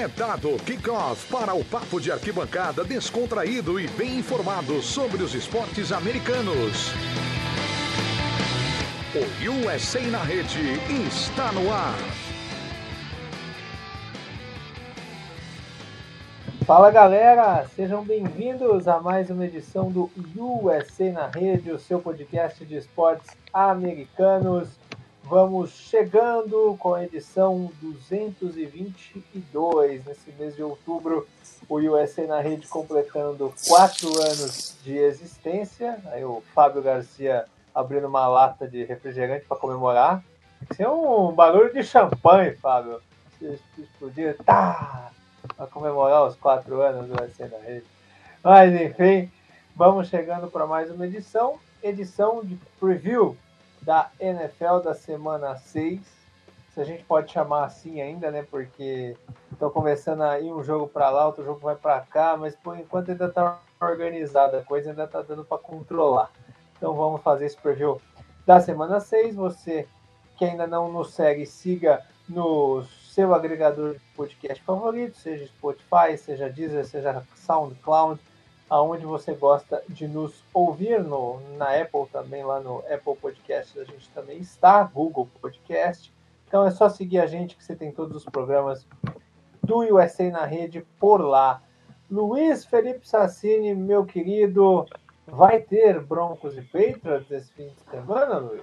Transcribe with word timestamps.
É 0.00 0.06
dado 0.06 0.50
kickoff 0.64 1.26
para 1.26 1.54
o 1.54 1.64
papo 1.64 2.00
de 2.00 2.12
arquibancada 2.12 2.84
descontraído 2.84 3.80
e 3.80 3.88
bem 3.88 4.20
informado 4.20 4.80
sobre 4.80 5.24
os 5.24 5.34
esportes 5.34 5.90
americanos. 5.90 6.92
O 9.12 9.66
USA 9.66 10.00
na 10.02 10.22
rede 10.22 10.74
está 11.04 11.50
no 11.50 11.72
ar. 11.72 11.98
Fala 16.64 16.92
galera, 16.92 17.66
sejam 17.74 18.04
bem-vindos 18.04 18.86
a 18.86 19.00
mais 19.00 19.30
uma 19.30 19.46
edição 19.46 19.90
do 19.90 20.08
USA 20.36 21.10
na 21.10 21.26
Rede, 21.26 21.72
o 21.72 21.78
seu 21.78 21.98
podcast 21.98 22.64
de 22.64 22.76
esportes 22.76 23.36
americanos. 23.52 24.77
Vamos 25.28 25.70
chegando 25.72 26.76
com 26.78 26.94
a 26.94 27.04
edição 27.04 27.70
222 27.82 30.06
nesse 30.06 30.32
mês 30.32 30.56
de 30.56 30.62
outubro. 30.62 31.28
O 31.68 31.76
USA 31.76 32.26
na 32.26 32.40
Rede 32.40 32.66
completando 32.66 33.52
quatro 33.68 34.08
anos 34.22 34.78
de 34.82 34.96
existência. 34.96 35.98
Aí 36.06 36.24
o 36.24 36.42
Fábio 36.54 36.80
Garcia 36.80 37.44
abrindo 37.74 38.06
uma 38.06 38.26
lata 38.26 38.66
de 38.66 38.84
refrigerante 38.84 39.44
para 39.44 39.58
comemorar. 39.58 40.24
Isso 40.70 40.82
é 40.82 40.88
um 40.88 41.30
barulho 41.30 41.74
de 41.74 41.84
champanhe, 41.84 42.56
Fábio. 42.56 43.02
Explodir, 43.42 44.34
tá! 44.46 45.10
Para 45.54 45.66
comemorar 45.66 46.26
os 46.26 46.36
quatro 46.36 46.80
anos 46.80 47.06
do 47.06 47.22
USA 47.22 47.48
na 47.48 47.58
Rede. 47.58 47.84
Mas 48.42 48.72
enfim, 48.80 49.30
vamos 49.76 50.08
chegando 50.08 50.50
para 50.50 50.66
mais 50.66 50.90
uma 50.90 51.06
edição. 51.06 51.60
Edição 51.82 52.42
de 52.42 52.58
preview 52.80 53.36
da 53.88 54.10
NFL 54.20 54.80
da 54.84 54.92
semana 54.92 55.56
6. 55.56 55.98
Se 56.74 56.78
a 56.78 56.84
gente 56.84 57.04
pode 57.04 57.32
chamar 57.32 57.64
assim 57.64 58.02
ainda, 58.02 58.30
né? 58.30 58.46
Porque 58.50 59.16
estão 59.50 59.70
começando 59.70 60.20
a 60.20 60.38
ir 60.38 60.52
um 60.52 60.62
jogo 60.62 60.86
para 60.86 61.08
lá, 61.08 61.24
outro 61.24 61.42
jogo 61.42 61.60
vai 61.60 61.74
para 61.74 61.98
cá, 62.02 62.36
mas 62.36 62.54
por 62.54 62.78
enquanto 62.78 63.12
ainda 63.12 63.28
está 63.28 63.58
organizada, 63.80 64.58
a 64.58 64.62
coisa 64.62 64.90
ainda 64.90 65.04
está 65.04 65.22
dando 65.22 65.42
para 65.42 65.56
controlar. 65.56 66.30
Então 66.76 66.92
vamos 66.92 67.22
fazer 67.22 67.46
esse 67.46 67.56
preview 67.56 67.98
da 68.44 68.60
semana 68.60 69.00
6. 69.00 69.34
Você 69.36 69.88
que 70.36 70.44
ainda 70.44 70.66
não 70.66 70.92
nos 70.92 71.14
segue, 71.14 71.46
siga 71.46 72.04
no 72.28 72.84
seu 72.84 73.34
agregador 73.34 73.94
de 73.94 74.00
podcast 74.14 74.62
favorito, 74.64 75.16
seja 75.16 75.46
Spotify, 75.46 76.18
seja 76.18 76.50
Deezer, 76.50 76.84
seja 76.84 77.22
SoundCloud 77.36 78.20
aonde 78.68 79.06
você 79.06 79.34
gosta 79.34 79.82
de 79.88 80.06
nos 80.06 80.44
ouvir, 80.52 81.02
no, 81.02 81.40
na 81.56 81.80
Apple 81.80 82.06
também, 82.12 82.44
lá 82.44 82.60
no 82.60 82.78
Apple 82.80 83.16
Podcast 83.20 83.78
a 83.78 83.84
gente 83.84 84.08
também 84.10 84.38
está, 84.38 84.82
Google 84.82 85.28
Podcast. 85.40 86.12
Então 86.46 86.66
é 86.66 86.70
só 86.70 86.88
seguir 86.88 87.20
a 87.20 87.26
gente 87.26 87.56
que 87.56 87.64
você 87.64 87.74
tem 87.74 87.92
todos 87.92 88.16
os 88.16 88.24
programas 88.24 88.86
do 89.62 89.78
USA 89.94 90.30
na 90.30 90.44
rede 90.44 90.84
por 90.98 91.20
lá. 91.20 91.62
Luiz 92.10 92.64
Felipe 92.64 93.06
Sassini, 93.06 93.74
meu 93.74 94.04
querido, 94.04 94.86
vai 95.26 95.60
ter 95.60 96.00
Broncos 96.00 96.56
e 96.56 96.62
Patriots 96.62 97.30
esse 97.30 97.52
fim 97.52 97.68
de 97.68 97.90
semana, 97.90 98.38
Luiz? 98.38 98.62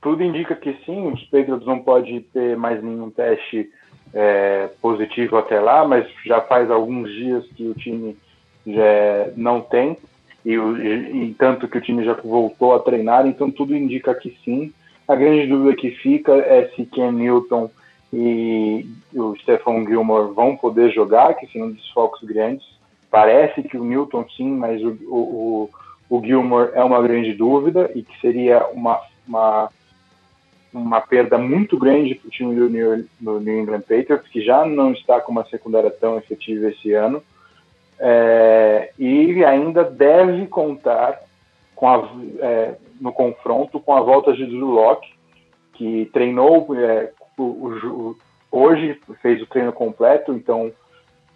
Tudo 0.00 0.22
indica 0.22 0.54
que 0.54 0.72
sim, 0.84 1.12
os 1.12 1.22
Patriots 1.24 1.66
não 1.66 1.80
podem 1.80 2.22
ter 2.22 2.56
mais 2.56 2.82
nenhum 2.82 3.10
teste 3.10 3.70
é, 4.14 4.68
positivo 4.80 5.36
até 5.36 5.60
lá, 5.60 5.86
mas 5.86 6.08
já 6.24 6.40
faz 6.40 6.70
alguns 6.70 7.10
dias 7.10 7.46
que 7.48 7.66
o 7.66 7.74
time 7.74 8.16
já 8.66 9.30
não 9.36 9.60
tem, 9.60 9.96
e, 10.44 10.54
e, 10.54 11.34
tanto 11.38 11.68
que 11.68 11.78
o 11.78 11.80
time 11.80 12.04
já 12.04 12.14
voltou 12.14 12.74
a 12.74 12.80
treinar, 12.80 13.26
então 13.26 13.50
tudo 13.50 13.76
indica 13.76 14.14
que 14.14 14.36
sim. 14.44 14.72
A 15.06 15.14
grande 15.14 15.46
dúvida 15.46 15.76
que 15.76 15.90
fica 15.90 16.32
é 16.32 16.70
se 16.74 16.84
Ken 16.86 17.12
Newton 17.12 17.70
e 18.12 18.86
o 19.14 19.36
Stefan 19.36 19.84
Gilmore 19.84 20.32
vão 20.32 20.56
poder 20.56 20.90
jogar, 20.90 21.34
que 21.34 21.46
são 21.46 21.70
desfocos 21.70 22.22
grandes. 22.22 22.66
Parece 23.10 23.62
que 23.62 23.76
o 23.76 23.84
Newton 23.84 24.24
sim, 24.36 24.50
mas 24.50 24.82
o, 24.82 24.96
o, 25.08 25.70
o 26.08 26.24
Gilmore 26.24 26.70
é 26.74 26.82
uma 26.82 27.02
grande 27.02 27.34
dúvida 27.34 27.90
e 27.94 28.02
que 28.02 28.18
seria 28.20 28.66
uma, 28.68 29.00
uma, 29.26 29.68
uma 30.72 31.00
perda 31.00 31.36
muito 31.36 31.76
grande 31.76 32.14
para 32.14 32.28
o 32.28 32.30
time 32.30 32.54
do 32.54 32.70
New, 32.70 33.04
do 33.20 33.40
New 33.40 33.60
England 33.60 33.82
Patriots, 33.82 34.28
que 34.28 34.40
já 34.40 34.64
não 34.64 34.92
está 34.92 35.20
com 35.20 35.32
uma 35.32 35.44
secundária 35.44 35.90
tão 35.90 36.16
efetiva 36.16 36.68
esse 36.68 36.92
ano 36.92 37.22
é, 38.00 38.92
e 38.98 39.44
ainda 39.44 39.84
deve 39.84 40.46
contar 40.46 41.20
com 41.76 41.86
a, 41.86 42.08
é, 42.40 42.74
no 42.98 43.12
confronto 43.12 43.78
com 43.78 43.94
a 43.94 44.00
volta 44.00 44.32
de 44.32 44.46
Drew 44.46 44.70
Locke, 44.70 45.12
que 45.74 46.08
treinou 46.12 46.74
é, 46.74 47.10
o, 47.36 47.42
o, 47.42 48.16
hoje, 48.50 48.98
fez 49.20 49.42
o 49.42 49.46
treino 49.46 49.72
completo, 49.72 50.32
então 50.32 50.72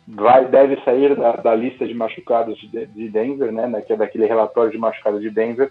vai, 0.09 0.47
deve 0.47 0.81
sair 0.85 1.15
da, 1.15 1.33
da 1.33 1.55
lista 1.55 1.87
de 1.87 1.95
machucados 1.95 2.59
de, 2.59 2.87
de 2.87 3.09
Denver, 3.11 3.53
né, 3.53 3.83
que 3.83 3.93
é 3.93 3.97
daquele 3.97 4.27
relatório 4.27 4.71
de 4.71 4.79
machucados 4.79 5.21
de 5.21 5.31
Denver, 5.31 5.71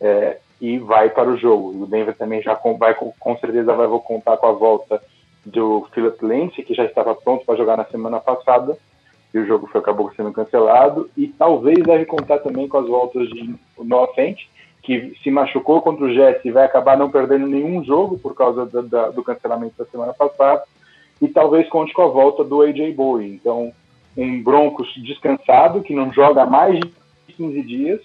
é, 0.00 0.38
e 0.60 0.78
vai 0.78 1.08
para 1.08 1.30
o 1.30 1.36
jogo. 1.38 1.82
O 1.82 1.86
Denver 1.86 2.14
também 2.14 2.42
já 2.42 2.54
com, 2.54 2.76
vai, 2.76 2.94
com 2.94 3.38
certeza 3.38 3.74
vai 3.74 3.88
contar 4.00 4.36
com 4.36 4.46
a 4.46 4.52
volta 4.52 5.02
do 5.44 5.86
Philip 5.92 6.24
Lindsay, 6.24 6.64
que 6.64 6.74
já 6.74 6.84
estava 6.84 7.14
pronto 7.14 7.44
para 7.44 7.56
jogar 7.56 7.76
na 7.76 7.84
semana 7.84 8.20
passada, 8.20 8.76
o 9.38 9.46
jogo 9.46 9.66
foi, 9.66 9.80
acabou 9.80 10.12
sendo 10.14 10.32
cancelado. 10.32 11.10
E 11.16 11.26
talvez 11.28 11.82
deve 11.82 12.04
contar 12.04 12.38
também 12.38 12.68
com 12.68 12.78
as 12.78 12.86
voltas 12.86 13.28
de 13.28 13.54
Fent, 14.14 14.38
que 14.82 15.14
se 15.22 15.30
machucou 15.30 15.80
contra 15.82 16.04
o 16.04 16.12
Jets 16.12 16.44
e 16.44 16.50
vai 16.50 16.64
acabar 16.64 16.96
não 16.96 17.10
perdendo 17.10 17.46
nenhum 17.46 17.82
jogo 17.82 18.18
por 18.18 18.34
causa 18.34 18.66
da, 18.66 18.80
da, 18.82 19.08
do 19.10 19.24
cancelamento 19.24 19.74
da 19.78 19.86
semana 19.86 20.12
passada. 20.12 20.62
E 21.20 21.28
talvez 21.28 21.68
conte 21.68 21.92
com 21.92 22.02
a 22.02 22.08
volta 22.08 22.44
do 22.44 22.62
AJ 22.62 22.94
Bowie. 22.94 23.34
Então, 23.34 23.72
um 24.16 24.42
Broncos 24.42 24.92
descansado, 24.96 25.82
que 25.82 25.94
não 25.94 26.12
joga 26.12 26.42
há 26.42 26.46
mais 26.46 26.78
de 26.78 27.32
15 27.34 27.62
dias. 27.62 28.00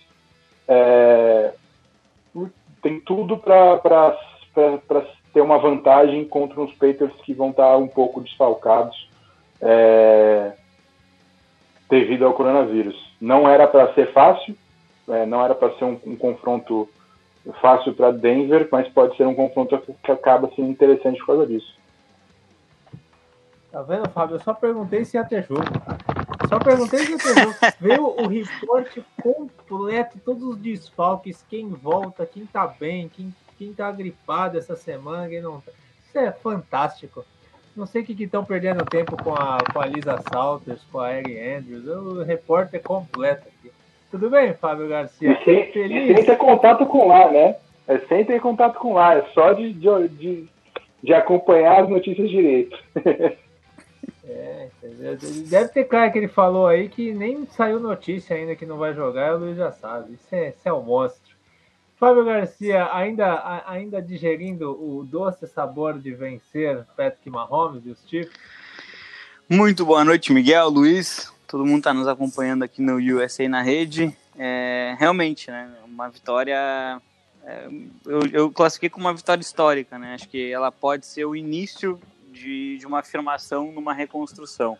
É, 0.67 1.53
tem 2.81 2.99
tudo 2.99 3.37
para 3.37 3.77
ter 5.33 5.41
uma 5.41 5.57
vantagem 5.57 6.25
contra 6.25 6.61
os 6.61 6.71
Patriots 6.73 7.21
que 7.21 7.33
vão 7.33 7.49
estar 7.49 7.77
um 7.77 7.87
pouco 7.87 8.21
desfalcados. 8.21 9.09
É, 9.61 10.53
devido 11.89 12.25
ao 12.25 12.33
coronavírus. 12.33 12.95
Não 13.19 13.49
era 13.49 13.67
para 13.67 13.93
ser 13.93 14.11
fácil, 14.13 14.55
é, 15.07 15.25
não 15.25 15.43
era 15.43 15.55
para 15.55 15.73
ser 15.75 15.85
um, 15.85 15.99
um, 16.05 16.15
confronto 16.15 16.87
fácil 17.59 17.93
para 17.93 18.11
Denver, 18.11 18.67
mas 18.71 18.87
pode 18.89 19.17
ser 19.17 19.25
um 19.25 19.33
confronto 19.33 19.81
que 20.03 20.11
acaba 20.11 20.49
sendo 20.55 20.69
interessante 20.69 21.19
por 21.19 21.27
causa 21.27 21.47
disso. 21.47 21.77
Tá 23.71 23.81
vendo, 23.81 24.09
Fábio? 24.09 24.35
Eu 24.35 24.39
só 24.39 24.53
perguntei 24.53 25.03
se 25.05 25.17
ia 25.17 25.23
ter 25.23 25.43
jogo. 25.43 25.63
Só 26.47 26.59
perguntei 26.59 26.99
se 26.99 27.11
ia 27.11 27.17
ter 27.17 27.39
jogo. 27.39 27.55
Veio 27.79 28.05
o 28.05 28.27
reporte 28.27 29.03
completo, 29.21 30.19
todos 30.23 30.43
os 30.43 30.57
desfalques, 30.57 31.45
quem 31.49 31.69
volta, 31.69 32.25
quem 32.25 32.45
tá 32.45 32.67
bem, 32.67 33.09
quem, 33.09 33.33
quem 33.57 33.73
tá 33.73 33.91
gripado 33.91 34.57
essa 34.57 34.75
semana, 34.75 35.27
quem 35.27 35.41
não 35.41 35.61
tá. 35.61 35.71
Isso 36.07 36.17
é 36.17 36.31
fantástico. 36.31 37.23
Não 37.79 37.85
sei 37.85 38.01
o 38.01 38.05
que 38.05 38.23
estão 38.25 38.43
perdendo 38.43 38.83
tempo 38.83 39.15
com 39.23 39.33
a, 39.33 39.57
com 39.71 39.79
a 39.79 39.85
Lisa 39.85 40.21
Salters, 40.29 40.83
com 40.91 40.99
a 40.99 41.15
Erin 41.15 41.39
Andrews. 41.39 41.87
O 41.87 42.23
repórter 42.23 42.83
completo 42.83 43.47
aqui. 43.47 43.71
Tudo 44.11 44.29
bem, 44.29 44.53
Fábio 44.53 44.89
Garcia? 44.89 45.31
E 45.31 45.45
sem, 45.45 45.71
Feliz? 45.71 46.09
E 46.09 46.13
sem 46.13 46.25
ter 46.25 46.35
contato 46.35 46.85
com 46.85 47.07
lá, 47.07 47.31
né? 47.31 47.55
É 47.87 47.97
sem 47.99 48.25
ter 48.25 48.41
contato 48.41 48.77
com 48.79 48.95
lá, 48.95 49.15
é 49.15 49.21
só 49.33 49.53
de, 49.53 49.71
de, 49.71 50.07
de, 50.09 50.47
de 51.01 51.13
acompanhar 51.13 51.83
as 51.83 51.89
notícias 51.89 52.29
direito. 52.29 52.77
é, 54.27 54.67
deve 55.47 55.69
ter 55.69 55.85
cara 55.85 56.11
que 56.11 56.17
ele 56.17 56.27
falou 56.27 56.67
aí 56.67 56.89
que 56.89 57.13
nem 57.13 57.45
saiu 57.45 57.79
notícia 57.79 58.35
ainda 58.35 58.57
que 58.57 58.65
não 58.65 58.77
vai 58.77 58.93
jogar, 58.93 59.35
o 59.35 59.39
Luiz 59.39 59.55
já 59.55 59.71
sabe. 59.71 60.15
Isso 60.15 60.35
é, 60.35 60.49
isso 60.49 60.67
é 60.67 60.73
um 60.73 60.83
monstro. 60.83 61.28
Fábio 61.99 62.23
Garcia, 62.23 62.87
ainda, 62.93 63.61
ainda 63.67 64.01
digerindo 64.01 64.71
o 64.71 65.03
doce 65.03 65.45
sabor 65.45 65.99
de 65.99 66.13
vencer 66.13 66.85
Patrick 66.95 67.29
Mahomes 67.29 67.85
e 67.85 67.89
os 67.89 67.99
Chiefs? 68.07 68.33
Muito 69.49 69.85
boa 69.85 70.05
noite, 70.05 70.31
Miguel, 70.31 70.69
Luiz, 70.69 71.29
todo 71.45 71.65
mundo 71.65 71.79
está 71.79 71.93
nos 71.93 72.07
acompanhando 72.07 72.63
aqui 72.63 72.81
no 72.81 72.95
USA 72.95 73.49
na 73.49 73.61
rede. 73.61 74.15
É, 74.37 74.95
realmente, 74.97 75.51
né, 75.51 75.69
uma 75.83 76.07
vitória, 76.09 77.01
é, 77.43 77.67
eu, 78.05 78.21
eu 78.31 78.49
classifiquei 78.49 78.89
como 78.89 79.05
uma 79.05 79.13
vitória 79.13 79.41
histórica, 79.41 79.99
né, 79.99 80.13
acho 80.13 80.29
que 80.29 80.49
ela 80.53 80.71
pode 80.71 81.05
ser 81.05 81.25
o 81.25 81.35
início 81.35 81.99
de, 82.31 82.77
de 82.77 82.87
uma 82.87 82.99
afirmação 82.99 83.73
numa 83.73 83.93
reconstrução. 83.93 84.77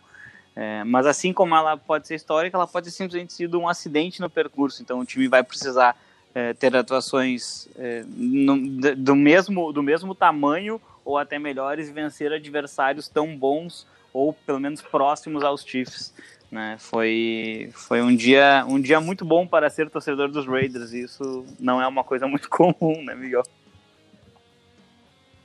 É, 0.56 0.84
mas 0.84 1.04
assim 1.04 1.34
como 1.34 1.54
ela 1.54 1.76
pode 1.76 2.06
ser 2.06 2.14
histórica, 2.14 2.56
ela 2.56 2.66
pode 2.66 2.86
ter 2.86 2.92
simplesmente 2.92 3.34
sido 3.34 3.60
um 3.60 3.68
acidente 3.68 4.22
no 4.22 4.30
percurso, 4.30 4.80
então 4.80 5.00
o 5.00 5.04
time 5.04 5.28
vai 5.28 5.42
precisar 5.42 5.94
é, 6.34 6.54
ter 6.54 6.74
atuações 6.76 7.68
é, 7.76 8.04
no, 8.06 8.56
do, 8.96 9.16
mesmo, 9.16 9.72
do 9.72 9.82
mesmo 9.82 10.14
tamanho 10.14 10.80
ou 11.04 11.18
até 11.18 11.38
melhores 11.38 11.88
e 11.88 11.92
vencer 11.92 12.32
adversários 12.32 13.08
tão 13.08 13.36
bons 13.36 13.86
ou 14.12 14.32
pelo 14.32 14.60
menos 14.60 14.82
próximos 14.82 15.42
aos 15.42 15.64
Chiefs. 15.64 16.14
Né? 16.50 16.76
Foi, 16.78 17.70
foi 17.74 18.02
um, 18.02 18.14
dia, 18.14 18.64
um 18.68 18.80
dia 18.80 19.00
muito 19.00 19.24
bom 19.24 19.46
para 19.46 19.70
ser 19.70 19.88
torcedor 19.88 20.28
dos 20.28 20.46
Raiders 20.46 20.92
e 20.92 21.02
isso 21.04 21.44
não 21.58 21.80
é 21.80 21.86
uma 21.86 22.02
coisa 22.02 22.26
muito 22.26 22.48
comum, 22.50 23.04
né, 23.04 23.14
Miguel? 23.14 23.42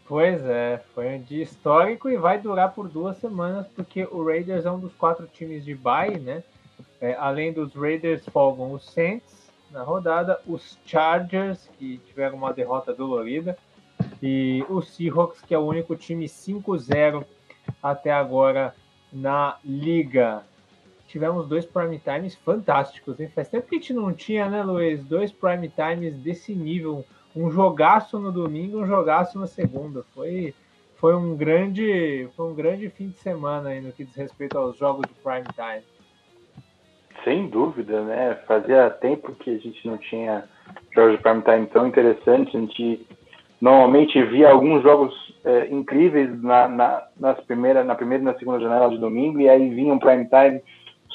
Pois 0.07 0.43
é, 0.45 0.83
foi, 0.93 1.17
de 1.17 1.41
histórico 1.41 2.09
e 2.09 2.17
vai 2.17 2.39
durar 2.39 2.73
por 2.73 2.87
duas 2.87 3.17
semanas, 3.17 3.65
porque 3.75 4.03
o 4.03 4.23
Raiders 4.23 4.63
é 4.63 4.71
um 4.71 4.79
dos 4.79 4.93
quatro 4.93 5.27
times 5.27 5.65
de 5.65 5.73
bye, 5.73 6.19
né? 6.19 6.43
É, 7.01 7.15
além 7.15 7.51
dos 7.51 7.73
Raiders, 7.73 8.23
folgam 8.31 8.71
os 8.71 8.85
Saints 8.91 9.44
na 9.71 9.83
rodada, 9.83 10.39
os 10.47 10.77
Chargers, 10.85 11.69
que 11.77 11.97
tiveram 11.99 12.37
uma 12.37 12.53
derrota 12.53 12.93
dolorida, 12.93 13.57
e 14.21 14.65
os 14.69 14.89
Seahawks, 14.95 15.41
que 15.41 15.53
é 15.53 15.57
o 15.57 15.65
único 15.65 15.95
time 15.95 16.25
5-0 16.25 17.25
até 17.81 18.11
agora 18.11 18.75
na 19.11 19.57
liga. 19.63 20.43
Tivemos 21.07 21.47
dois 21.47 21.65
prime 21.65 21.99
times 21.99 22.35
fantásticos, 22.35 23.19
hein? 23.19 23.29
Faz 23.33 23.47
tempo 23.47 23.67
que 23.67 23.75
a 23.75 23.79
gente 23.79 23.93
não 23.93 24.11
tinha, 24.13 24.49
né, 24.49 24.63
Luiz? 24.63 25.03
Dois 25.03 25.31
prime 25.31 25.69
times 25.69 26.15
desse 26.15 26.53
nível. 26.53 27.05
Um 27.35 27.51
jogaço 27.51 28.17
no 28.19 28.31
domingo, 28.31 28.79
um 28.79 28.85
jogaço 28.85 29.37
na 29.39 29.47
segunda. 29.47 30.03
Foi, 30.13 30.53
foi 30.95 31.15
um 31.15 31.35
grande, 31.35 32.27
foi 32.35 32.51
um 32.51 32.55
grande 32.55 32.89
fim 32.89 33.09
de 33.09 33.17
semana 33.17 33.69
aí 33.69 33.81
no 33.81 33.91
que 33.91 34.03
diz 34.03 34.15
respeito 34.15 34.57
aos 34.57 34.77
jogos 34.77 35.07
de 35.07 35.13
prime 35.15 35.45
time. 35.53 35.83
Sem 37.25 37.47
dúvida, 37.47 38.01
né? 38.03 38.37
Fazia 38.47 38.89
tempo 38.89 39.33
que 39.33 39.49
a 39.49 39.57
gente 39.57 39.85
não 39.85 39.97
tinha 39.97 40.45
jogos 40.93 41.17
de 41.17 41.23
prime 41.23 41.41
time 41.41 41.65
tão 41.65 41.87
interessantes. 41.87 42.55
A 42.55 42.59
gente 42.59 43.05
normalmente 43.59 44.23
via 44.25 44.51
alguns 44.51 44.83
jogos 44.83 45.11
é, 45.43 45.67
incríveis 45.71 46.41
na, 46.41 46.67
na, 46.67 47.03
nas 47.19 47.39
primeira, 47.41 47.83
na 47.83 47.95
primeira 47.95 48.21
e 48.21 48.25
na 48.25 48.37
segunda 48.37 48.59
janela 48.59 48.89
de 48.89 48.99
domingo, 48.99 49.39
e 49.41 49.49
aí 49.49 49.69
vinha 49.69 49.93
um 49.93 49.99
prime 49.99 50.25
time 50.25 50.61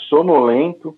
sonolento. 0.08 0.96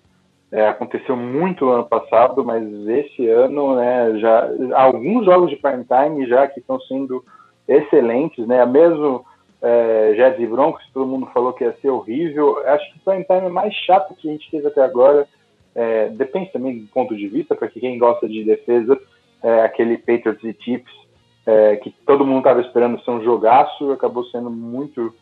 É, 0.51 0.67
aconteceu 0.67 1.15
muito 1.15 1.65
no 1.65 1.71
ano 1.71 1.85
passado, 1.85 2.43
mas 2.43 2.63
esse 2.87 3.27
ano, 3.27 3.75
né, 3.75 4.19
já 4.19 4.49
alguns 4.75 5.25
jogos 5.25 5.49
de 5.49 5.55
prime 5.55 5.83
time 5.85 6.27
já 6.27 6.47
que 6.47 6.59
estão 6.59 6.79
sendo 6.81 7.23
excelentes, 7.67 8.45
né? 8.47 8.65
Mesmo 8.65 9.25
é, 9.63 10.13
Jets 10.15 10.39
e 10.41 10.45
Broncos, 10.45 10.83
todo 10.93 11.07
mundo 11.07 11.25
falou 11.33 11.53
que 11.53 11.63
ia 11.63 11.75
ser 11.81 11.89
horrível. 11.89 12.61
Acho 12.67 12.91
que 12.91 12.99
o 12.99 13.01
prime 13.01 13.23
time 13.23 13.47
é 13.47 13.49
mais 13.49 13.73
chato 13.73 14.13
que 14.13 14.29
a 14.29 14.31
gente 14.31 14.51
teve 14.51 14.67
até 14.67 14.83
agora. 14.83 15.27
É, 15.73 16.09
depende 16.09 16.51
também 16.51 16.79
do 16.79 16.87
ponto 16.87 17.15
de 17.15 17.27
vista, 17.27 17.55
porque 17.55 17.79
quem 17.79 17.97
gosta 17.97 18.27
de 18.27 18.43
defesa, 18.43 18.99
é, 19.41 19.61
aquele 19.61 19.97
Patriots 19.97 20.43
e 20.43 20.55
Chiefs 20.61 21.03
é, 21.45 21.75
que 21.77 21.91
todo 22.05 22.25
mundo 22.25 22.39
estava 22.39 22.61
esperando 22.61 23.01
ser 23.01 23.11
um 23.11 23.23
jogaço, 23.23 23.91
acabou 23.91 24.23
sendo 24.25 24.49
muito 24.49 25.13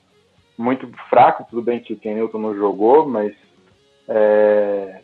muito 0.58 0.88
fraco. 1.10 1.46
Tudo 1.50 1.62
bem 1.62 1.80
que 1.80 1.94
o 1.94 1.98
Ken 1.98 2.14
Newton 2.14 2.38
não 2.38 2.56
jogou, 2.56 3.08
mas 3.08 3.34
é, 4.08 5.02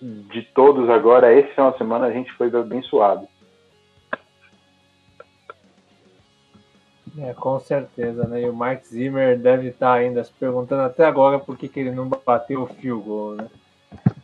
de 0.00 0.42
todos 0.54 0.90
agora, 0.90 1.32
esse 1.32 1.48
final 1.54 1.72
de 1.72 1.78
semana 1.78 2.06
a 2.06 2.12
gente 2.12 2.30
foi 2.32 2.48
abençoado. 2.48 3.26
É, 7.22 7.34
com 7.34 7.60
certeza, 7.60 8.26
né? 8.26 8.42
E 8.42 8.48
o 8.48 8.54
Mark 8.54 8.82
Zimmer 8.84 9.38
deve 9.38 9.68
estar 9.68 9.92
ainda 9.92 10.24
se 10.24 10.32
perguntando 10.32 10.82
até 10.82 11.04
agora 11.04 11.38
por 11.38 11.56
que, 11.56 11.68
que 11.68 11.80
ele 11.80 11.90
não 11.90 12.08
bateu 12.08 12.62
o 12.62 12.66
fio 12.66 13.00
gol, 13.00 13.34
né? 13.34 13.48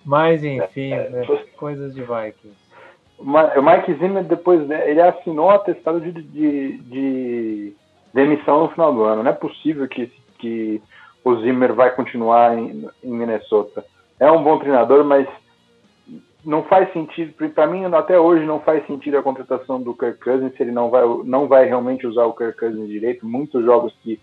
Mas 0.04 0.43
enfim, 0.44 0.93
é, 0.93 1.10
né? 1.10 1.26
coisas 1.56 1.94
de 1.94 2.00
Vikings. 2.00 2.66
O 3.19 3.62
Mike 3.62 3.94
Zimmer 3.94 4.25
depois 4.25 4.66
né, 4.69 4.88
ele 4.90 5.00
assinou 5.00 5.50
atestado 5.50 6.00
de, 6.00 6.12
de, 6.12 6.78
de, 6.78 7.76
demissão 8.12 8.60
no 8.60 8.69
final 8.69 8.93
do 8.93 9.02
ano. 9.04 9.22
Não 9.22 9.31
é 9.31 9.34
possível 9.34 9.88
que, 9.88 10.12
que 10.38 10.82
o 11.25 11.37
Zimmer 11.40 11.75
vai 11.75 11.94
continuar 11.94 12.56
em, 12.56 12.87
em 13.02 13.10
Minnesota. 13.10 13.84
É 14.20 14.31
um 14.31 14.43
bom 14.43 14.58
treinador, 14.58 15.02
mas 15.04 15.26
não 16.46 16.62
faz 16.62 16.93
sentido, 16.93 17.34
para 17.52 17.66
mim 17.66 17.84
até 17.87 18.19
hoje 18.19 18.46
não 18.46 18.60
faz 18.60 18.87
sentido 18.87 19.19
a 19.19 19.22
contratação 19.22 19.82
do 19.82 19.93
Kirk 19.93 20.20
Cousins 20.20 20.54
se 20.56 20.62
ele 20.62 20.70
não 20.70 20.88
vai, 20.88 21.02
não 21.25 21.48
vai 21.48 21.66
realmente 21.66 22.06
usar 22.06 22.25
o 22.25 22.32
Kirk 22.32 22.56
Cousins 22.56 22.88
direito. 22.88 23.26
Muitos 23.26 23.64
jogos 23.64 23.93
que, 24.00 24.20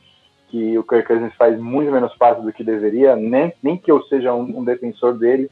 que 0.48 0.78
o 0.78 0.84
Kirk 0.84 1.06
Cousins 1.06 1.36
faz 1.36 1.60
muito 1.60 1.92
menos 1.92 2.14
fácil 2.16 2.44
do 2.44 2.54
que 2.54 2.64
deveria, 2.64 3.18
nem, 3.18 3.54
nem 3.62 3.78
que 3.78 3.92
eu 3.92 4.02
seja 4.04 4.34
um, 4.34 4.60
um 4.60 4.64
defensor 4.64 5.18
dele, 5.18 5.52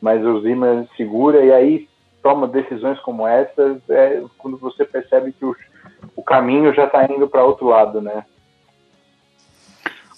mas 0.00 0.24
o 0.24 0.40
Zimmer 0.42 0.86
segura 0.96 1.44
e 1.44 1.52
aí 1.52 1.88
toma 2.22 2.46
decisões 2.46 3.00
como 3.00 3.26
essas 3.26 3.78
é 3.90 4.22
quando 4.38 4.56
você 4.56 4.84
percebe 4.84 5.32
que 5.32 5.44
o, 5.44 5.56
o 6.14 6.22
caminho 6.22 6.72
já 6.72 6.84
está 6.84 7.04
indo 7.04 7.26
para 7.26 7.44
outro 7.44 7.66
lado, 7.66 8.00
né? 8.00 8.24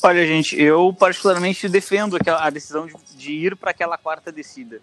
Olha, 0.03 0.27
gente, 0.27 0.61
eu 0.61 0.93
particularmente 0.93 1.67
defendo 1.67 2.19
a 2.29 2.51
decisão 2.51 2.87
de, 2.87 2.95
de 3.17 3.33
ir 3.33 3.57
para 3.57 3.71
aquela 3.71 3.97
quarta 3.97 4.31
descida. 4.31 4.83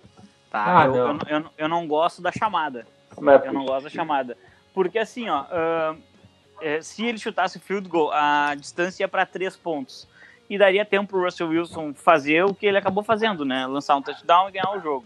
Tá? 0.52 0.82
Ah, 0.82 0.86
eu, 0.86 0.94
não. 0.94 1.20
Eu, 1.28 1.40
eu, 1.40 1.46
eu, 1.58 1.68
não 1.68 1.88
gosto 1.88 2.22
da 2.22 2.32
chamada. 2.32 2.86
Não 3.20 3.34
é 3.34 3.48
eu 3.48 3.54
não 3.54 3.66
gosto 3.66 3.86
da 3.86 3.90
chamada. 3.90 4.38
Porque 4.74 5.00
assim, 5.00 5.28
ó, 5.30 5.44
uh, 5.44 5.98
é, 6.62 6.82
se 6.82 7.04
ele 7.04 7.18
chutasse 7.18 7.58
o 7.58 7.62
field 7.62 7.90
goal, 7.90 8.12
a 8.14 8.54
distância 8.54 9.04
ia 9.04 9.08
para 9.08 9.26
três 9.26 9.56
pontos. 9.56 10.08
E 10.50 10.58
daria 10.58 10.86
tempo 10.86 11.12
para 11.12 11.18
o 11.18 11.24
Russell 11.24 11.48
Wilson 11.48 11.94
fazer 11.94 12.44
o 12.44 12.54
que 12.54 12.66
ele 12.66 12.78
acabou 12.78 13.04
fazendo, 13.04 13.44
né? 13.46 13.66
Lançar 13.66 13.96
um 13.96 14.02
touchdown 14.02 14.50
e 14.50 14.52
ganhar 14.52 14.78
o 14.78 14.82
jogo 14.82 15.06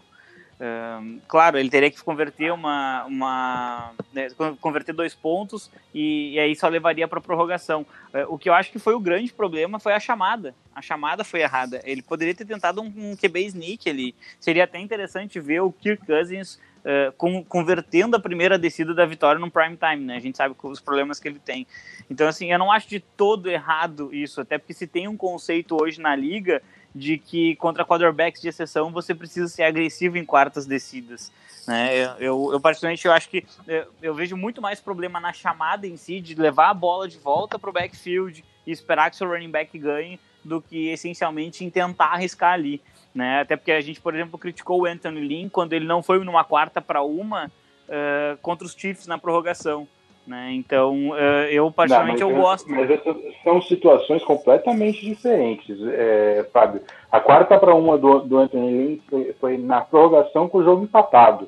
claro, 1.28 1.58
ele 1.58 1.70
teria 1.70 1.92
que 1.92 2.02
converter 2.02 2.52
uma, 2.52 3.04
uma 3.06 3.92
né, 4.14 4.28
converter 4.62 4.94
dois 4.94 5.14
pontos 5.14 5.70
e, 5.94 6.34
e 6.34 6.40
aí 6.40 6.56
só 6.56 6.68
levaria 6.68 7.08
para 7.08 7.20
prorrogação. 7.20 7.86
Uh, 8.14 8.34
o 8.34 8.38
que 8.38 8.50
eu 8.50 8.54
acho 8.54 8.72
que 8.72 8.80
foi 8.80 8.94
o 8.94 9.00
grande 9.00 9.34
problema 9.34 9.80
foi 9.80 9.94
a 9.94 10.00
chamada. 10.00 10.56
A 10.76 10.82
chamada 10.82 11.24
foi 11.24 11.42
errada. 11.42 11.82
Ele 11.86 12.02
poderia 12.02 12.36
ter 12.36 12.46
tentado 12.46 12.82
um, 12.82 12.92
um 12.98 13.16
QB 13.16 13.46
sneak 13.48 13.90
ali. 13.90 14.14
Seria 14.40 14.66
até 14.66 14.78
interessante 14.78 15.40
ver 15.40 15.62
o 15.62 15.72
Kirk 15.72 16.06
Cousins 16.06 16.60
uh, 16.86 17.12
com, 17.18 17.44
convertendo 17.44 18.16
a 18.16 18.20
primeira 18.20 18.60
descida 18.60 18.94
da 18.94 19.06
vitória 19.06 19.40
no 19.40 19.50
prime 19.50 19.78
time, 19.78 20.06
né? 20.06 20.18
A 20.18 20.20
gente 20.20 20.38
sabe 20.38 20.56
os 20.62 20.82
problemas 20.82 21.20
que 21.20 21.28
ele 21.28 21.40
tem. 21.40 21.66
Então, 22.10 22.28
assim, 22.28 22.52
eu 22.52 22.60
não 22.60 22.72
acho 22.72 22.90
de 22.90 23.00
todo 23.00 23.50
errado 23.50 24.14
isso, 24.14 24.42
até 24.42 24.58
porque 24.58 24.74
se 24.74 24.86
tem 24.86 25.08
um 25.08 25.18
conceito 25.18 25.82
hoje 25.82 26.02
na 26.02 26.16
liga 26.16 26.62
de 26.94 27.18
que 27.18 27.56
contra 27.58 27.86
quarterbacks 27.86 28.42
de 28.42 28.48
exceção 28.48 28.90
você 28.90 29.14
precisa 29.14 29.50
ser 29.50 29.64
agressivo 29.64 30.18
em 30.18 30.26
quartas 30.26 30.66
descidas. 30.66 31.32
Né? 31.68 31.98
Eu, 32.20 32.54
eu, 32.54 32.60
particularmente, 32.60 33.06
eu 33.06 33.12
acho 33.12 33.30
que 33.30 33.46
eu, 33.68 33.88
eu, 34.02 34.16
vejo 34.16 34.38
muito 34.38 34.62
mais 34.62 34.80
problema 34.80 35.20
na 35.20 35.34
chamada 35.34 35.88
em 35.88 35.98
si, 35.98 36.22
de 36.22 36.36
levar 36.36 36.70
a 36.70 36.74
bola 36.74 37.08
de 37.08 37.18
volta 37.18 37.58
para 37.60 37.70
o 37.70 37.74
backfield 37.74 38.46
e 38.66 38.72
esperar 38.72 39.10
que 39.10 39.18
seu 39.18 39.28
running 39.28 39.50
back 39.50 39.78
ganhe, 39.78 40.20
do 40.46 40.62
que 40.62 40.90
essencialmente 40.90 41.66
em 41.66 41.70
tentar 41.70 42.14
arriscar 42.14 42.54
ali. 42.54 42.82
Né? 43.14 43.42
Até 43.42 43.56
porque 43.56 43.72
a 43.72 43.82
gente, 43.82 44.00
por 44.00 44.14
exemplo, 44.14 44.38
criticou 44.38 44.82
o 44.82 44.86
Anthony 44.86 45.22
Lynn 45.22 45.50
quando 45.50 45.74
ele 45.74 45.86
não 45.86 46.04
foi 46.04 46.24
numa 46.24 46.44
quarta 46.44 46.82
para 46.82 47.02
uma 47.02 47.46
uh, 47.48 48.38
contra 48.42 48.66
os 48.66 48.74
Chiefs 48.74 49.08
na 49.08 49.18
prorrogação. 49.18 49.88
Né? 50.28 50.54
Então, 50.54 51.10
uh, 51.10 51.48
eu 51.50 51.72
particularmente 51.72 52.22
não, 52.22 52.32
eu 52.32 52.38
gosto. 52.38 52.70
Mas 52.70 52.90
essas 52.90 53.16
são 53.44 53.62
situações 53.62 54.24
completamente 54.24 55.06
diferentes, 55.06 55.78
é, 55.88 56.48
Fábio. 56.52 56.82
A 57.12 57.20
quarta 57.20 57.60
para 57.60 57.76
uma 57.76 57.98
do, 57.98 58.20
do 58.22 58.38
Anthony 58.40 58.72
Lynn 58.72 58.98
foi, 59.08 59.36
foi, 59.40 59.58
na 59.58 59.82
prorrogação 59.82 60.50
com 60.50 60.58
o 60.60 60.64
jogo 60.64 60.84
empatado. 60.84 61.48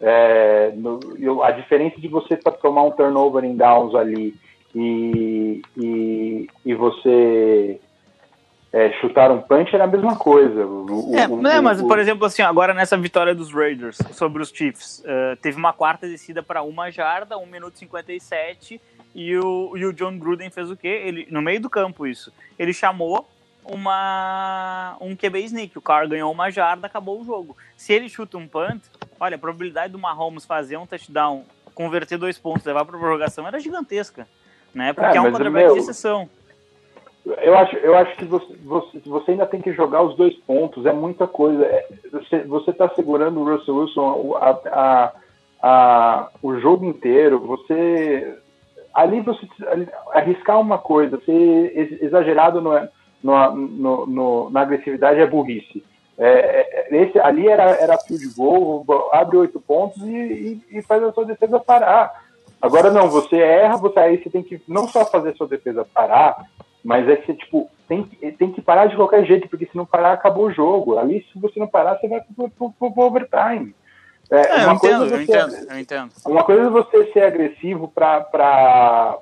É, 0.00 0.72
no, 0.74 1.00
eu, 1.18 1.42
a 1.42 1.50
diferença 1.50 2.00
de 2.00 2.08
você 2.08 2.36
tomar 2.36 2.84
um 2.84 2.90
turnover 2.90 3.44
em 3.44 3.56
downs 3.56 3.94
ali 3.94 4.34
e, 4.74 5.62
e, 5.76 6.48
e 6.64 6.74
você 6.74 7.80
é, 8.72 8.90
chutar 9.00 9.30
um 9.30 9.42
punch 9.42 9.74
era 9.74 9.84
a 9.84 9.86
mesma 9.86 10.16
coisa. 10.16 10.64
O, 10.64 11.14
é, 11.14 11.28
o, 11.28 11.36
né, 11.42 11.60
mas 11.60 11.80
o, 11.80 11.86
por 11.86 11.98
exemplo, 11.98 12.24
assim, 12.24 12.40
agora 12.40 12.72
nessa 12.72 12.96
vitória 12.96 13.34
dos 13.34 13.52
Raiders 13.52 13.98
sobre 14.12 14.42
os 14.42 14.48
Chiefs, 14.48 15.00
uh, 15.00 15.36
teve 15.36 15.58
uma 15.58 15.74
quarta 15.74 16.08
descida 16.08 16.42
para 16.42 16.62
uma 16.62 16.90
jarda, 16.90 17.36
1 17.36 17.46
minuto 17.46 17.74
e 17.76 17.80
57, 17.80 18.80
e 19.14 19.36
o, 19.36 19.76
e 19.76 19.84
o 19.84 19.92
John 19.92 20.18
Gruden 20.18 20.48
fez 20.48 20.70
o 20.70 20.76
quê? 20.76 20.88
Ele, 20.88 21.26
no 21.30 21.42
meio 21.42 21.60
do 21.60 21.68
campo, 21.68 22.06
isso. 22.06 22.32
Ele 22.58 22.72
chamou 22.72 23.28
uma 23.62 24.96
um 25.00 25.14
QB 25.14 25.40
sneak. 25.44 25.76
O 25.76 25.82
Carr 25.82 26.08
ganhou 26.08 26.32
uma 26.32 26.50
jarda, 26.50 26.86
acabou 26.86 27.20
o 27.20 27.24
jogo. 27.24 27.54
Se 27.76 27.92
ele 27.92 28.08
chuta 28.08 28.38
um 28.38 28.48
punt, 28.48 28.80
olha, 29.20 29.36
a 29.36 29.38
probabilidade 29.38 29.92
do 29.92 29.98
Mahomes 29.98 30.46
fazer 30.46 30.78
um 30.78 30.86
touchdown, 30.86 31.44
converter 31.74 32.16
dois 32.16 32.38
pontos, 32.38 32.64
levar 32.64 32.86
para 32.86 32.98
prorrogação 32.98 33.46
era 33.46 33.60
gigantesca, 33.60 34.26
né? 34.74 34.94
Porque 34.94 35.16
é, 35.16 35.18
é 35.18 35.20
um 35.20 35.30
quarterback 35.30 35.74
de 35.74 35.78
exceção. 35.78 36.28
Eu 37.24 37.56
acho, 37.56 37.76
eu 37.76 37.96
acho 37.96 38.16
que 38.16 38.24
você, 38.24 38.56
você, 38.64 38.98
você, 39.06 39.30
ainda 39.30 39.46
tem 39.46 39.60
que 39.60 39.72
jogar 39.72 40.02
os 40.02 40.16
dois 40.16 40.34
pontos, 40.38 40.84
é 40.86 40.92
muita 40.92 41.26
coisa. 41.26 41.64
É, 41.64 41.86
você 42.46 42.70
está 42.70 42.88
segurando 42.90 43.40
o 43.40 43.44
Russell 43.44 43.76
Wilson 43.76 44.36
a, 44.36 44.50
a, 44.50 45.12
a, 45.62 46.28
o 46.42 46.58
jogo 46.58 46.84
inteiro. 46.84 47.38
Você 47.40 48.36
ali 48.92 49.20
você 49.20 49.46
arriscar 50.12 50.60
uma 50.60 50.78
coisa, 50.78 51.20
ser 51.24 51.98
exagerado 52.02 52.60
no, 52.60 52.72
no, 53.22 53.56
no, 53.56 54.06
no 54.06 54.50
na 54.50 54.62
agressividade 54.62 55.20
é 55.20 55.26
burrice. 55.26 55.82
É, 56.18 56.88
é, 56.90 57.02
esse, 57.02 57.18
ali 57.18 57.48
era, 57.48 57.70
era 57.70 57.98
field 57.98 58.34
goal, 58.36 58.84
abre 59.12 59.36
oito 59.38 59.60
pontos 59.60 60.02
e, 60.02 60.60
e, 60.70 60.78
e, 60.78 60.82
faz 60.82 61.02
a 61.02 61.12
sua 61.12 61.24
defesa 61.24 61.58
parar. 61.58 62.12
Agora 62.60 62.90
não, 62.90 63.08
você 63.08 63.36
erra, 63.36 63.76
você 63.76 63.98
aí 63.98 64.22
você 64.22 64.28
tem 64.28 64.42
que 64.42 64.60
não 64.68 64.86
só 64.86 65.04
fazer 65.04 65.34
sua 65.34 65.48
defesa 65.48 65.86
parar, 65.92 66.44
mas 66.84 67.08
é 67.08 67.16
que, 67.16 67.34
tipo, 67.34 67.70
tem, 67.88 68.04
tem 68.04 68.52
que 68.52 68.60
parar 68.60 68.86
de 68.86 68.96
qualquer 68.96 69.24
jeito, 69.24 69.48
porque 69.48 69.66
se 69.66 69.76
não 69.76 69.86
parar, 69.86 70.12
acabou 70.12 70.46
o 70.46 70.52
jogo. 70.52 70.98
Ali, 70.98 71.24
se 71.32 71.38
você 71.38 71.60
não 71.60 71.68
parar, 71.68 71.96
você 71.96 72.08
vai 72.08 72.20
pro, 72.20 72.50
pro, 72.50 72.92
pro 72.92 73.02
overtime. 73.02 73.74
É, 74.30 74.62
é 74.62 74.66
uma 74.66 74.74
eu, 74.74 74.78
coisa 74.78 74.96
entendo, 74.96 75.08
você, 75.08 75.14
eu 75.14 75.22
entendo, 75.22 75.70
eu 75.70 75.78
entendo. 75.78 76.10
Uma 76.26 76.42
coisa 76.42 76.62
é 76.62 76.70
você 76.70 77.12
ser 77.12 77.24
agressivo 77.24 77.86
para 77.88 79.18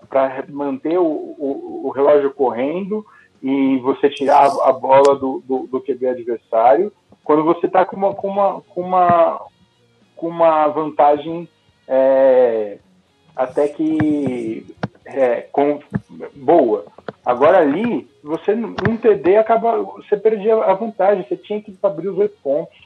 manter 0.48 0.98
o, 0.98 1.04
o, 1.04 1.82
o, 1.86 1.90
relógio 1.90 2.30
correndo 2.32 3.04
e 3.42 3.78
você 3.78 4.08
tirar 4.08 4.46
a 4.62 4.72
bola 4.72 5.16
do, 5.16 5.42
do, 5.44 5.66
do 5.66 5.80
QB 5.80 6.06
adversário, 6.06 6.92
quando 7.24 7.42
você 7.42 7.66
está 7.66 7.84
com 7.84 7.96
uma, 7.96 8.14
com, 8.14 8.28
uma, 8.28 8.60
com, 8.60 8.80
uma, 8.82 9.40
com 10.14 10.28
uma 10.28 10.68
vantagem 10.68 11.48
é, 11.88 12.78
até 13.34 13.66
que 13.66 14.64
é, 15.04 15.40
com, 15.50 15.80
boa. 16.36 16.84
Agora 17.24 17.58
ali, 17.58 18.08
você 18.22 18.52
um 18.54 18.96
TD 18.96 19.36
acaba, 19.36 19.82
você 19.82 20.16
perdia 20.16 20.56
a 20.56 20.72
vantagem, 20.74 21.26
você 21.28 21.36
tinha 21.36 21.60
que 21.60 21.76
abrir 21.82 22.08
os 22.08 22.18
oito 22.18 22.36
pontos. 22.42 22.76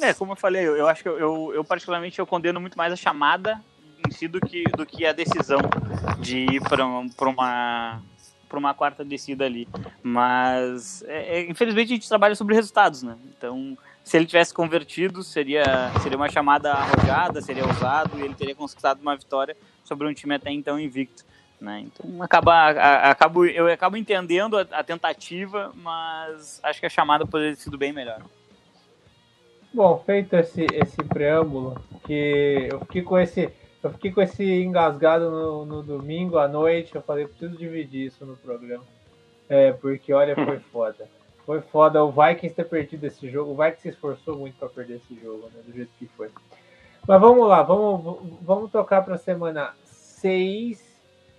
É, 0.00 0.12
como 0.12 0.32
eu 0.32 0.36
falei, 0.36 0.66
eu, 0.66 0.76
eu 0.76 0.86
acho 0.86 1.02
que 1.02 1.08
eu, 1.08 1.18
eu, 1.18 1.54
eu, 1.54 1.64
particularmente 1.64 2.18
eu 2.18 2.26
condeno 2.26 2.60
muito 2.60 2.76
mais 2.76 2.92
a 2.92 2.96
chamada 2.96 3.60
em 4.06 4.10
si 4.10 4.28
do 4.28 4.38
que, 4.40 4.64
do 4.76 4.84
que 4.84 5.06
a 5.06 5.12
decisão 5.12 5.58
de 6.20 6.40
ir 6.40 6.60
para 6.62 6.84
uma 6.84 8.02
para 8.48 8.58
uma 8.60 8.72
quarta 8.74 9.04
descida 9.04 9.44
ali. 9.44 9.66
Mas 10.02 11.02
é, 11.08 11.38
é, 11.38 11.50
infelizmente 11.50 11.92
a 11.92 11.96
gente 11.96 12.08
trabalha 12.08 12.34
sobre 12.34 12.54
resultados, 12.54 13.02
né? 13.02 13.16
Então 13.36 13.76
se 14.04 14.16
ele 14.16 14.26
tivesse 14.26 14.54
convertido 14.54 15.22
seria 15.22 15.90
seria 16.02 16.16
uma 16.16 16.28
chamada 16.28 16.72
arrojada, 16.72 17.40
seria 17.40 17.66
usado 17.66 18.18
e 18.18 18.22
ele 18.22 18.34
teria 18.34 18.54
conquistado 18.54 19.00
uma 19.00 19.16
vitória 19.16 19.56
sobre 19.82 20.06
um 20.06 20.14
time 20.14 20.34
até 20.34 20.50
então 20.52 20.78
invicto. 20.78 21.24
Né? 21.60 21.86
Então 21.86 22.22
acaba, 22.22 22.70
acabo, 23.10 23.46
eu 23.46 23.66
acabo 23.68 23.96
entendendo 23.96 24.58
a, 24.58 24.62
a, 24.72 24.84
tentativa, 24.84 25.72
mas 25.74 26.60
acho 26.62 26.80
que 26.80 26.86
a 26.86 26.90
chamada 26.90 27.26
poderia 27.26 27.54
ter 27.56 27.62
sido 27.62 27.78
bem 27.78 27.92
melhor. 27.92 28.22
Bom, 29.72 30.02
feito 30.04 30.34
esse, 30.36 30.66
esse 30.72 30.96
preâmbulo, 30.96 31.80
que 32.04 32.68
eu 32.70 32.80
fiquei 32.80 33.02
com 33.02 33.18
esse. 33.18 33.50
Eu 33.82 33.90
fiquei 33.92 34.10
com 34.10 34.20
esse 34.20 34.44
engasgado 34.62 35.30
no, 35.30 35.64
no 35.64 35.82
domingo 35.82 36.38
à 36.38 36.48
noite. 36.48 36.94
Eu 36.94 37.02
falei, 37.02 37.26
preciso 37.26 37.56
dividir 37.56 38.06
isso 38.06 38.24
no 38.26 38.36
programa. 38.36 38.84
É, 39.48 39.72
porque 39.72 40.12
olha, 40.12 40.34
foi 40.36 40.58
foda. 40.58 41.08
Foi 41.44 41.60
foda 41.60 42.02
o 42.02 42.10
Vikings 42.10 42.54
ter 42.54 42.64
perdido 42.64 43.04
esse 43.04 43.30
jogo. 43.30 43.52
O 43.52 43.56
Vikings 43.56 43.82
se 43.82 43.88
esforçou 43.90 44.36
muito 44.36 44.56
para 44.58 44.68
perder 44.68 44.96
esse 44.96 45.14
jogo, 45.20 45.48
né? 45.54 45.62
Do 45.64 45.72
jeito 45.72 45.92
que 45.98 46.08
foi. 46.08 46.30
Mas 47.06 47.20
vamos 47.20 47.48
lá, 47.48 47.62
vamos, 47.62 48.18
vamos 48.42 48.70
tocar 48.70 49.04
para 49.04 49.14
a 49.14 49.18
semana 49.18 49.74
6 49.84 50.85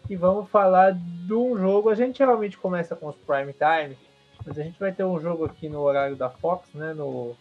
e 0.09 0.15
vamos 0.15 0.49
falar 0.49 0.93
de 0.93 1.33
um 1.33 1.57
jogo. 1.57 1.89
A 1.89 1.95
gente 1.95 2.17
geralmente 2.17 2.57
começa 2.57 2.95
com 2.95 3.07
os 3.07 3.15
prime 3.15 3.53
time, 3.53 3.97
mas 4.45 4.57
a 4.57 4.63
gente 4.63 4.79
vai 4.79 4.91
ter 4.91 5.03
um 5.03 5.19
jogo 5.19 5.45
aqui 5.45 5.67
no 5.67 5.81
horário 5.81 6.15
da 6.15 6.29
Fox, 6.29 6.73
né? 6.73 6.93
No 6.93 7.35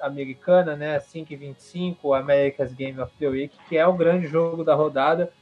americana, 0.00 0.76
né? 0.76 0.98
5h25, 1.00 2.16
America's 2.16 2.72
Game 2.72 3.00
of 3.00 3.12
the 3.18 3.28
Week, 3.28 3.56
que 3.68 3.76
é 3.76 3.86
o 3.86 3.94
grande 3.94 4.26
jogo 4.26 4.62
da 4.62 4.74
rodada. 4.74 5.32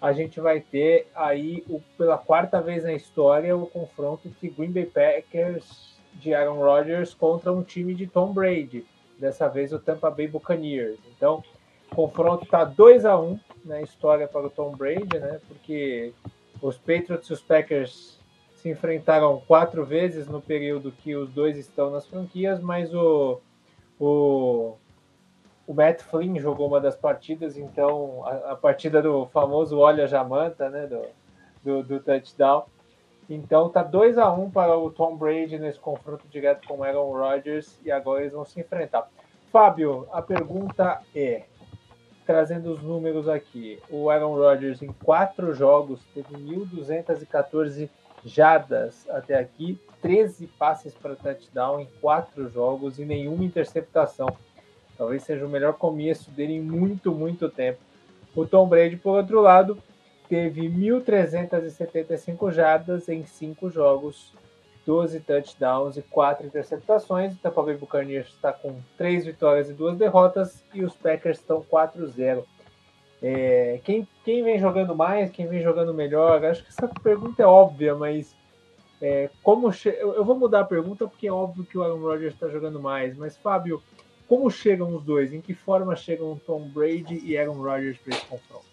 A 0.00 0.12
gente 0.12 0.40
vai 0.40 0.60
ter 0.60 1.08
aí, 1.14 1.64
o, 1.68 1.80
pela 1.96 2.18
quarta 2.18 2.60
vez 2.60 2.84
na 2.84 2.92
história, 2.92 3.56
o 3.56 3.66
confronto 3.66 4.28
entre 4.28 4.48
Green 4.48 4.72
Bay 4.72 4.86
Packers 4.86 5.96
de 6.14 6.34
Aaron 6.34 6.58
Rodgers 6.58 7.14
contra 7.14 7.52
um 7.52 7.62
time 7.62 7.94
de 7.94 8.06
Tom 8.06 8.32
Brady. 8.32 8.84
Dessa 9.18 9.48
vez 9.48 9.72
o 9.72 9.78
Tampa 9.78 10.10
Bay 10.10 10.28
Buccaneers. 10.28 10.98
Então, 11.16 11.42
o 11.90 11.94
confronto 11.94 12.44
está 12.44 12.64
2 12.64 13.04
a 13.04 13.18
1 13.18 13.38
na 13.64 13.80
história 13.82 14.28
para 14.28 14.46
o 14.46 14.50
Tom 14.50 14.72
Brady, 14.72 15.18
né? 15.18 15.40
Porque 15.48 16.12
os 16.60 16.76
Patriots 16.76 17.28
e 17.28 17.32
os 17.32 17.40
Packers 17.40 18.18
se 18.54 18.70
enfrentaram 18.70 19.42
quatro 19.46 19.84
vezes 19.84 20.26
no 20.26 20.40
período 20.40 20.92
que 20.92 21.14
os 21.14 21.30
dois 21.30 21.56
estão 21.56 21.90
nas 21.90 22.06
franquias, 22.06 22.60
mas 22.60 22.92
o, 22.94 23.40
o, 23.98 24.76
o 25.66 25.74
Matt 25.74 26.02
Flynn 26.02 26.38
jogou 26.38 26.68
uma 26.68 26.80
das 26.80 26.96
partidas, 26.96 27.56
então 27.56 28.24
a, 28.24 28.52
a 28.52 28.56
partida 28.56 29.02
do 29.02 29.26
famoso 29.26 29.78
Olha 29.78 30.06
Jamanta, 30.06 30.68
né? 30.68 30.86
Do, 30.86 31.02
do, 31.66 31.82
do 31.82 32.00
touchdown. 32.00 32.64
Então 33.28 33.68
tá 33.68 33.82
2 33.82 34.18
a 34.18 34.32
1 34.32 34.44
um 34.44 34.50
para 34.50 34.78
o 34.78 34.90
Tom 34.90 35.16
Brady 35.16 35.58
nesse 35.58 35.80
confronto 35.80 36.28
direto 36.28 36.66
com 36.68 36.78
o 36.78 36.84
Aaron 36.84 37.10
Rodgers 37.10 37.78
e 37.84 37.90
agora 37.90 38.20
eles 38.20 38.32
vão 38.32 38.44
se 38.44 38.60
enfrentar. 38.60 39.08
Fábio, 39.50 40.06
a 40.12 40.22
pergunta 40.22 41.02
é: 41.14 41.44
trazendo 42.26 42.72
os 42.72 42.82
números 42.82 43.28
aqui, 43.28 43.78
o 43.88 44.10
Aaron 44.10 44.34
Rodgers 44.34 44.82
em 44.82 44.92
quatro 44.92 45.54
jogos 45.54 46.00
teve 46.12 46.34
1.214 46.34 47.88
jadas 48.24 49.08
até 49.08 49.38
aqui, 49.38 49.78
13 50.02 50.48
passes 50.58 50.92
para 50.92 51.14
touchdown 51.14 51.80
em 51.80 51.88
quatro 52.00 52.48
jogos 52.48 52.98
e 52.98 53.04
nenhuma 53.04 53.44
interceptação. 53.44 54.28
Talvez 54.98 55.22
seja 55.22 55.46
o 55.46 55.48
melhor 55.48 55.74
começo 55.74 56.30
dele 56.30 56.54
em 56.54 56.60
muito, 56.60 57.12
muito 57.12 57.48
tempo. 57.48 57.78
O 58.34 58.44
Tom 58.44 58.66
Brady, 58.66 58.96
por 58.96 59.16
outro 59.16 59.40
lado, 59.40 59.78
teve 60.28 60.68
1.375 60.68 62.50
jardas 62.50 63.08
em 63.08 63.24
5 63.24 63.70
jogos, 63.70 64.32
12 64.86 65.20
touchdowns 65.20 65.96
e 65.96 66.02
4 66.02 66.46
interceptações. 66.46 67.34
O 67.34 67.38
Tampa 67.38 67.62
Bay 67.62 67.76
Buccaneers 67.76 68.28
está 68.28 68.52
com 68.52 68.76
3 68.96 69.26
vitórias 69.26 69.68
e 69.68 69.72
2 69.72 69.98
derrotas 69.98 70.62
e 70.72 70.84
os 70.84 70.94
Packers 70.94 71.38
estão 71.38 71.60
4-0. 71.60 72.44
É, 73.20 73.80
quem, 73.84 74.06
quem 74.24 74.44
vem 74.44 74.58
jogando 74.58 74.94
mais, 74.94 75.30
quem 75.30 75.46
vem 75.46 75.60
jogando 75.60 75.92
melhor? 75.92 76.44
Acho 76.44 76.62
que 76.62 76.68
essa 76.68 76.86
pergunta 76.86 77.42
é 77.42 77.46
óbvia, 77.46 77.94
mas 77.94 78.36
é, 79.02 79.28
como 79.42 79.70
eu 79.92 80.24
vou 80.24 80.38
mudar 80.38 80.60
a 80.60 80.64
pergunta 80.64 81.08
porque 81.08 81.26
é 81.26 81.32
óbvio 81.32 81.64
que 81.64 81.76
o 81.76 81.82
Aaron 81.82 82.00
Rodgers 82.00 82.34
está 82.34 82.48
jogando 82.48 82.80
mais. 82.80 83.16
Mas 83.16 83.36
Fábio, 83.36 83.82
como 84.28 84.50
chegam 84.50 84.94
os 84.94 85.02
dois? 85.02 85.32
Em 85.32 85.40
que 85.40 85.54
forma 85.54 85.96
chegam 85.96 86.40
Tom 86.46 86.68
Brady 86.68 87.20
e 87.24 87.36
Aaron 87.36 87.60
Rodgers 87.60 87.98
para 87.98 88.14
esse 88.14 88.26
confronto? 88.26 88.66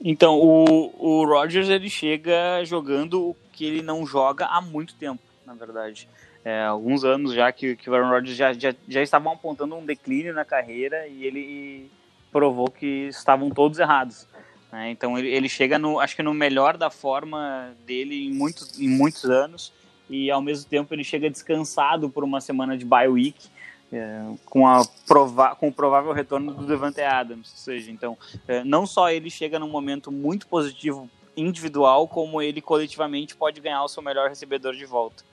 Então, 0.00 0.38
o, 0.38 0.92
o 0.98 1.24
Rodgers 1.24 1.68
ele 1.68 1.90
chega 1.90 2.64
jogando 2.64 3.34
que 3.58 3.64
ele 3.64 3.82
não 3.82 4.06
joga 4.06 4.46
há 4.46 4.60
muito 4.60 4.94
tempo, 4.94 5.20
na 5.44 5.52
verdade. 5.52 6.08
É, 6.44 6.62
alguns 6.62 7.02
anos 7.02 7.34
já 7.34 7.50
que, 7.50 7.74
que 7.74 7.90
o 7.90 7.94
Aaron 7.94 8.08
Rodgers 8.08 8.36
já, 8.36 8.52
já, 8.52 8.72
já 8.86 9.02
estavam 9.02 9.32
apontando 9.32 9.74
um 9.74 9.84
declínio 9.84 10.32
na 10.32 10.44
carreira 10.44 11.08
e 11.08 11.24
ele 11.24 11.90
provou 12.30 12.70
que 12.70 13.08
estavam 13.08 13.50
todos 13.50 13.80
errados. 13.80 14.28
Né? 14.70 14.92
Então 14.92 15.18
ele, 15.18 15.28
ele 15.28 15.48
chega 15.48 15.76
no, 15.76 15.98
acho 15.98 16.14
que 16.14 16.22
no 16.22 16.32
melhor 16.32 16.76
da 16.76 16.88
forma 16.88 17.74
dele 17.84 18.28
em 18.28 18.32
muitos, 18.32 18.78
em 18.78 18.88
muitos 18.88 19.24
anos 19.24 19.72
e 20.08 20.30
ao 20.30 20.40
mesmo 20.40 20.70
tempo 20.70 20.94
ele 20.94 21.02
chega 21.02 21.28
descansado 21.28 22.08
por 22.08 22.22
uma 22.22 22.40
semana 22.40 22.78
de 22.78 22.84
bye 22.84 23.08
week 23.08 23.48
é, 23.92 24.22
com, 24.44 24.68
a 24.68 24.84
prova 25.04 25.56
com 25.56 25.66
o 25.66 25.72
provável 25.72 26.12
retorno 26.12 26.54
do 26.54 26.64
Devante 26.64 27.00
Adams. 27.00 27.50
Ou 27.50 27.58
seja, 27.58 27.90
então, 27.90 28.16
é, 28.46 28.62
não 28.62 28.86
só 28.86 29.10
ele 29.10 29.28
chega 29.28 29.58
num 29.58 29.68
momento 29.68 30.12
muito 30.12 30.46
positivo 30.46 31.10
individual, 31.38 32.08
como 32.08 32.42
ele 32.42 32.60
coletivamente 32.60 33.36
pode 33.36 33.60
ganhar 33.60 33.82
o 33.84 33.88
seu 33.88 34.02
melhor 34.02 34.28
recebedor 34.28 34.74
de 34.74 34.84
volta. 34.84 35.24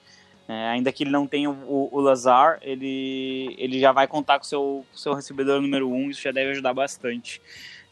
É, 0.48 0.70
ainda 0.70 0.92
que 0.92 1.04
ele 1.04 1.10
não 1.10 1.26
tenha 1.26 1.50
o, 1.50 1.90
o, 1.92 2.00
Lazar, 2.00 2.60
ele, 2.62 3.56
ele 3.58 3.80
já 3.80 3.92
vai 3.92 4.08
contar 4.08 4.38
com 4.38 4.46
o 4.46 4.48
seu, 4.48 4.86
seu 4.94 5.14
recebedor 5.14 5.60
número 5.60 5.90
um, 5.90 6.10
isso 6.12 6.22
já 6.22 6.32
deve 6.32 6.52
ajudar 6.52 6.74
bastante. 6.74 7.42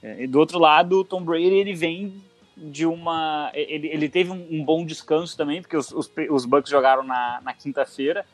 É, 0.04 0.24
e 0.24 0.28
do 0.28 0.38
outro 0.38 0.60
lado, 0.60 1.00
o 1.00 1.04
Tom 1.04 1.24
Brady 1.24 1.46
ele 1.46 1.74
vem 1.74 2.22
de 2.56 2.86
uma. 2.86 3.50
Ele, 3.54 3.88
ele 3.88 4.08
teve 4.08 4.32
um, 4.32 4.48
um 4.52 4.64
bom 4.64 4.86
descanso 4.86 5.36
também, 5.36 5.62
porque 5.62 5.76
os, 5.76 5.92
os, 5.92 6.12
os 6.30 6.46
Bucks 6.46 6.70
jogaram 6.70 7.04
na, 7.04 7.42
na 7.44 7.54
quinta-feira. 7.54 8.26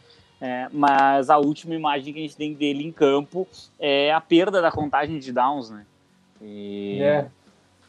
É, 0.42 0.70
mas 0.72 1.30
a 1.30 1.38
última 1.38 1.76
imagem 1.76 2.14
que 2.14 2.20
a 2.20 2.22
gente 2.22 2.38
tem 2.38 2.54
dele 2.54 2.86
em 2.86 2.92
campo 2.92 3.48
é 3.78 4.14
a 4.14 4.22
perda 4.22 4.62
da 4.62 4.72
contagem 4.72 5.20
de 5.20 5.34
downs, 5.34 5.70
né? 5.70 5.86
E, 6.42 7.00
é. 7.02 7.30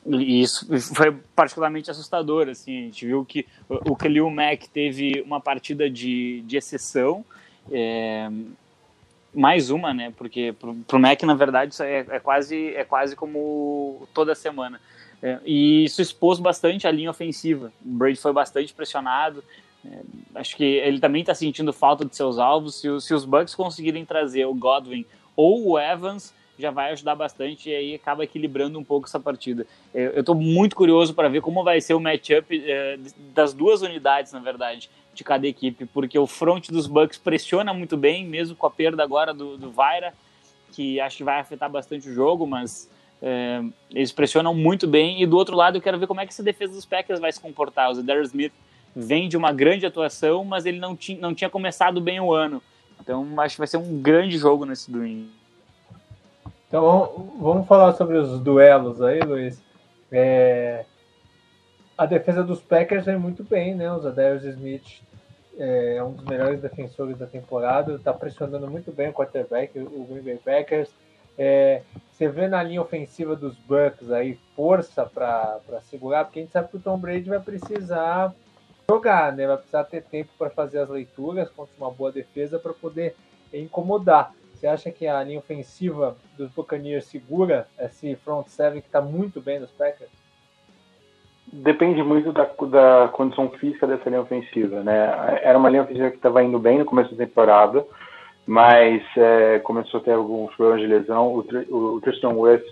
E 0.07 0.41
isso 0.41 0.67
foi 0.95 1.13
particularmente 1.35 1.91
assustador, 1.91 2.49
assim, 2.49 2.79
a 2.79 2.85
gente 2.85 3.07
viu 3.07 3.25
que 3.25 3.47
o, 3.69 3.93
o 3.93 3.95
Khalil 3.95 4.31
Mack 4.31 4.69
teve 4.69 5.23
uma 5.23 5.41
partida 5.41 5.91
de, 5.91 6.43
de 6.43 6.57
exceção, 6.57 7.25
é, 7.71 8.31
mais 9.35 9.71
uma, 9.71 9.95
né? 9.95 10.13
Porque 10.17 10.53
pro, 10.59 10.75
pro 10.75 10.99
Mac, 10.99 11.23
na 11.23 11.35
verdade, 11.35 11.75
é, 11.83 12.07
é, 12.09 12.21
quase, 12.21 12.75
é 12.75 12.85
quase 12.85 13.15
como 13.15 14.09
toda 14.13 14.35
semana. 14.35 14.81
É, 15.23 15.39
e 15.45 15.85
isso 15.85 16.01
expôs 16.01 16.39
bastante 16.39 16.87
a 16.87 16.91
linha 16.91 17.11
ofensiva. 17.11 17.73
O 17.85 17.89
Brady 17.91 18.17
foi 18.17 18.33
bastante 18.33 18.73
pressionado. 18.73 19.45
É, 19.85 20.01
acho 20.37 20.57
que 20.57 20.65
ele 20.65 20.99
também 20.99 21.21
está 21.21 21.35
sentindo 21.35 21.73
falta 21.73 22.05
de 22.05 22.17
seus 22.17 22.39
alvos. 22.39 22.81
Se, 22.81 23.01
se, 23.01 23.15
os 23.15 23.25
Bucks 23.25 23.55
conseguirem 23.55 24.05
trazer 24.05 24.47
o 24.47 24.55
Godwin 24.55 25.05
ou 25.37 25.69
o 25.69 25.79
Evans, 25.79 26.35
já 26.61 26.71
vai 26.71 26.93
ajudar 26.93 27.15
bastante 27.15 27.71
e 27.71 27.75
aí 27.75 27.95
acaba 27.95 28.25
equilibrando 28.25 28.79
um 28.79 28.85
pouco 28.85 29.07
essa 29.07 29.19
partida. 29.19 29.67
Eu 29.93 30.21
estou 30.21 30.35
muito 30.35 30.77
curioso 30.77 31.15
para 31.15 31.29
ver 31.29 31.41
como 31.41 31.65
vai 31.65 31.81
ser 31.81 31.95
o 31.95 32.01
matchup 32.01 32.63
é, 32.65 32.99
das 33.35 33.53
duas 33.53 33.83
unidades, 33.83 34.33
na 34.33 34.41
verdade, 34.41 34.91
de 35.15 35.25
cada 35.25 35.47
equipe, 35.47 35.87
porque 35.87 36.19
o 36.19 36.27
front 36.27 36.69
dos 36.69 36.87
Bucks 36.87 37.19
pressiona 37.19 37.75
muito 37.75 37.97
bem, 37.97 38.27
mesmo 38.27 38.55
com 38.55 38.67
a 38.67 38.71
perda 38.71 39.03
agora 39.03 39.35
do, 39.35 39.57
do 39.57 39.71
Vaira, 39.71 40.15
que 40.73 41.01
acho 41.01 41.17
que 41.17 41.25
vai 41.25 41.41
afetar 41.41 41.69
bastante 41.69 42.09
o 42.09 42.15
jogo, 42.15 42.47
mas 42.47 42.89
é, 43.21 43.63
eles 43.91 44.13
pressionam 44.13 44.55
muito 44.55 44.87
bem. 44.87 45.23
E 45.23 45.27
do 45.27 45.37
outro 45.37 45.57
lado, 45.57 45.79
eu 45.79 45.83
quero 45.83 45.99
ver 45.99 46.07
como 46.07 46.21
é 46.21 46.27
que 46.27 46.33
essa 46.33 46.43
defesa 46.43 46.73
dos 46.73 46.87
Packers 46.87 47.21
vai 47.21 47.33
se 47.33 47.41
comportar. 47.41 47.91
O 47.91 48.03
Darius 48.03 48.29
Smith 48.29 48.53
vem 48.95 49.29
de 49.29 49.37
uma 49.37 49.53
grande 49.53 49.87
atuação, 49.87 50.45
mas 50.45 50.67
ele 50.67 50.79
não, 50.79 50.97
tinha, 50.97 51.21
não 51.21 51.35
tinha 51.35 51.51
começado 51.51 52.01
bem 52.01 52.21
o 52.21 52.33
ano. 52.33 52.63
Então 53.01 53.27
acho 53.41 53.57
que 53.57 53.61
vai 53.61 53.67
ser 53.67 53.77
um 53.77 54.01
grande 54.01 54.37
jogo 54.37 54.65
nesse 54.65 54.91
domingo. 54.91 55.29
Então 56.71 57.33
vamos 57.41 57.67
falar 57.67 57.95
sobre 57.95 58.17
os 58.17 58.39
duelos 58.39 59.03
aí, 59.03 59.19
Luiz. 59.19 59.61
É... 60.13 60.85
A 61.99 62.07
defesa 62.07 62.45
dos 62.45 62.61
Packers 62.61 63.09
é 63.09 63.17
muito 63.17 63.43
bem, 63.43 63.75
né? 63.75 63.93
O 63.93 63.99
Zadarius 63.99 64.45
Smith 64.45 65.03
é, 65.59 65.97
é 65.97 66.05
um 66.05 66.13
dos 66.13 66.25
melhores 66.25 66.61
defensores 66.61 67.19
da 67.19 67.27
temporada, 67.27 67.95
está 67.95 68.13
pressionando 68.13 68.71
muito 68.71 68.93
bem 68.93 69.09
o 69.09 69.13
quarterback, 69.13 69.77
o 69.81 70.05
Green 70.05 70.23
Bay 70.23 70.37
Packers. 70.37 70.95
É, 71.37 71.83
você 72.13 72.29
vê 72.29 72.47
na 72.47 72.63
linha 72.63 72.81
ofensiva 72.81 73.35
dos 73.35 73.57
Bucks 73.57 74.13
aí 74.13 74.39
força 74.55 75.05
para 75.05 75.61
segurar, 75.91 76.25
porque 76.25 76.39
a 76.39 76.43
gente 76.43 76.53
sabe 76.53 76.69
que 76.69 76.77
o 76.77 76.81
Tom 76.81 76.99
Brady 76.99 77.29
vai 77.29 77.41
precisar 77.41 78.33
jogar, 78.89 79.33
né? 79.35 79.45
Vai 79.45 79.57
precisar 79.57 79.83
ter 79.85 80.05
tempo 80.05 80.31
para 80.39 80.51
fazer 80.51 80.79
as 80.79 80.89
leituras 80.89 81.51
contra 81.51 81.75
uma 81.77 81.91
boa 81.91 82.13
defesa 82.13 82.61
para 82.61 82.73
poder 82.73 83.17
incomodar. 83.53 84.33
Você 84.61 84.67
acha 84.67 84.91
que 84.91 85.07
a 85.07 85.25
linha 85.25 85.39
ofensiva 85.39 86.19
dos 86.37 86.51
Buccaneers 86.51 87.07
segura 87.07 87.67
esse 87.81 88.15
front 88.17 88.47
seven 88.47 88.83
que 88.83 88.89
está 88.89 89.01
muito 89.01 89.41
bem 89.41 89.59
nos 89.59 89.71
Packers? 89.71 90.11
Depende 91.51 92.03
muito 92.03 92.31
da, 92.31 92.45
da 92.45 93.09
condição 93.09 93.49
física 93.53 93.87
dessa 93.87 94.11
linha 94.11 94.21
ofensiva, 94.21 94.83
né? 94.83 95.41
Era 95.43 95.57
uma 95.57 95.71
linha 95.71 95.83
ofensiva 95.83 96.11
que 96.11 96.17
estava 96.17 96.45
indo 96.45 96.59
bem 96.59 96.79
no 96.79 96.85
começo 96.85 97.11
da 97.15 97.25
temporada, 97.25 97.87
mas 98.47 99.03
é, 99.17 99.61
começou 99.61 99.99
a 99.99 100.03
ter 100.03 100.13
alguns 100.13 100.55
problemas 100.55 100.83
de 100.83 100.89
lesão. 100.89 101.29
O, 101.29 101.41
o, 101.71 101.95
o 101.95 102.01
Tristan 102.03 102.35
Wirfs 102.35 102.71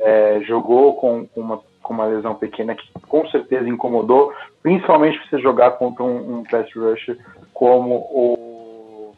é, 0.00 0.40
jogou 0.40 0.96
com, 0.96 1.24
com, 1.28 1.40
uma, 1.40 1.62
com 1.80 1.94
uma 1.94 2.06
lesão 2.06 2.34
pequena 2.34 2.74
que 2.74 2.84
com 3.06 3.24
certeza 3.28 3.68
incomodou, 3.68 4.32
principalmente 4.60 5.22
se 5.22 5.30
você 5.30 5.38
jogar 5.38 5.70
contra 5.78 6.02
um, 6.02 6.38
um 6.38 6.42
pass 6.42 6.68
rusher 6.74 7.16
como 7.54 7.94
o 7.94 9.14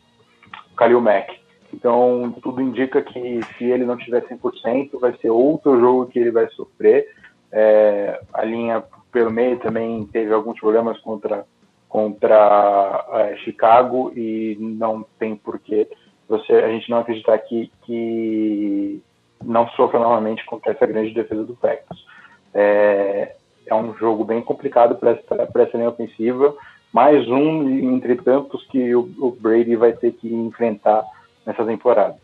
Khalil 0.76 1.00
Mack. 1.00 1.39
Então, 1.72 2.34
tudo 2.42 2.60
indica 2.60 3.00
que 3.00 3.40
se 3.56 3.64
ele 3.64 3.84
não 3.84 3.96
tiver 3.96 4.26
100%, 4.26 4.98
vai 4.98 5.16
ser 5.18 5.30
outro 5.30 5.78
jogo 5.78 6.06
que 6.06 6.18
ele 6.18 6.30
vai 6.30 6.48
sofrer. 6.50 7.08
É, 7.52 8.20
a 8.32 8.44
linha 8.44 8.82
pelo 9.12 9.30
meio 9.30 9.58
também 9.58 10.06
teve 10.06 10.32
alguns 10.32 10.58
problemas 10.58 10.98
contra 11.00 11.44
contra 11.88 13.04
é, 13.14 13.36
Chicago 13.38 14.12
e 14.14 14.56
não 14.60 15.04
tem 15.18 15.34
porquê 15.34 15.88
você 16.30 16.52
a 16.52 16.68
gente 16.68 16.88
não 16.88 16.98
acreditar 16.98 17.36
que, 17.38 17.70
que 17.82 19.02
não 19.44 19.68
sofra 19.70 19.98
novamente 19.98 20.46
contra 20.46 20.70
essa 20.70 20.86
grande 20.86 21.12
defesa 21.12 21.42
do 21.42 21.56
Packers. 21.56 22.06
É, 22.54 23.34
é 23.66 23.74
um 23.74 23.92
jogo 23.96 24.24
bem 24.24 24.40
complicado 24.40 24.94
para 24.94 25.10
essa, 25.10 25.50
essa 25.60 25.76
linha 25.76 25.88
ofensiva, 25.88 26.54
mais 26.92 27.28
um 27.28 27.68
entre 27.68 28.14
tantos 28.14 28.64
que 28.68 28.94
o, 28.94 29.10
o 29.18 29.32
Brady 29.32 29.74
vai 29.74 29.92
ter 29.92 30.12
que 30.12 30.32
enfrentar 30.32 31.04
nessa 31.44 31.64
temporada. 31.64 32.16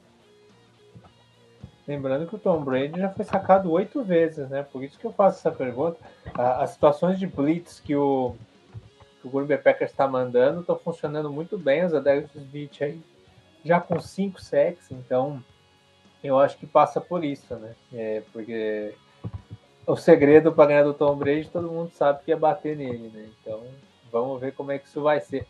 Lembrando 1.87 2.27
que 2.27 2.35
o 2.35 2.39
Tom 2.39 2.63
Brady 2.65 2.99
já 2.99 3.11
foi 3.11 3.25
sacado 3.25 3.71
oito 3.71 4.03
vezes, 4.03 4.49
né? 4.49 4.65
Por 4.65 4.83
isso 4.83 4.99
que 4.99 5.05
eu 5.05 5.13
faço 5.13 5.39
essa 5.39 5.57
pergunta. 5.57 5.99
As 6.35 6.71
situações 6.71 7.19
de 7.19 7.27
blitz 7.29 7.79
que 7.79 7.95
o, 7.95 8.35
que 9.21 9.29
o 9.29 9.31
Green 9.31 9.47
Bay 9.47 9.59
Packers 9.59 9.93
está 9.93 10.09
mandando 10.09 10.61
estão 10.61 10.77
funcionando 10.77 11.31
muito 11.31 11.57
bem. 11.57 11.85
Os 11.85 11.95
Adarius 11.95 12.35
Smith 12.35 12.83
aí 12.83 13.01
já 13.65 13.81
com 13.81 14.01
cinco 14.01 14.41
sacks, 14.41 14.91
então 14.93 15.43
eu 16.23 16.39
acho 16.39 16.57
que 16.57 16.67
passa 16.67 17.01
por 17.01 17.25
isso, 17.25 17.55
né? 17.57 17.75
É, 17.93 18.23
porque 18.33 18.95
o 19.87 19.97
segredo 19.97 20.53
para 20.53 20.67
ganhar 20.67 20.83
do 20.85 20.95
Tom 20.95 21.17
Brady 21.17 21.49
todo 21.49 21.71
mundo 21.71 21.91
sabe 21.93 22.25
que 22.25 22.33
é 22.33 22.37
bater 22.37 22.77
nele, 22.77 23.11
né? 23.13 23.29
Então 23.41 23.63
vamos 24.11 24.41
ver 24.41 24.53
como 24.53 24.73
é 24.73 24.79
que 24.79 24.87
isso 24.87 25.03
vai 25.03 25.21
ser. 25.21 25.47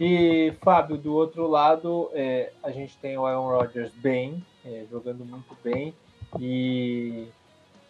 E 0.00 0.52
Fábio, 0.62 0.96
do 0.96 1.12
outro 1.12 1.48
lado, 1.48 2.10
é, 2.14 2.52
a 2.62 2.70
gente 2.70 2.96
tem 2.98 3.18
o 3.18 3.26
Aaron 3.26 3.48
Rodgers 3.48 3.90
bem, 3.96 4.44
é, 4.64 4.84
jogando 4.90 5.24
muito 5.24 5.56
bem. 5.62 5.92
E 6.38 7.26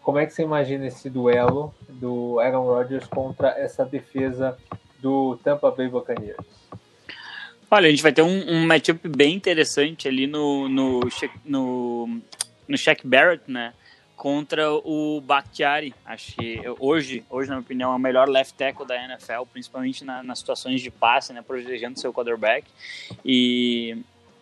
como 0.03 0.19
é 0.19 0.25
que 0.25 0.33
você 0.33 0.43
imagina 0.43 0.87
esse 0.87 1.11
duelo 1.11 1.75
do 1.89 2.41
Aaron 2.41 2.65
Rodgers 2.65 3.07
contra 3.07 3.51
essa 3.51 3.85
defesa 3.85 4.57
do 5.01 5.37
Tampa 5.45 5.71
Bay 5.71 5.89
Buccaneers? 5.89 6.39
Olha, 7.71 7.89
a 7.89 7.91
gente 7.91 8.03
vai 8.03 8.13
ter 8.13 8.23
um, 8.23 8.51
um 8.51 8.67
matchup 8.67 9.07
bem 9.07 9.35
interessante 9.35 10.09
ali 10.09 10.27
no, 10.27 10.67
no, 10.67 11.01
no, 11.45 12.21
no 12.67 12.79
Shaq 12.79 13.07
Barrett, 13.07 13.43
né? 13.47 13.75
Contra 14.19 14.71
o 14.73 15.23
Bakhtiari. 15.23 15.95
Acho 16.05 16.35
que 16.35 16.61
hoje, 16.79 17.25
hoje, 17.31 17.49
na 17.49 17.55
minha 17.55 17.65
opinião, 17.65 17.93
é 17.93 17.97
o 17.97 17.99
melhor 17.99 18.29
left 18.29 18.55
tackle 18.55 18.85
da 18.85 18.97
NFL, 18.97 19.45
principalmente 19.51 20.05
na, 20.05 20.23
nas 20.23 20.41
situações 20.41 20.83
de 20.83 20.91
passe, 20.91 21.33
né? 21.33 21.41
Protegendo 21.41 21.99
seu 21.99 22.13
quarterback. 22.13 22.67
E 23.25 23.97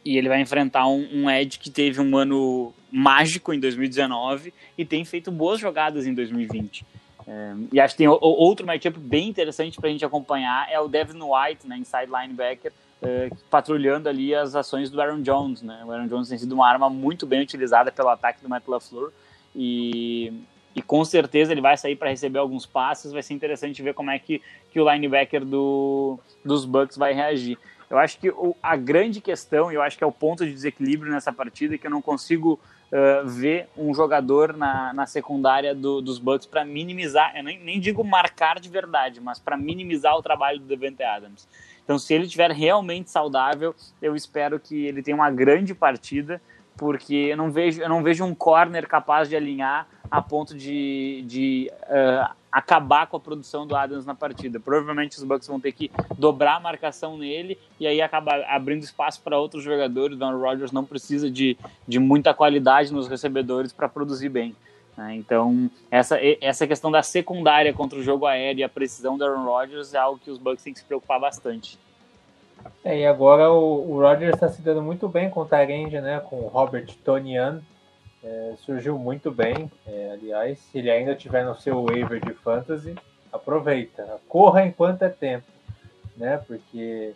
e 0.06 0.16
ele 0.16 0.28
vai 0.28 0.40
enfrentar 0.40 0.86
um, 0.86 1.06
um 1.12 1.28
Ed 1.28 1.58
que 1.58 1.68
teve 1.68 2.00
um 2.00 2.16
ano 2.16 2.72
mágico 2.92 3.52
em 3.52 3.58
2019 3.58 4.54
e 4.78 4.84
tem 4.84 5.04
feito 5.04 5.32
boas 5.32 5.58
jogadas 5.58 6.06
em 6.06 6.14
2020. 6.14 6.86
É, 7.26 7.54
e 7.72 7.80
acho 7.80 7.94
que 7.94 7.98
tem 7.98 8.06
o, 8.06 8.16
outro 8.20 8.64
matchup 8.64 8.96
bem 9.00 9.28
interessante 9.28 9.76
para 9.80 9.88
a 9.88 9.92
gente 9.92 10.04
acompanhar 10.04 10.70
é 10.70 10.78
o 10.78 10.86
Devin 10.86 11.18
White, 11.20 11.66
né, 11.66 11.76
inside 11.76 12.06
linebacker, 12.06 12.72
é, 13.02 13.30
patrulhando 13.50 14.08
ali 14.08 14.32
as 14.32 14.54
ações 14.54 14.90
do 14.90 15.00
Aaron 15.00 15.22
Jones. 15.22 15.60
Né? 15.60 15.82
O 15.84 15.90
Aaron 15.90 16.06
Jones 16.06 16.28
tem 16.28 16.38
sido 16.38 16.52
uma 16.52 16.68
arma 16.68 16.88
muito 16.88 17.26
bem 17.26 17.42
utilizada 17.42 17.90
pelo 17.90 18.08
ataque 18.08 18.40
do 18.40 18.48
Matt 18.48 18.68
LaFleur 18.68 19.10
e, 19.56 20.32
e 20.74 20.82
com 20.82 21.04
certeza 21.04 21.52
ele 21.52 21.62
vai 21.62 21.76
sair 21.76 21.96
para 21.96 22.10
receber 22.10 22.38
alguns 22.38 22.66
passes. 22.66 23.12
Vai 23.12 23.22
ser 23.22 23.34
interessante 23.34 23.82
ver 23.82 23.94
como 23.94 24.10
é 24.10 24.18
que, 24.18 24.42
que 24.70 24.78
o 24.78 24.92
linebacker 24.92 25.44
do, 25.44 26.20
dos 26.44 26.64
Bucks 26.64 26.96
vai 26.96 27.14
reagir. 27.14 27.58
Eu 27.88 27.98
acho 27.98 28.18
que 28.18 28.28
o, 28.30 28.54
a 28.62 28.76
grande 28.76 29.20
questão, 29.20 29.72
eu 29.72 29.80
acho 29.80 29.96
que 29.96 30.04
é 30.04 30.06
o 30.06 30.12
ponto 30.12 30.44
de 30.44 30.52
desequilíbrio 30.52 31.10
nessa 31.10 31.32
partida, 31.32 31.76
é 31.76 31.78
que 31.78 31.86
eu 31.86 31.90
não 31.90 32.02
consigo 32.02 32.60
uh, 32.92 33.26
ver 33.26 33.68
um 33.76 33.94
jogador 33.94 34.56
na, 34.56 34.92
na 34.92 35.06
secundária 35.06 35.74
do, 35.74 36.02
dos 36.02 36.18
Bucks 36.18 36.46
para 36.46 36.64
minimizar, 36.64 37.32
eu 37.36 37.44
nem, 37.44 37.58
nem 37.60 37.80
digo 37.80 38.02
marcar 38.02 38.58
de 38.58 38.68
verdade, 38.68 39.20
mas 39.20 39.38
para 39.38 39.56
minimizar 39.56 40.16
o 40.16 40.22
trabalho 40.22 40.58
do 40.58 40.66
Devante 40.66 41.02
Adams. 41.02 41.48
Então, 41.84 41.98
se 41.98 42.12
ele 42.12 42.24
estiver 42.24 42.50
realmente 42.50 43.08
saudável, 43.10 43.72
eu 44.02 44.16
espero 44.16 44.58
que 44.58 44.86
ele 44.86 45.02
tenha 45.02 45.16
uma 45.16 45.30
grande 45.30 45.72
partida, 45.72 46.42
porque 46.76 47.14
eu 47.14 47.36
não 47.36 47.50
vejo, 47.50 47.80
eu 47.80 47.88
não 47.88 48.02
vejo 48.02 48.24
um 48.24 48.34
corner 48.34 48.86
capaz 48.86 49.28
de 49.28 49.36
alinhar 49.36 49.86
a 50.10 50.22
ponto 50.22 50.54
de, 50.54 51.24
de 51.26 51.70
uh, 51.84 52.30
acabar 52.50 53.06
com 53.06 53.16
a 53.16 53.20
produção 53.20 53.66
do 53.66 53.74
Adams 53.74 54.06
na 54.06 54.14
partida. 54.14 54.60
Provavelmente 54.60 55.16
os 55.18 55.24
Bucks 55.24 55.48
vão 55.48 55.60
ter 55.60 55.72
que 55.72 55.90
dobrar 56.16 56.56
a 56.56 56.60
marcação 56.60 57.18
nele 57.18 57.58
e 57.78 57.86
aí 57.86 58.00
acabar 58.00 58.42
abrindo 58.44 58.82
espaço 58.82 59.20
para 59.22 59.38
outros 59.38 59.62
jogadores. 59.62 60.18
O 60.18 60.24
Aaron 60.24 60.40
Rodgers 60.40 60.72
não 60.72 60.84
precisa 60.84 61.30
de, 61.30 61.56
de 61.86 61.98
muita 61.98 62.32
qualidade 62.32 62.92
nos 62.92 63.08
recebedores 63.08 63.72
para 63.72 63.88
produzir 63.88 64.28
bem. 64.28 64.54
Né? 64.96 65.16
Então, 65.16 65.70
essa, 65.90 66.18
essa 66.40 66.66
questão 66.66 66.90
da 66.90 67.02
secundária 67.02 67.72
contra 67.72 67.98
o 67.98 68.02
jogo 68.02 68.26
aéreo 68.26 68.60
e 68.60 68.64
a 68.64 68.68
precisão 68.68 69.18
do 69.18 69.24
Aaron 69.24 69.44
Rodgers 69.44 69.92
é 69.92 69.98
algo 69.98 70.18
que 70.18 70.30
os 70.30 70.38
Bucks 70.38 70.64
têm 70.64 70.72
que 70.72 70.78
se 70.78 70.84
preocupar 70.84 71.20
bastante. 71.20 71.78
É, 72.84 73.00
e 73.00 73.06
agora 73.06 73.50
o, 73.50 73.90
o 73.90 74.00
Rodgers 74.00 74.34
está 74.34 74.48
se 74.48 74.62
dando 74.62 74.82
muito 74.82 75.08
bem 75.08 75.30
com 75.30 75.40
o 75.40 75.46
Tyrande, 75.46 76.00
né? 76.00 76.20
Com 76.20 76.36
o 76.36 76.48
Robert 76.48 76.86
Tonian, 77.04 77.62
é, 78.22 78.54
surgiu 78.58 78.98
muito 78.98 79.30
bem, 79.30 79.70
é, 79.86 80.10
aliás, 80.12 80.58
se 80.58 80.78
ele 80.78 80.90
ainda 80.90 81.14
tiver 81.14 81.44
no 81.44 81.54
seu 81.54 81.84
waiver 81.84 82.18
de 82.24 82.34
fantasy, 82.34 82.94
aproveita, 83.32 84.18
corra 84.28 84.66
enquanto 84.66 85.02
é 85.02 85.08
tempo, 85.08 85.46
né? 86.16 86.38
Porque 86.46 87.14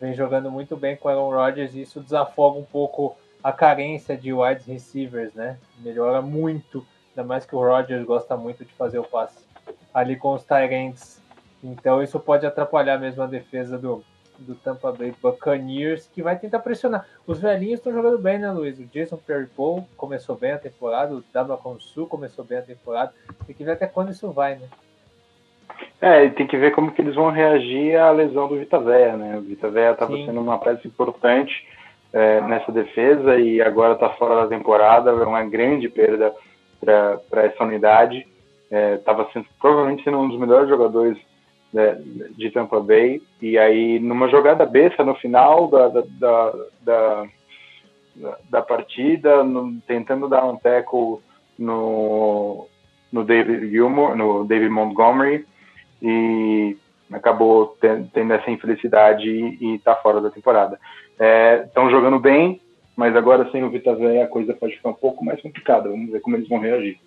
vem 0.00 0.14
jogando 0.14 0.50
muito 0.50 0.76
bem 0.76 0.96
com 0.96 1.08
o 1.08 1.10
Aaron 1.10 1.30
Rodgers 1.30 1.74
e 1.74 1.82
isso 1.82 2.00
desafoga 2.00 2.58
um 2.58 2.64
pouco 2.64 3.16
a 3.42 3.52
carência 3.52 4.16
de 4.16 4.32
wide 4.32 4.62
receivers, 4.70 5.34
né? 5.34 5.58
Melhora 5.78 6.22
muito, 6.22 6.86
ainda 7.10 7.26
mais 7.26 7.44
que 7.44 7.56
o 7.56 7.60
Rodgers 7.60 8.04
gosta 8.04 8.36
muito 8.36 8.64
de 8.64 8.72
fazer 8.72 8.98
o 8.98 9.04
passe 9.04 9.44
ali 9.92 10.16
com 10.16 10.34
os 10.34 10.44
Tyrants. 10.44 11.20
Então 11.62 12.02
isso 12.02 12.18
pode 12.20 12.46
atrapalhar 12.46 12.98
mesmo 12.98 13.22
a 13.22 13.26
defesa 13.26 13.78
do, 13.78 14.04
do 14.38 14.54
Tampa 14.54 14.92
Bay 14.92 15.14
Buccaneers, 15.22 16.08
que 16.12 16.22
vai 16.22 16.38
tentar 16.38 16.58
pressionar. 16.60 17.06
Os 17.26 17.38
velhinhos 17.38 17.78
estão 17.78 17.92
jogando 17.92 18.18
bem, 18.18 18.38
né, 18.38 18.50
Luiz? 18.50 18.78
O 18.78 18.84
Jason 18.84 19.16
Perry-Paul 19.16 19.86
começou 19.96 20.36
bem 20.36 20.52
a 20.52 20.58
temporada, 20.58 21.14
o 21.14 21.24
Dama 21.32 21.58
Sul 21.78 22.06
começou 22.06 22.44
bem 22.44 22.58
a 22.58 22.62
temporada. 22.62 23.12
Tem 23.46 23.54
que 23.54 23.64
ver 23.64 23.72
até 23.72 23.86
quando 23.86 24.10
isso 24.10 24.30
vai, 24.30 24.56
né? 24.56 24.68
É, 26.00 26.28
tem 26.30 26.46
que 26.46 26.56
ver 26.56 26.72
como 26.72 26.92
que 26.92 27.00
eles 27.00 27.14
vão 27.14 27.30
reagir 27.30 27.96
à 27.96 28.10
lesão 28.10 28.48
do 28.48 28.58
Vita 28.58 28.78
Véia, 28.78 29.16
né? 29.16 29.38
O 29.38 29.42
Vita 29.42 29.70
Véia 29.70 29.92
estava 29.92 30.16
sendo 30.16 30.40
uma 30.40 30.58
peça 30.58 30.86
importante 30.86 31.66
é, 32.12 32.40
nessa 32.42 32.70
defesa 32.72 33.36
e 33.38 33.60
agora 33.62 33.94
está 33.94 34.10
fora 34.10 34.42
da 34.42 34.48
temporada, 34.48 35.10
é 35.10 35.14
uma 35.24 35.44
grande 35.44 35.88
perda 35.88 36.34
para 36.80 37.44
essa 37.44 37.62
unidade. 37.64 38.26
Estava 38.98 39.22
é, 39.22 39.32
sendo 39.32 39.46
provavelmente 39.60 40.02
sendo 40.02 40.18
um 40.18 40.28
dos 40.28 40.38
melhores 40.38 40.68
jogadores 40.68 41.18
de 42.36 42.50
Tampa 42.50 42.80
Bay. 42.80 43.22
E 43.40 43.58
aí, 43.58 43.98
numa 43.98 44.28
jogada 44.28 44.66
besta 44.66 45.04
no 45.04 45.14
final 45.14 45.68
da, 45.68 45.88
da, 45.88 46.02
da, 46.18 46.52
da, 46.82 48.38
da 48.50 48.62
partida, 48.62 49.42
no, 49.42 49.80
tentando 49.86 50.28
dar 50.28 50.44
um 50.44 50.56
tackle 50.56 51.18
no, 51.58 52.68
no 53.10 53.24
David 53.24 53.70
Gilmore, 53.70 54.16
no 54.16 54.44
David 54.44 54.70
Montgomery, 54.70 55.46
e 56.00 56.76
acabou 57.10 57.76
tendo, 57.80 58.32
essa 58.32 58.50
infelicidade 58.50 59.28
e 59.28 59.74
está 59.74 59.94
fora 59.96 60.20
da 60.20 60.30
temporada. 60.30 60.78
Estão 61.66 61.88
é, 61.88 61.90
jogando 61.90 62.18
bem, 62.18 62.60
mas 62.96 63.14
agora 63.16 63.50
sem 63.50 63.62
o 63.64 63.70
Vita 63.70 63.94
Véia 63.94 64.24
a 64.24 64.28
coisa 64.28 64.54
pode 64.54 64.76
ficar 64.76 64.90
um 64.90 64.94
pouco 64.94 65.24
mais 65.24 65.40
complicada. 65.40 65.88
Vamos 65.88 66.10
ver 66.10 66.20
como 66.20 66.36
eles 66.36 66.48
vão 66.48 66.58
reagir. 66.58 66.98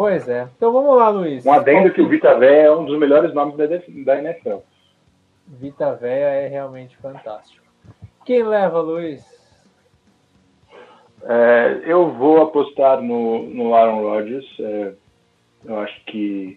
Pois 0.00 0.26
é. 0.30 0.48
Então 0.56 0.72
vamos 0.72 0.96
lá, 0.96 1.10
Luiz. 1.10 1.44
Um 1.44 1.52
adendo 1.52 1.92
que 1.92 2.00
o 2.00 2.08
Vita 2.08 2.34
Véia 2.38 2.68
é 2.68 2.72
um 2.72 2.86
dos 2.86 2.98
melhores 2.98 3.34
nomes 3.34 3.54
da, 3.58 3.66
da 3.66 4.18
NFL. 4.18 4.60
Vita 5.46 5.94
Véia 5.94 6.24
é 6.24 6.48
realmente 6.48 6.96
fantástico. 6.96 7.66
Quem 8.24 8.42
leva, 8.42 8.80
Luiz? 8.80 9.22
É, 11.22 11.82
eu 11.84 12.12
vou 12.12 12.40
apostar 12.40 13.02
no, 13.02 13.42
no 13.42 13.74
Aaron 13.74 14.00
Rodgers. 14.00 14.46
É, 14.58 14.92
eu 15.66 15.78
acho 15.80 16.02
que, 16.06 16.56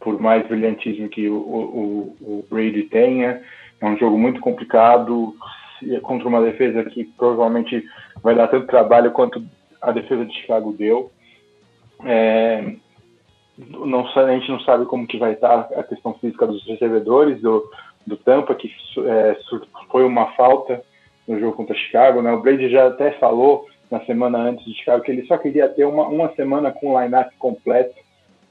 por 0.00 0.20
mais 0.20 0.44
brilhantismo 0.48 1.08
que 1.08 1.28
o, 1.28 1.36
o, 1.36 2.16
o 2.20 2.46
Brady 2.50 2.82
tenha, 2.90 3.42
é 3.80 3.86
um 3.86 3.96
jogo 3.96 4.18
muito 4.18 4.40
complicado 4.40 5.36
contra 6.02 6.26
uma 6.26 6.42
defesa 6.42 6.82
que 6.82 7.04
provavelmente 7.04 7.84
vai 8.20 8.34
dar 8.34 8.48
tanto 8.48 8.66
trabalho 8.66 9.12
quanto 9.12 9.40
a 9.80 9.92
defesa 9.92 10.26
de 10.26 10.34
Chicago 10.34 10.72
deu. 10.72 11.12
É, 12.04 12.74
não, 13.58 14.06
a 14.06 14.32
gente 14.32 14.50
não 14.50 14.60
sabe 14.60 14.84
como 14.86 15.06
que 15.06 15.18
vai 15.18 15.32
estar 15.32 15.68
a 15.74 15.82
questão 15.82 16.14
física 16.14 16.46
dos 16.46 16.64
recebedores 16.66 17.40
do, 17.40 17.68
do 18.06 18.16
Tampa, 18.16 18.54
que 18.54 18.70
é, 19.06 19.36
foi 19.90 20.04
uma 20.04 20.32
falta 20.32 20.82
no 21.26 21.38
jogo 21.40 21.56
contra 21.56 21.74
Chicago. 21.74 22.20
Né? 22.22 22.32
O 22.32 22.40
Brady 22.40 22.68
já 22.68 22.88
até 22.88 23.12
falou 23.12 23.66
na 23.90 24.04
semana 24.04 24.38
antes 24.38 24.64
de 24.64 24.74
Chicago 24.74 25.02
que 25.02 25.10
ele 25.10 25.26
só 25.26 25.38
queria 25.38 25.68
ter 25.68 25.84
uma, 25.84 26.06
uma 26.06 26.34
semana 26.34 26.70
com 26.70 26.92
o 26.92 27.00
line-up 27.00 27.34
completo 27.38 27.94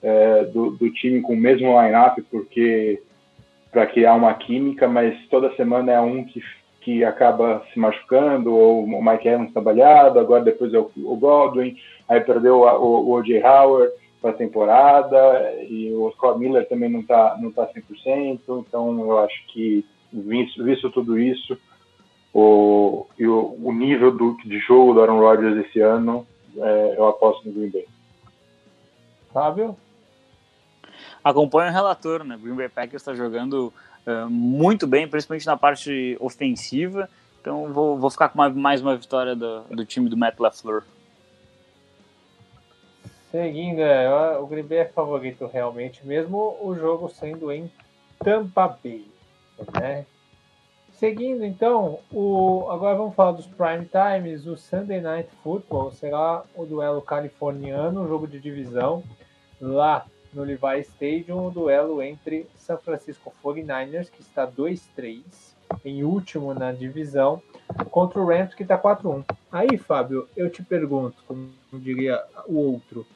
é, 0.02 0.44
do, 0.46 0.72
do 0.72 0.90
time 0.92 1.22
com 1.22 1.34
o 1.34 1.38
mesmo 1.38 1.80
line-up, 1.82 2.22
porque 2.32 3.02
para 3.72 3.88
criar 3.88 4.14
uma 4.14 4.34
química, 4.34 4.88
mas 4.88 5.14
toda 5.28 5.54
semana 5.56 5.92
é 5.92 6.00
um 6.00 6.24
que, 6.24 6.42
que 6.86 7.04
acaba 7.04 7.66
se 7.74 7.80
machucando, 7.80 8.54
ou 8.54 8.84
o 8.84 9.04
Mike 9.04 9.28
Evans 9.28 9.52
trabalhado, 9.52 10.20
agora 10.20 10.44
depois 10.44 10.72
é 10.72 10.78
o, 10.78 10.92
o 10.98 11.16
Godwin, 11.16 11.76
aí 12.08 12.22
perdeu 12.22 12.60
o, 12.60 12.64
o, 12.64 13.10
o 13.10 13.14
O.J. 13.14 13.42
Howard 13.44 13.92
para 14.22 14.30
a 14.30 14.34
temporada, 14.34 15.52
e 15.68 15.92
o 15.96 16.12
Scott 16.12 16.40
Miller 16.40 16.70
também 16.70 16.88
não 16.88 17.00
está 17.00 17.38
não 17.42 17.52
tá 17.52 17.68
100%, 17.68 18.40
então 18.60 19.00
eu 19.00 19.18
acho 19.18 19.48
que, 19.48 19.84
visto, 20.14 20.64
visto 20.64 20.92
tudo 20.92 21.18
isso, 21.18 21.58
o, 22.32 23.08
e 23.18 23.26
o, 23.26 23.58
o 23.64 23.74
nível 23.74 24.12
do, 24.12 24.38
de 24.46 24.60
jogo 24.60 24.94
do 24.94 25.02
Aaron 25.02 25.20
Rodgers 25.20 25.66
esse 25.66 25.80
ano, 25.80 26.28
é, 26.56 26.96
eu 26.96 27.08
aposto 27.08 27.48
no 27.48 27.52
Green 27.52 27.72
Bay. 27.72 27.86
Fábio? 29.34 29.76
acompanha 31.26 31.72
o 31.72 31.74
relator, 31.74 32.24
né? 32.24 32.38
Green 32.40 32.54
Bay 32.54 32.70
Packers 32.70 33.02
está 33.02 33.16
jogando 33.16 33.74
uh, 34.08 34.30
muito 34.30 34.88
bem, 34.88 35.08
principalmente 35.08 35.46
na 35.46 35.58
parte 35.58 36.18
ofensiva. 36.20 37.10
Então 37.42 37.72
vou, 37.72 37.98
vou 37.98 38.10
ficar 38.10 38.30
com 38.30 38.40
uma, 38.40 38.50
mais 38.50 38.82
uma 38.82 38.96
vitória 38.96 39.36
do, 39.36 39.62
do 39.64 39.86
time 39.86 40.10
do 40.10 40.18
Matt 40.18 40.40
LaFleur. 40.40 40.84
Seguindo, 43.32 43.82
é, 43.82 44.38
o 44.40 44.48
Green 44.48 44.64
Bay 44.64 44.80
é 44.80 44.86
favorito 44.86 45.46
realmente, 45.46 46.06
mesmo 46.08 46.58
o 46.62 46.74
jogo 46.74 47.10
sendo 47.10 47.52
em 47.52 47.70
Tampa 48.24 48.68
Bay, 48.82 49.06
né? 49.80 50.06
Seguindo, 50.94 51.44
então, 51.44 52.00
o, 52.10 52.66
agora 52.70 52.96
vamos 52.96 53.14
falar 53.14 53.34
dos 53.34 53.46
prime 53.46 53.86
times. 53.86 54.48
O 54.48 54.56
Sunday 54.56 55.02
Night 55.02 55.30
Football 55.44 55.92
será 55.92 56.44
o 56.56 56.66
duelo 56.66 57.02
californiano, 57.02 58.08
jogo 58.08 58.26
de 58.26 58.40
divisão, 58.40 59.04
lá 59.60 60.06
no 60.36 60.44
Levi 60.44 60.82
Stadium, 60.82 61.48
o 61.48 61.52
duelo 61.52 62.02
entre 62.02 62.46
San 62.58 62.78
Francisco 62.78 63.34
49ers, 63.44 64.12
que 64.12 64.22
está 64.22 64.46
2-3, 64.46 65.24
em 65.84 66.04
último 66.04 66.54
na 66.54 66.72
divisão, 66.72 67.42
contra 67.90 68.20
o 68.20 68.28
Rams, 68.28 68.54
que 68.54 68.64
está 68.64 68.78
4-1. 68.78 69.24
Aí, 69.52 69.78
Fábio, 69.78 70.28
eu 70.36 70.50
te 70.50 70.62
pergunto, 70.62 71.24
como 71.26 71.50
diria 71.74 72.22
o 72.48 72.58
outro, 72.58 73.08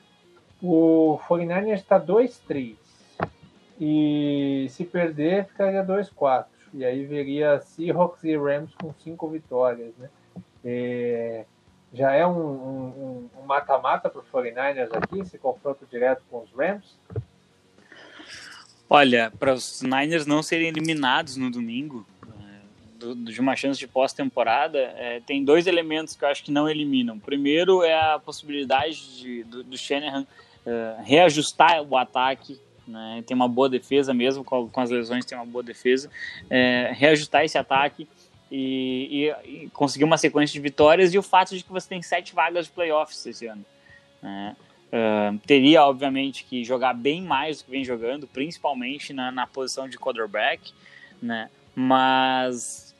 o 0.63 1.19
49ers 1.27 1.75
está 1.75 1.99
2-3, 1.99 2.75
e 3.79 4.67
se 4.69 4.85
perder, 4.85 5.45
ficaria 5.45 5.83
2-4. 5.83 6.45
E 6.73 6.85
aí 6.85 7.05
veria 7.05 7.59
Seahawks 7.59 8.23
e 8.23 8.37
Rams 8.37 8.73
com 8.75 8.93
cinco 8.93 9.27
vitórias, 9.27 9.93
né? 9.97 10.09
É 10.63 11.45
já 11.93 12.13
é 12.13 12.25
um 12.25 13.27
mata-mata 13.45 14.09
para 14.09 14.21
os 14.21 14.27
49ers 14.27 14.89
aqui, 14.95 15.19
esse 15.19 15.37
confronto 15.37 15.85
direto 15.89 16.21
com 16.29 16.43
os 16.43 16.51
Rams? 16.51 16.95
Olha, 18.87 19.31
para 19.37 19.53
os 19.53 19.81
Niners 19.81 20.25
não 20.25 20.43
serem 20.43 20.67
eliminados 20.67 21.35
no 21.35 21.49
domingo, 21.51 22.05
é, 22.27 23.31
de 23.31 23.39
uma 23.39 23.55
chance 23.55 23.79
de 23.79 23.87
pós-temporada, 23.87 24.77
é, 24.77 25.19
tem 25.25 25.43
dois 25.43 25.67
elementos 25.67 26.15
que 26.15 26.23
eu 26.23 26.29
acho 26.29 26.43
que 26.43 26.51
não 26.51 26.69
eliminam. 26.69 27.19
Primeiro 27.19 27.83
é 27.83 27.93
a 27.93 28.19
possibilidade 28.19 29.19
de, 29.19 29.43
do, 29.43 29.63
do 29.63 29.77
Shanahan 29.77 30.25
é, 30.65 30.95
reajustar 31.03 31.81
o 31.81 31.97
ataque 31.97 32.59
né, 32.89 33.23
tem 33.25 33.35
uma 33.35 33.47
boa 33.47 33.69
defesa 33.69 34.13
mesmo, 34.13 34.43
com, 34.43 34.67
com, 34.67 34.81
as 34.81 34.89
lesões 34.89 35.23
tem 35.23 35.37
uma 35.37 35.45
boa 35.45 35.63
defesa, 35.63 36.09
é, 36.49 36.91
reajustar 36.95 37.45
esse 37.45 37.57
ataque 37.57 38.07
e, 38.51 39.31
e, 39.45 39.63
e, 39.63 39.69
conseguir 39.69 40.03
uma 40.03 40.17
sequência 40.17 40.53
de 40.53 40.59
vitórias 40.59 41.13
e 41.13 41.17
o 41.17 41.23
fato 41.23 41.55
de 41.55 41.63
que 41.63 41.71
você 41.71 41.87
tem 41.87 42.01
sete 42.01 42.33
vagas 42.33 42.65
de 42.65 42.71
playoffs 42.71 43.25
esse 43.25 43.45
ano. 43.45 43.63
Né? 44.21 44.55
Uh, 44.87 45.37
teria, 45.45 45.85
obviamente, 45.85 46.43
que 46.43 46.63
jogar 46.63 46.93
bem 46.93 47.21
mais 47.21 47.59
do 47.59 47.65
que 47.65 47.71
vem 47.71 47.85
jogando, 47.85 48.27
principalmente 48.27 49.13
na, 49.13 49.31
na 49.31 49.45
posição 49.45 49.87
de 49.87 49.97
quarterback, 49.97 50.73
né? 51.21 51.49
mas, 51.75 52.95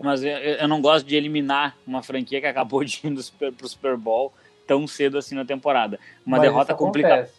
mas 0.00 0.22
eu, 0.22 0.30
eu, 0.30 0.68
não 0.68 0.80
gosto 0.80 1.06
de 1.06 1.14
eliminar 1.14 1.76
uma 1.86 2.02
franquia 2.02 2.40
que 2.40 2.46
acabou 2.46 2.82
de 2.84 3.00
ir 3.04 3.14
para 3.38 3.66
o 3.66 3.68
Super 3.68 3.98
Bowl 3.98 4.32
tão 4.66 4.86
cedo 4.86 5.18
assim 5.18 5.34
na 5.34 5.44
temporada. 5.44 6.00
Uma 6.24 6.38
mas 6.38 6.48
derrota 6.48 6.74
complicada. 6.74 7.30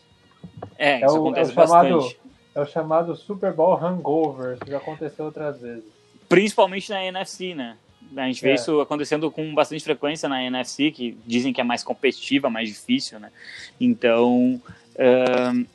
É, 0.78 1.02
é, 1.02 1.06
isso 1.06 1.18
o, 1.18 1.22
acontece 1.22 1.52
é 1.52 1.56
bastante. 1.56 1.90
Chamado, 1.90 2.16
é 2.54 2.62
o 2.62 2.66
chamado 2.66 3.16
Super 3.16 3.52
Bowl 3.52 3.76
hangover, 3.76 4.60
que 4.60 4.70
já 4.70 4.78
aconteceu 4.78 5.26
outras 5.26 5.60
vezes 5.60 6.03
principalmente 6.34 6.90
na 6.90 7.06
NFC, 7.06 7.54
né? 7.54 7.78
A 8.16 8.28
gente 8.28 8.42
vê 8.42 8.52
é. 8.52 8.56
isso 8.56 8.80
acontecendo 8.80 9.32
com 9.32 9.54
bastante 9.54 9.84
frequência 9.84 10.30
na 10.30 10.44
NFC, 10.44 10.92
que 10.92 11.18
dizem 11.26 11.52
que 11.52 11.62
é 11.62 11.64
mais 11.64 11.84
competitiva, 11.84 12.50
mais 12.50 12.70
difícil, 12.70 13.20
né? 13.20 13.32
Então, 13.80 14.62
uh, 14.96 15.66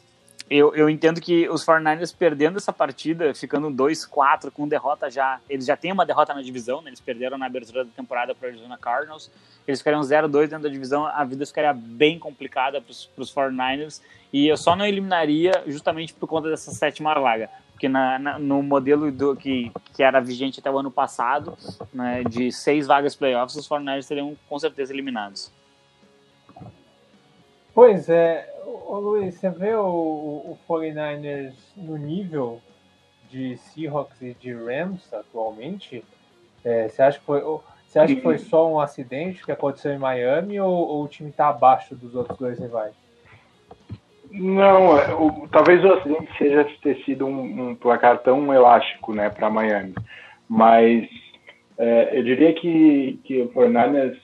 eu, 0.51 0.75
eu 0.75 0.89
entendo 0.89 1.21
que 1.21 1.49
os 1.49 1.65
49ers 1.65 2.15
perdendo 2.17 2.57
essa 2.57 2.73
partida, 2.73 3.35
ficando 3.35 3.71
2-4 3.71 4.51
com 4.51 4.67
derrota 4.67 5.11
já, 5.11 5.41
eles 5.49 5.67
já 5.67 5.77
têm 5.77 5.93
uma 5.93 6.07
derrota 6.07 6.35
na 6.35 6.43
divisão, 6.43 6.83
né? 6.83 6.91
eles 6.91 7.01
perderam 7.01 7.37
na 7.37 7.47
abertura 7.47 7.85
da 7.85 7.91
temporada 7.91 8.35
para 8.35 8.47
o 8.47 8.51
Arizona 8.51 8.79
Cardinals, 8.79 9.31
eles 9.67 9.81
ficariam 9.81 10.01
0-2 10.01 10.49
dentro 10.49 10.63
da 10.63 10.69
divisão, 10.69 11.07
a 11.07 11.25
vida 11.25 11.45
ficaria 11.45 11.73
bem 11.73 12.19
complicada 12.19 12.81
para 12.81 12.91
os 12.91 13.35
49ers, 13.35 14.01
e 14.33 14.47
eu 14.47 14.57
só 14.57 14.75
não 14.75 14.87
eliminaria 14.87 15.53
justamente 15.67 16.15
por 16.15 16.27
conta 16.27 16.49
dessa 16.49 16.71
sétima 16.71 17.15
vaga 17.15 17.51
porque 17.79 17.89
na, 17.89 18.19
na, 18.19 18.39
no 18.41 18.61
modelo 18.61 19.13
do, 19.13 19.37
que, 19.37 19.71
que 19.95 20.03
era 20.03 20.21
vigente 20.21 20.59
até 20.59 20.69
o 20.69 20.77
ano 20.77 20.91
passado, 20.91 21.57
né, 21.95 22.25
de 22.25 22.51
seis 22.51 22.89
vagas 22.89 23.15
playoffs, 23.15 23.55
os 23.55 23.69
49ers 23.69 24.03
seriam 24.03 24.37
com 24.49 24.59
certeza 24.59 24.93
eliminados. 24.93 25.53
Pois 27.81 28.09
é, 28.09 28.45
ô, 28.67 28.99
Luiz, 28.99 29.37
você 29.37 29.49
vê 29.51 29.73
o, 29.73 29.87
o 29.87 30.59
49ers 30.69 31.55
no 31.77 31.97
nível 31.97 32.61
de 33.31 33.57
Seahawks 33.57 34.21
e 34.21 34.35
de 34.35 34.53
Rams 34.53 35.15
atualmente? 35.15 36.05
É, 36.65 36.89
você, 36.89 37.01
acha 37.01 37.21
que 37.21 37.25
foi, 37.25 37.41
você 37.41 38.01
acha 38.01 38.17
que 38.17 38.21
foi 38.21 38.37
só 38.39 38.69
um 38.69 38.81
acidente 38.81 39.45
que 39.45 39.53
aconteceu 39.53 39.93
em 39.93 39.99
Miami 39.99 40.59
ou, 40.59 40.73
ou 40.73 41.05
o 41.05 41.07
time 41.07 41.31
está 41.31 41.51
abaixo 41.51 41.95
dos 41.95 42.17
outros 42.17 42.37
dois 42.37 42.59
rivais? 42.59 42.93
Não, 44.29 44.99
é, 44.99 45.15
o, 45.15 45.47
talvez 45.47 45.85
o 45.85 45.93
acidente 45.93 46.37
seja 46.37 46.69
ter 46.83 46.97
sido 47.05 47.27
um, 47.27 47.69
um 47.69 47.75
placar 47.77 48.19
tão 48.25 48.53
elástico 48.53 49.15
né, 49.15 49.31
para 49.31 49.49
Miami. 49.49 49.95
Mas 50.49 51.09
é, 51.79 52.19
eu 52.19 52.25
diria 52.25 52.53
que, 52.55 53.21
que 53.23 53.41
o 53.41 53.53
Fernandes, 53.53 54.19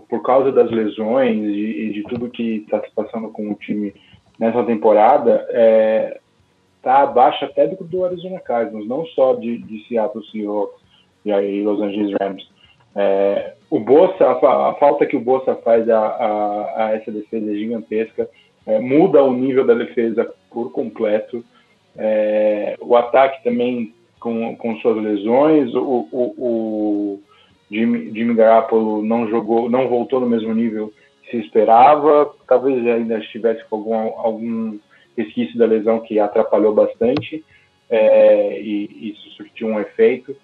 por 0.00 0.22
causa 0.22 0.50
das 0.52 0.70
lesões 0.70 1.38
e, 1.38 1.86
e 1.86 1.92
de 1.92 2.02
tudo 2.04 2.30
que 2.30 2.56
está 2.56 2.80
se 2.80 2.90
passando 2.94 3.30
com 3.30 3.50
o 3.50 3.54
time 3.54 3.94
nessa 4.38 4.64
temporada, 4.64 5.46
é, 5.50 6.20
tá 6.82 7.02
abaixo 7.02 7.44
até 7.44 7.66
do, 7.66 7.84
do 7.84 8.04
Arizona 8.04 8.40
Cardinals, 8.40 8.88
não 8.88 9.06
só 9.06 9.34
de, 9.34 9.58
de 9.58 9.86
Seattle 9.86 10.24
Seahawks 10.26 10.80
e 11.24 11.32
aí 11.32 11.62
Los 11.62 11.80
Angeles 11.80 12.16
Rams. 12.20 12.50
É, 12.94 13.54
o 13.70 13.80
Bossa, 13.80 14.24
a, 14.24 14.70
a, 14.70 14.74
falta 14.74 15.06
que 15.06 15.16
o 15.16 15.20
Bossa 15.20 15.54
faz 15.56 15.88
a, 15.88 15.98
a, 15.98 16.86
a 16.86 16.90
essa 16.94 17.10
defesa 17.10 17.50
é 17.50 17.54
gigantesca 17.54 18.28
é, 18.66 18.78
muda 18.78 19.22
o 19.22 19.32
nível 19.32 19.66
da 19.66 19.74
defesa 19.74 20.32
por 20.50 20.70
completo. 20.72 21.44
É, 21.96 22.76
o 22.80 22.96
ataque 22.96 23.42
também 23.42 23.94
com, 24.20 24.56
com 24.56 24.76
suas 24.76 25.02
lesões, 25.02 25.74
o, 25.74 26.08
o, 26.10 26.22
o 26.38 27.20
Jimmy, 27.72 28.12
Jimmy 28.12 28.34
Garoppolo 28.34 29.02
não 29.02 29.26
jogou, 29.28 29.70
não 29.70 29.88
voltou 29.88 30.20
no 30.20 30.28
mesmo 30.28 30.52
nível 30.54 30.92
que 31.22 31.30
se 31.30 31.36
esperava, 31.38 32.34
talvez 32.46 32.86
ainda 32.86 33.18
estivesse 33.18 33.64
com 33.64 33.76
algum, 33.76 33.94
algum 34.18 34.78
resquício 35.16 35.56
da 35.58 35.64
lesão 35.64 36.00
que 36.00 36.20
atrapalhou 36.20 36.74
bastante, 36.74 37.42
é, 37.88 38.60
e 38.60 39.10
isso 39.10 39.30
surtiu 39.30 39.68
um 39.68 39.80
efeito. 39.80 40.36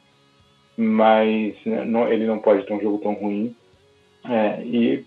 mas 0.76 1.54
né, 1.66 1.84
não, 1.84 2.10
ele 2.10 2.24
não 2.24 2.38
pode 2.38 2.64
ter 2.64 2.72
um 2.72 2.80
jogo 2.80 2.98
tão 2.98 3.12
ruim. 3.12 3.54
É, 4.24 4.62
e 4.62 5.04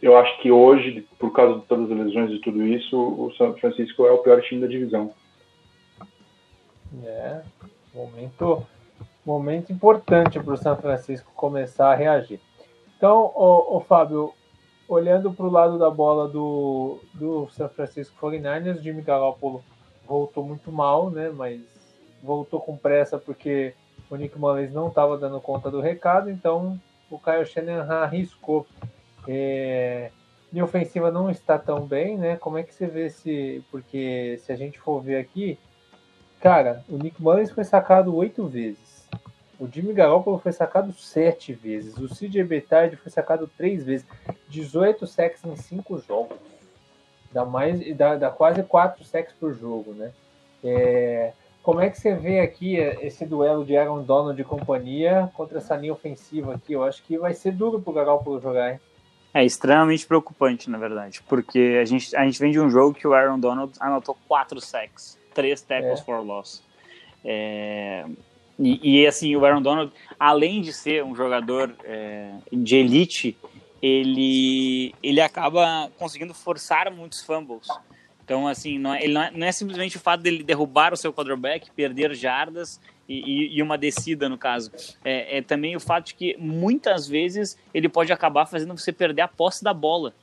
eu 0.00 0.16
acho 0.16 0.40
que 0.40 0.50
hoje, 0.50 1.06
por 1.18 1.32
causa 1.32 1.60
de 1.60 1.66
todas 1.66 1.90
as 1.90 1.98
lesões 1.98 2.30
e 2.30 2.38
tudo 2.40 2.62
isso, 2.66 2.96
o 2.96 3.32
São 3.36 3.54
Francisco 3.54 4.04
é 4.06 4.12
o 4.12 4.18
pior 4.18 4.40
time 4.42 4.60
da 4.60 4.66
divisão. 4.66 5.12
É, 7.04 7.40
momento, 7.94 8.66
momento 9.24 9.72
importante 9.72 10.40
para 10.40 10.54
o 10.54 10.56
São 10.56 10.76
Francisco 10.76 11.30
começar 11.34 11.92
a 11.92 11.94
reagir. 11.94 12.40
Então, 12.96 13.32
o, 13.34 13.80
Fábio, 13.80 14.32
olhando 14.88 15.32
para 15.32 15.46
o 15.46 15.50
lado 15.50 15.78
da 15.78 15.90
bola 15.90 16.28
do, 16.28 17.00
do 17.14 17.48
São 17.50 17.68
Francisco 17.68 18.16
49ers, 18.20 18.78
o 18.78 18.82
Jimmy 18.82 19.02
Garoppolo 19.02 19.62
voltou 20.06 20.44
muito 20.44 20.70
mal, 20.70 21.10
né? 21.10 21.30
Mas 21.34 21.60
voltou 22.22 22.60
com 22.60 22.76
pressa 22.76 23.18
porque 23.18 23.74
o 24.08 24.16
Nick 24.16 24.38
Mullins 24.38 24.72
não 24.72 24.88
estava 24.88 25.18
dando 25.18 25.40
conta 25.40 25.70
do 25.70 25.80
recado, 25.80 26.30
então 26.30 26.78
o 27.10 27.18
Kyle 27.18 27.44
Shanahan 27.44 28.02
arriscou 28.02 28.66
é, 29.26 30.10
ofensiva 30.62 31.10
não 31.10 31.30
está 31.30 31.58
tão 31.58 31.86
bem, 31.86 32.18
né? 32.18 32.36
Como 32.36 32.58
é 32.58 32.62
que 32.62 32.74
você 32.74 32.86
vê 32.86 33.08
se. 33.08 33.62
Porque 33.70 34.38
se 34.42 34.52
a 34.52 34.56
gente 34.56 34.78
for 34.78 35.00
ver 35.00 35.16
aqui, 35.16 35.58
cara, 36.40 36.84
o 36.88 36.96
Nick 36.96 37.22
Mullins 37.22 37.50
foi 37.50 37.64
sacado 37.64 38.14
oito 38.14 38.46
vezes. 38.46 38.91
O 39.62 39.68
Jimmy 39.72 39.92
Garoppolo 39.92 40.40
foi 40.40 40.50
sacado 40.50 40.92
sete 40.92 41.52
vezes. 41.52 41.96
O 41.96 42.08
CJ 42.08 42.42
Betard 42.42 42.96
foi 42.96 43.12
sacado 43.12 43.48
três 43.56 43.84
vezes. 43.84 44.04
18 44.48 45.06
sacks 45.06 45.44
em 45.44 45.54
cinco 45.54 46.00
jogos. 46.00 46.36
Dá, 47.30 47.44
mais, 47.44 47.96
dá, 47.96 48.16
dá 48.16 48.28
quase 48.28 48.60
quatro 48.64 49.04
sacks 49.04 49.32
por 49.38 49.54
jogo, 49.54 49.92
né? 49.94 50.10
É, 50.64 51.32
como 51.62 51.80
é 51.80 51.88
que 51.88 52.00
você 52.00 52.12
vê 52.12 52.40
aqui 52.40 52.74
esse 52.74 53.24
duelo 53.24 53.64
de 53.64 53.76
Aaron 53.76 54.02
Donald 54.02 54.40
e 54.40 54.44
companhia 54.44 55.30
contra 55.32 55.58
essa 55.58 55.76
linha 55.76 55.92
ofensiva 55.92 56.56
aqui? 56.56 56.72
Eu 56.72 56.82
acho 56.82 57.00
que 57.04 57.16
vai 57.16 57.32
ser 57.32 57.52
duro 57.52 57.80
pro 57.80 57.92
Garoppolo 57.92 58.40
jogar, 58.40 58.72
hein? 58.72 58.80
É 59.32 59.44
extremamente 59.44 60.04
preocupante, 60.04 60.68
na 60.68 60.76
verdade, 60.76 61.22
porque 61.28 61.78
a 61.80 61.84
gente, 61.84 62.16
a 62.16 62.24
gente 62.24 62.40
vem 62.40 62.50
de 62.50 62.58
um 62.58 62.68
jogo 62.68 62.94
que 62.94 63.06
o 63.06 63.14
Aaron 63.14 63.38
Donald 63.38 63.72
anotou 63.78 64.18
quatro 64.26 64.60
sacks, 64.60 65.16
três 65.32 65.62
tackles 65.62 66.00
é. 66.00 66.02
for 66.02 66.18
loss. 66.18 66.64
É, 67.24 68.04
e, 68.58 69.02
e, 69.02 69.06
assim, 69.06 69.34
o 69.34 69.44
Aaron 69.44 69.62
Donald, 69.62 69.92
além 70.18 70.60
de 70.60 70.72
ser 70.72 71.04
um 71.04 71.14
jogador 71.14 71.74
é, 71.84 72.30
de 72.52 72.76
elite, 72.76 73.36
ele, 73.80 74.94
ele 75.02 75.20
acaba 75.20 75.90
conseguindo 75.98 76.32
forçar 76.32 76.90
muitos 76.92 77.22
fumbles. 77.22 77.66
Então, 78.24 78.46
assim, 78.46 78.78
não 78.78 78.94
é, 78.94 79.08
não 79.08 79.22
é, 79.22 79.30
não 79.32 79.46
é 79.46 79.52
simplesmente 79.52 79.96
o 79.96 80.00
fato 80.00 80.22
dele 80.22 80.42
derrubar 80.42 80.92
o 80.92 80.96
seu 80.96 81.12
quarterback, 81.12 81.70
perder 81.72 82.14
jardas 82.14 82.80
e, 83.08 83.56
e, 83.56 83.62
uma 83.62 83.76
descida, 83.76 84.28
no 84.28 84.38
caso. 84.38 84.70
É, 85.04 85.38
é, 85.38 85.42
também 85.42 85.74
o 85.74 85.80
fato 85.80 86.06
de 86.06 86.14
que 86.14 86.36
muitas 86.38 87.08
vezes 87.08 87.58
ele 87.74 87.88
pode 87.88 88.12
acabar 88.12 88.46
fazendo 88.46 88.76
você 88.76 88.92
perder 88.92 89.22
a 89.22 89.28
posse 89.28 89.64
da 89.64 89.74
bola. 89.74 90.14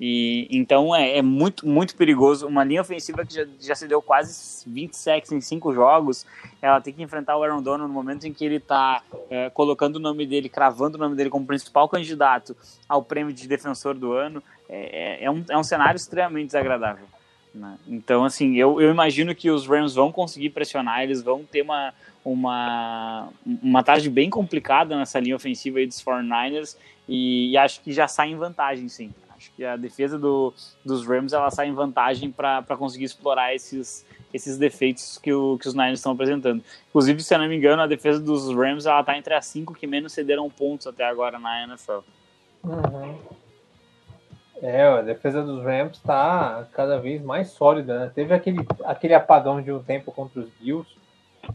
E, 0.00 0.46
então 0.50 0.94
é, 0.94 1.18
é 1.18 1.22
muito, 1.22 1.66
muito 1.66 1.96
perigoso. 1.96 2.46
Uma 2.46 2.62
linha 2.62 2.80
ofensiva 2.80 3.24
que 3.24 3.34
já, 3.34 3.46
já 3.60 3.74
se 3.74 3.88
deu 3.88 4.00
quase 4.00 4.64
20 4.68 4.94
sacks 4.94 5.32
em 5.32 5.40
cinco 5.40 5.72
jogos, 5.72 6.24
ela 6.62 6.80
tem 6.80 6.94
que 6.94 7.02
enfrentar 7.02 7.36
o 7.36 7.42
Aaron 7.42 7.62
Donald 7.62 7.88
no 7.88 7.94
momento 7.94 8.26
em 8.26 8.32
que 8.32 8.44
ele 8.44 8.56
está 8.56 9.02
é, 9.28 9.50
colocando 9.50 9.96
o 9.96 10.00
nome 10.00 10.26
dele, 10.26 10.48
cravando 10.48 10.96
o 10.96 11.00
nome 11.00 11.16
dele 11.16 11.30
como 11.30 11.46
principal 11.46 11.88
candidato 11.88 12.56
ao 12.88 13.02
prêmio 13.02 13.32
de 13.32 13.48
defensor 13.48 13.94
do 13.94 14.12
ano. 14.12 14.42
É, 14.68 15.22
é, 15.22 15.24
é 15.24 15.30
um, 15.30 15.44
é 15.48 15.58
um 15.58 15.64
cenário 15.64 15.96
extremamente 15.96 16.46
desagradável. 16.46 17.06
Né? 17.54 17.76
Então, 17.88 18.24
assim, 18.24 18.56
eu, 18.56 18.80
eu 18.80 18.90
imagino 18.90 19.34
que 19.34 19.50
os 19.50 19.66
Rams 19.66 19.94
vão 19.94 20.12
conseguir 20.12 20.50
pressionar, 20.50 21.02
eles 21.02 21.22
vão 21.22 21.42
ter 21.42 21.62
uma, 21.62 21.92
uma, 22.24 23.28
uma 23.44 23.82
tarde 23.82 24.08
bem 24.08 24.30
complicada 24.30 24.96
nessa 24.96 25.18
linha 25.18 25.34
ofensiva 25.34 25.78
aí 25.78 25.86
dos 25.86 26.02
49ers 26.02 26.76
e, 27.08 27.50
e 27.50 27.56
acho 27.56 27.80
que 27.80 27.92
já 27.92 28.06
sai 28.06 28.30
em 28.30 28.36
vantagem, 28.36 28.88
sim. 28.88 29.12
Que 29.58 29.64
a 29.64 29.76
defesa 29.76 30.16
do, 30.16 30.54
dos 30.84 31.04
Rams 31.04 31.32
ela 31.32 31.50
sai 31.50 31.66
em 31.66 31.74
vantagem 31.74 32.30
para 32.30 32.62
conseguir 32.78 33.06
explorar 33.06 33.52
esses, 33.52 34.06
esses 34.32 34.56
defeitos 34.56 35.18
que, 35.18 35.32
o, 35.32 35.58
que 35.58 35.66
os 35.66 35.74
Niners 35.74 35.98
estão 35.98 36.12
apresentando. 36.12 36.62
Inclusive, 36.88 37.20
se 37.20 37.34
eu 37.34 37.40
não 37.40 37.48
me 37.48 37.56
engano, 37.56 37.82
a 37.82 37.88
defesa 37.88 38.20
dos 38.20 38.54
Rams 38.54 38.86
ela 38.86 39.00
está 39.00 39.18
entre 39.18 39.34
as 39.34 39.46
cinco 39.46 39.74
que 39.74 39.84
menos 39.84 40.12
cederam 40.12 40.48
pontos 40.48 40.86
até 40.86 41.04
agora 41.04 41.40
na 41.40 41.64
NFL. 41.64 41.98
Uhum. 42.62 43.18
É, 44.62 44.86
a 44.86 45.02
defesa 45.02 45.42
dos 45.42 45.64
Rams 45.64 45.96
está 45.96 46.68
cada 46.72 47.00
vez 47.00 47.20
mais 47.20 47.48
sólida. 47.48 47.98
Né? 47.98 48.12
Teve 48.14 48.32
aquele, 48.32 48.64
aquele 48.84 49.14
apagão 49.14 49.60
de 49.60 49.72
um 49.72 49.82
tempo 49.82 50.12
contra 50.12 50.38
os 50.38 50.48
Bills, 50.60 50.88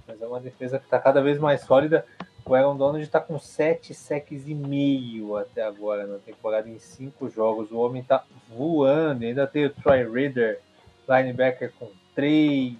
mas 0.06 0.22
é 0.22 0.28
uma 0.28 0.42
defesa 0.42 0.78
que 0.78 0.84
está 0.84 1.00
cada 1.00 1.22
vez 1.22 1.40
mais 1.40 1.62
sólida. 1.62 2.06
O 2.46 2.54
Aaron 2.54 2.76
Donald 2.76 3.02
está 3.02 3.22
com 3.22 3.40
7 3.40 3.94
sacks 3.94 4.48
e 4.48 4.54
meio 4.54 5.38
até 5.38 5.64
agora 5.64 6.06
na 6.06 6.18
temporada 6.18 6.70
em 6.70 6.78
5 6.78 7.30
jogos. 7.30 7.72
O 7.72 7.80
homem 7.80 8.02
está 8.02 8.24
voando. 8.50 9.24
Ainda 9.24 9.48
tem 9.48 9.66
o 9.66 9.70
Troy 9.70 10.04
Reader, 10.04 10.60
linebacker 11.08 11.72
com 11.80 11.90
3. 12.14 12.76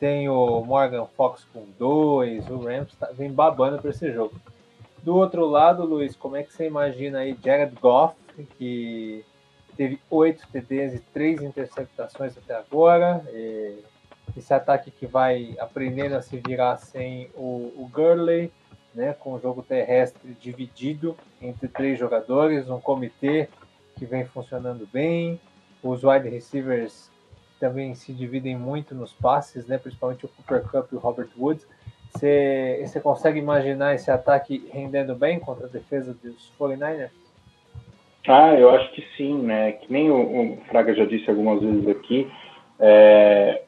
Tem 0.00 0.28
o 0.28 0.64
Morgan 0.64 1.04
Fox 1.04 1.46
com 1.52 1.66
2. 1.78 2.48
O 2.48 2.60
Rams 2.60 2.94
tá, 2.94 3.10
vem 3.12 3.30
babando 3.30 3.78
para 3.78 3.90
esse 3.90 4.10
jogo. 4.10 4.34
Do 5.02 5.16
outro 5.16 5.44
lado, 5.44 5.84
Luiz, 5.84 6.16
como 6.16 6.36
é 6.36 6.42
que 6.42 6.52
você 6.52 6.66
imagina 6.66 7.18
aí 7.18 7.36
Jared 7.44 7.76
Goff, 7.78 8.16
que 8.56 9.22
teve 9.76 10.00
8 10.08 10.46
TDs 10.50 10.94
e 10.94 10.98
3 11.12 11.42
interceptações 11.42 12.38
até 12.38 12.54
agora? 12.54 13.22
E 13.34 13.78
esse 14.34 14.54
ataque 14.54 14.90
que 14.90 15.04
vai 15.04 15.54
aprendendo 15.58 16.14
a 16.14 16.22
se 16.22 16.38
virar 16.38 16.78
sem 16.78 17.28
o, 17.34 17.70
o 17.76 17.90
Gurley 17.92 18.50
né, 18.94 19.14
com 19.18 19.34
o 19.34 19.40
jogo 19.40 19.62
terrestre 19.62 20.36
dividido 20.40 21.16
entre 21.40 21.68
três 21.68 21.98
jogadores, 21.98 22.68
um 22.68 22.80
comitê 22.80 23.48
que 23.96 24.04
vem 24.04 24.24
funcionando 24.24 24.88
bem, 24.92 25.40
os 25.82 26.04
wide 26.04 26.28
receivers 26.28 27.10
também 27.58 27.94
se 27.94 28.12
dividem 28.12 28.56
muito 28.56 28.94
nos 28.94 29.12
passes, 29.12 29.66
né, 29.66 29.78
principalmente 29.78 30.24
o 30.24 30.28
Cooper 30.28 30.62
Cup 30.62 30.92
e 30.92 30.96
o 30.96 30.98
Robert 30.98 31.28
Woods. 31.38 31.66
Você 32.12 33.00
consegue 33.02 33.38
imaginar 33.38 33.94
esse 33.94 34.10
ataque 34.10 34.68
rendendo 34.72 35.14
bem 35.14 35.38
contra 35.40 35.66
a 35.66 35.68
defesa 35.68 36.12
dos 36.12 36.52
49ers? 36.58 37.10
Ah, 38.28 38.54
eu 38.54 38.70
acho 38.70 38.92
que 38.92 39.04
sim, 39.16 39.42
né? 39.42 39.72
Que 39.72 39.92
nem 39.92 40.10
o, 40.10 40.52
o 40.54 40.56
Fraga 40.68 40.94
já 40.94 41.04
disse 41.04 41.28
algumas 41.28 41.60
vezes 41.60 41.88
aqui, 41.88 42.30
é, 42.78 43.62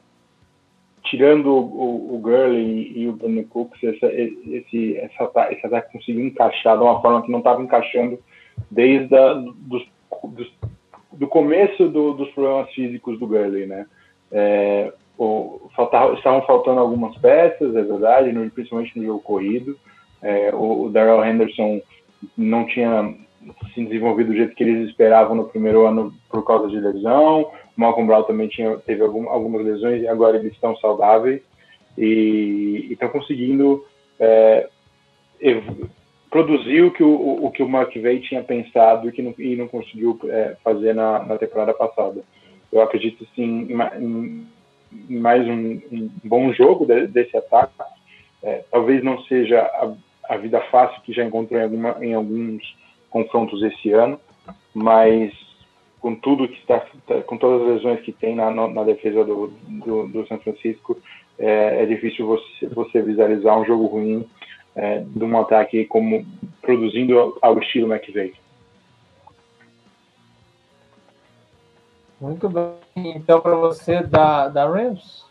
tirando 1.15 1.47
o, 1.47 2.15
o 2.15 2.19
Gurley 2.19 2.93
e 2.97 3.07
o 3.09 3.13
Bruno 3.13 3.45
Cooks, 3.45 3.81
esse, 3.83 4.05
esse, 4.07 4.97
essa, 4.97 5.53
esse 5.53 5.67
ataque 5.67 5.93
conseguiu 5.93 6.27
encaixar 6.27 6.77
de 6.77 6.83
uma 6.83 7.01
forma 7.01 7.23
que 7.23 7.31
não 7.31 7.39
estava 7.39 7.63
encaixando 7.63 8.19
desde 8.69 9.15
a, 9.15 9.35
dos, 9.35 9.87
dos, 10.25 10.53
do 11.13 11.29
começo 11.29 11.89
do, 11.89 12.15
dos 12.15 12.29
problemas 12.31 12.71
físicos 12.73 13.19
do 13.21 13.29
Gurley, 13.29 13.67
né? 13.67 13.87
É, 14.33 14.93
o, 15.17 15.71
faltava, 15.77 16.15
estavam 16.15 16.43
faltando 16.43 16.81
algumas 16.81 17.17
peças, 17.19 17.77
é 17.77 17.83
verdade, 17.83 18.33
principalmente 18.51 18.99
no 18.99 19.05
jogo 19.05 19.21
corrido. 19.21 19.79
É, 20.21 20.53
o, 20.53 20.87
o 20.87 20.91
Darrell 20.91 21.25
Henderson 21.25 21.81
não 22.37 22.67
tinha 22.67 23.15
se 23.75 23.85
desenvolvido 23.85 24.29
do 24.29 24.37
jeito 24.37 24.55
que 24.55 24.63
eles 24.63 24.89
esperavam 24.89 25.35
no 25.35 25.45
primeiro 25.45 25.87
ano 25.87 26.13
por 26.31 26.45
causa 26.45 26.69
de 26.69 26.79
lesão. 26.79 27.51
Malcolm 27.77 28.07
Brown 28.07 28.23
também 28.25 28.49
tinha, 28.49 28.77
teve 28.79 29.03
algum, 29.03 29.29
algumas 29.29 29.65
lesões 29.65 30.03
e 30.03 30.09
agora 30.09 30.37
eles 30.37 30.53
estão 30.53 30.77
saudáveis 30.77 31.43
e 31.97 32.89
estão 32.91 33.09
conseguindo 33.09 33.85
é, 34.19 34.69
produzir 36.31 36.83
o 36.83 36.91
que 36.91 37.03
o, 37.03 37.45
o 37.45 37.51
que 37.51 37.63
o 37.63 38.21
tinha 38.21 38.43
pensado 38.43 39.09
e 39.09 39.13
que 39.13 39.23
não, 39.23 39.35
e 39.39 39.57
não 39.57 39.69
conseguiu 39.69 40.19
é, 40.25 40.57
fazer 40.65 40.95
na, 40.95 41.25
na 41.25 41.39
temporada 41.39 41.73
passada. 41.73 42.23
Eu 42.73 42.83
acredito 42.83 43.25
sim 43.37 43.69
em, 43.71 44.47
em 45.09 45.19
mais 45.21 45.47
um, 45.47 45.81
um, 45.93 46.11
bom 46.25 46.53
jogo 46.53 46.87
de, 46.87 47.07
desse 47.07 47.37
ataque. 47.37 47.73
É, 48.43 48.65
talvez 48.71 49.03
não 49.03 49.23
seja 49.23 49.61
a, 49.61 50.35
a, 50.35 50.37
vida 50.37 50.61
fácil 50.73 51.01
que 51.03 51.13
já 51.13 51.25
encontrou 51.25 51.61
em, 51.61 51.65
alguma, 51.65 51.97
em 52.05 52.15
alguns 52.15 52.77
confrontos 53.15 53.63
esse 53.63 53.93
ano, 53.93 54.19
mas 54.75 55.33
com 56.01 56.17
tudo 56.17 56.49
que 56.49 56.59
está, 56.59 56.85
com 57.25 57.39
todas 57.39 57.63
as 57.63 57.75
lesões 57.75 58.01
que 58.01 58.11
tem 58.11 58.35
na, 58.35 58.51
na 58.51 58.83
defesa 58.83 59.25
do, 59.25 59.47
do, 59.69 60.09
do 60.09 60.27
São 60.27 60.37
Francisco, 60.41 61.01
é, 61.39 61.83
é, 61.83 61.87
difícil 61.87 62.27
você, 62.27 62.67
você 62.67 63.01
visualizar 63.01 63.57
um 63.57 63.65
jogo 63.65 63.87
ruim 63.87 64.29
é, 64.75 64.99
de 64.99 65.25
um 65.25 65.41
ataque 65.41 65.85
como 65.85 66.27
produzindo 66.61 67.39
ao 67.41 67.59
estilo 67.61 67.95
McVeigh. 67.95 68.35
Muito 72.21 72.49
bem. 72.49 72.75
Então, 72.97 73.41
para 73.41 73.55
você, 73.55 74.03
da, 74.03 74.49
da 74.49 74.67
Rams? 74.67 75.25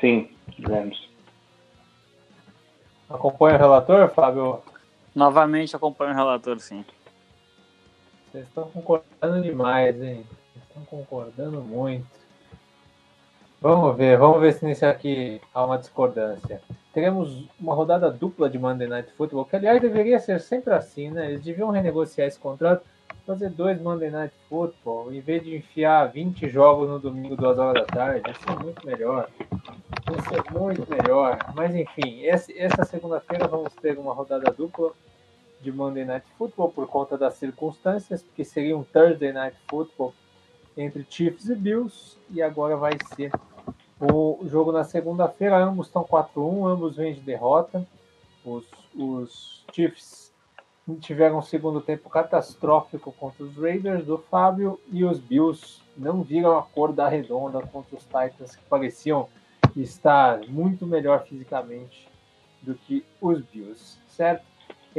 Sim, 0.00 0.28
Rams. 0.62 1.08
Acompanha 3.10 3.56
o 3.56 3.58
relator, 3.58 4.08
Fábio? 4.10 4.60
Novamente 5.18 5.74
acompanho 5.74 6.12
o 6.12 6.14
relator, 6.14 6.60
sim. 6.60 6.84
Vocês 8.30 8.46
estão 8.46 8.70
concordando 8.70 9.42
demais, 9.42 10.00
hein? 10.00 10.24
Vocês 10.52 10.64
estão 10.68 10.84
concordando 10.84 11.60
muito. 11.60 12.06
Vamos 13.60 13.96
ver, 13.96 14.16
vamos 14.16 14.40
ver 14.40 14.52
se 14.52 14.64
nisso 14.64 14.86
aqui 14.86 15.40
há 15.52 15.64
uma 15.64 15.76
discordância. 15.76 16.62
teremos 16.92 17.48
uma 17.58 17.74
rodada 17.74 18.12
dupla 18.12 18.48
de 18.48 18.60
Monday 18.60 18.86
Night 18.86 19.10
Football, 19.14 19.44
que 19.46 19.56
aliás 19.56 19.80
deveria 19.80 20.20
ser 20.20 20.40
sempre 20.40 20.72
assim, 20.72 21.10
né? 21.10 21.26
Eles 21.26 21.42
deviam 21.42 21.70
renegociar 21.70 22.28
esse 22.28 22.38
contrato, 22.38 22.86
fazer 23.26 23.50
dois 23.50 23.80
Monday 23.82 24.10
Night 24.10 24.32
Football, 24.48 25.12
em 25.12 25.20
vez 25.20 25.42
de 25.42 25.56
enfiar 25.56 26.04
20 26.12 26.48
jogos 26.48 26.88
no 26.88 27.00
domingo, 27.00 27.34
duas 27.34 27.58
horas 27.58 27.84
da 27.84 27.92
tarde, 27.92 28.22
ia 28.24 28.34
ser 28.34 28.62
muito 28.62 28.86
melhor. 28.86 29.28
Ia 29.40 30.22
ser 30.28 30.52
muito 30.52 30.88
melhor. 30.88 31.38
Mas 31.56 31.74
enfim, 31.74 32.24
essa 32.24 32.84
segunda-feira 32.84 33.48
vamos 33.48 33.74
ter 33.74 33.98
uma 33.98 34.14
rodada 34.14 34.52
dupla 34.52 34.92
de 35.60 35.72
Monday 35.72 36.04
Night 36.04 36.26
Football 36.36 36.70
por 36.70 36.86
conta 36.86 37.18
das 37.18 37.34
circunstâncias, 37.34 38.22
porque 38.22 38.44
seria 38.44 38.76
um 38.76 38.84
Thursday 38.84 39.32
Night 39.32 39.56
Football 39.68 40.14
entre 40.76 41.04
Chiefs 41.08 41.48
e 41.48 41.54
Bills, 41.54 42.16
e 42.30 42.40
agora 42.40 42.76
vai 42.76 42.92
ser 43.16 43.32
o 44.00 44.38
jogo 44.46 44.70
na 44.70 44.84
segunda-feira. 44.84 45.56
Ambos 45.58 45.88
estão 45.88 46.04
4-1, 46.04 46.68
ambos 46.68 46.96
vêm 46.96 47.14
de 47.14 47.20
derrota. 47.20 47.86
Os, 48.44 48.64
os 48.94 49.64
Chiefs 49.72 50.32
tiveram 51.00 51.38
um 51.38 51.42
segundo 51.42 51.80
tempo 51.80 52.08
catastrófico 52.08 53.12
contra 53.12 53.44
os 53.44 53.56
Raiders 53.56 54.06
do 54.06 54.16
Fábio 54.16 54.80
e 54.90 55.04
os 55.04 55.18
Bills 55.18 55.82
não 55.96 56.22
viram 56.22 56.56
a 56.56 56.62
cor 56.62 56.92
da 56.92 57.08
redonda 57.08 57.60
contra 57.60 57.96
os 57.96 58.04
Titans, 58.04 58.56
que 58.56 58.64
pareciam 58.64 59.28
estar 59.76 60.40
muito 60.48 60.86
melhor 60.86 61.24
fisicamente 61.26 62.08
do 62.62 62.74
que 62.74 63.04
os 63.20 63.40
Bills, 63.42 63.98
certo? 64.08 64.46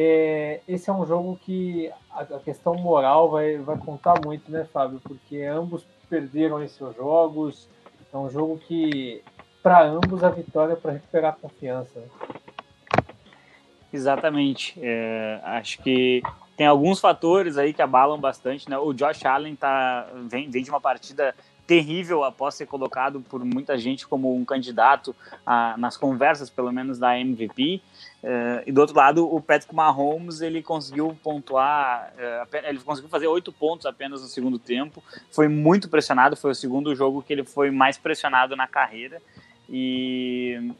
É, 0.01 0.61
esse 0.65 0.89
é 0.89 0.93
um 0.93 1.05
jogo 1.05 1.37
que 1.43 1.91
a, 2.09 2.21
a, 2.21 2.39
questão 2.39 2.73
moral 2.73 3.29
vai, 3.29 3.57
vai 3.57 3.77
contar 3.77 4.13
muito, 4.23 4.49
né, 4.49 4.65
Fábio? 4.71 5.01
Porque 5.03 5.41
ambos 5.43 5.83
perderam 6.09 6.63
esses 6.63 6.79
jogos. 6.95 7.67
É 8.13 8.15
um 8.15 8.29
jogo 8.29 8.57
que, 8.59 9.21
para 9.61 9.83
ambos, 9.83 10.23
a 10.23 10.29
vitória 10.29 10.71
é 10.71 10.75
para 10.77 10.93
recuperar 10.93 11.33
a 11.33 11.35
confiança. 11.35 11.99
Né? 11.99 12.07
Exatamente. 13.91 14.79
É, 14.81 15.41
acho 15.43 15.83
que 15.83 16.23
tem 16.55 16.65
alguns 16.65 17.01
fatores 17.01 17.57
aí 17.57 17.73
que 17.73 17.81
abalam 17.81 18.17
bastante, 18.17 18.69
né? 18.69 18.77
O 18.77 18.93
Josh 18.93 19.25
Allen 19.25 19.57
tá, 19.57 20.07
vem, 20.29 20.49
vem 20.49 20.63
de 20.63 20.69
uma 20.69 20.79
partida 20.79 21.35
terrível 21.69 22.23
após 22.23 22.55
ser 22.55 22.65
colocado 22.65 23.21
por 23.21 23.45
muita 23.45 23.77
gente 23.77 24.07
como 24.07 24.35
um 24.35 24.43
candidato 24.43 25.15
a, 25.45 25.77
nas 25.77 25.95
conversas, 25.95 26.49
pelo 26.49 26.71
menos 26.71 26.97
da 26.97 27.15
MVP. 27.19 27.79
Uh, 28.23 28.63
e 28.65 28.71
do 28.71 28.81
outro 28.81 28.97
lado, 28.97 29.31
o 29.31 29.39
Patrick 29.39 29.73
Mahomes 29.75 30.41
ele 30.41 30.63
conseguiu 30.63 31.15
pontuar, 31.21 32.11
uh, 32.15 32.55
ele 32.67 32.79
conseguiu 32.79 33.07
fazer 33.07 33.27
oito 33.27 33.53
pontos 33.53 33.85
apenas 33.85 34.23
no 34.23 34.27
segundo 34.27 34.57
tempo. 34.57 35.03
Foi 35.29 35.47
muito 35.47 35.87
pressionado, 35.89 36.35
foi 36.35 36.49
o 36.49 36.55
segundo 36.55 36.95
jogo 36.95 37.21
que 37.21 37.31
ele 37.31 37.43
foi 37.43 37.69
mais 37.69 37.99
pressionado 37.99 38.55
na 38.55 38.67
carreira 38.67 39.21
e 39.69 40.73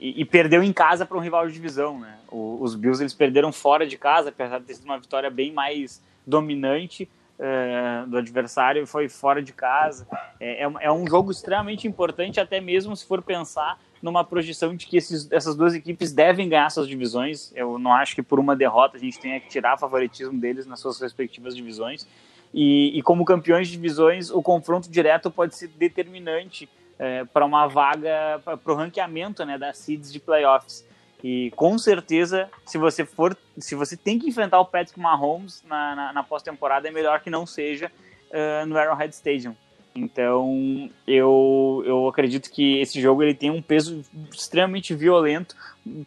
e, 0.00 0.24
perdeu 0.24 0.62
em 0.62 0.72
casa 0.72 1.04
para 1.04 1.18
um 1.18 1.20
rival 1.20 1.48
de 1.48 1.52
divisão, 1.52 1.98
né? 1.98 2.18
Os 2.30 2.76
Bills 2.76 3.02
eles 3.02 3.12
perderam 3.12 3.50
fora 3.50 3.84
de 3.84 3.98
casa, 3.98 4.28
apesar 4.28 4.60
de 4.60 4.66
ter 4.66 4.74
sido 4.74 4.84
uma 4.84 4.96
vitória 4.96 5.28
bem 5.28 5.52
mais 5.52 6.00
dominante 6.24 7.08
é, 7.38 8.04
do 8.06 8.18
adversário 8.18 8.86
foi 8.86 9.08
fora 9.08 9.42
de 9.42 9.52
casa. 9.52 10.06
É, 10.40 10.64
é, 10.64 10.72
é, 10.80 10.92
um 10.92 11.06
jogo 11.06 11.30
extremamente 11.30 11.86
importante, 11.86 12.40
até 12.40 12.60
mesmo 12.60 12.96
se 12.96 13.06
for 13.06 13.22
pensar 13.22 13.78
numa 14.02 14.24
projeção 14.24 14.74
de 14.74 14.86
que 14.86 14.96
esses, 14.96 15.30
essas 15.30 15.54
duas 15.54 15.74
equipes 15.74 16.12
devem 16.12 16.48
ganhar 16.48 16.70
suas 16.70 16.88
divisões. 16.88 17.52
Eu 17.54 17.78
não 17.78 17.92
acho 17.92 18.14
que 18.14 18.22
por 18.22 18.38
uma 18.38 18.56
derrota 18.56 18.96
a 18.96 19.00
gente 19.00 19.18
tenha 19.18 19.38
que 19.40 19.48
tirar 19.48 19.78
favoritismo 19.78 20.38
deles 20.38 20.66
nas 20.66 20.80
suas 20.80 21.00
respectivas 21.00 21.54
divisões. 21.54 22.06
E, 22.52 22.98
e 22.98 23.02
como 23.02 23.24
campeões 23.24 23.68
de 23.68 23.74
divisões, 23.74 24.30
o 24.30 24.42
confronto 24.42 24.90
direto 24.90 25.30
pode 25.30 25.54
ser 25.54 25.68
determinante 25.68 26.68
é, 26.98 27.24
para 27.24 27.44
uma 27.44 27.66
vaga, 27.66 28.40
para 28.44 28.72
o 28.72 28.74
ranqueamento 28.74 29.44
né, 29.44 29.58
das 29.58 29.78
seeds 29.78 30.12
de 30.12 30.18
playoffs. 30.18 30.84
E 31.22 31.52
com 31.56 31.76
certeza, 31.78 32.48
se 32.64 32.78
você 32.78 33.04
for, 33.04 33.36
se 33.58 33.74
você 33.74 33.96
tem 33.96 34.18
que 34.18 34.28
enfrentar 34.28 34.60
o 34.60 34.66
Patrick 34.66 34.98
Mahomes 34.98 35.64
na, 35.66 35.94
na, 35.94 36.12
na 36.12 36.22
pós-temporada, 36.22 36.86
é 36.86 36.90
melhor 36.90 37.20
que 37.20 37.30
não 37.30 37.44
seja 37.44 37.90
uh, 38.30 38.66
no 38.66 38.78
Arrowhead 38.78 39.12
Stadium. 39.14 39.56
Então, 39.94 40.88
eu, 41.06 41.82
eu 41.84 42.06
acredito 42.06 42.50
que 42.50 42.78
esse 42.80 43.00
jogo 43.00 43.22
ele 43.22 43.34
tem 43.34 43.50
um 43.50 43.60
peso 43.60 44.04
extremamente 44.32 44.94
violento, 44.94 45.56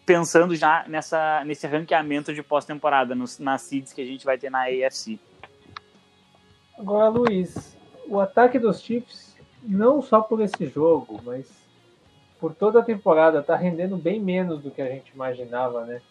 pensando 0.05 0.55
já 0.55 0.85
nessa, 0.87 1.43
nesse 1.43 1.67
ranqueamento 1.67 2.33
de 2.33 2.41
pós-temporada, 2.41 3.13
nas 3.39 3.61
seeds 3.63 3.91
que 3.91 4.01
a 4.01 4.05
gente 4.05 4.23
vai 4.23 4.37
ter 4.37 4.49
na 4.49 4.63
AFC. 4.63 5.19
Agora, 6.77 7.09
Luiz, 7.09 7.77
o 8.07 8.19
ataque 8.19 8.57
dos 8.57 8.81
Chiefs, 8.81 9.35
não 9.61 10.01
só 10.01 10.21
por 10.21 10.39
esse 10.41 10.67
jogo, 10.67 11.19
mas 11.25 11.60
por 12.41 12.55
toda 12.55 12.79
a 12.79 12.83
temporada, 12.83 13.39
está 13.39 13.55
rendendo 13.55 13.95
bem 13.95 14.19
menos 14.19 14.63
do 14.63 14.71
que 14.71 14.81
a 14.81 14.87
gente 14.87 15.11
imaginava, 15.13 15.85
né? 15.85 16.01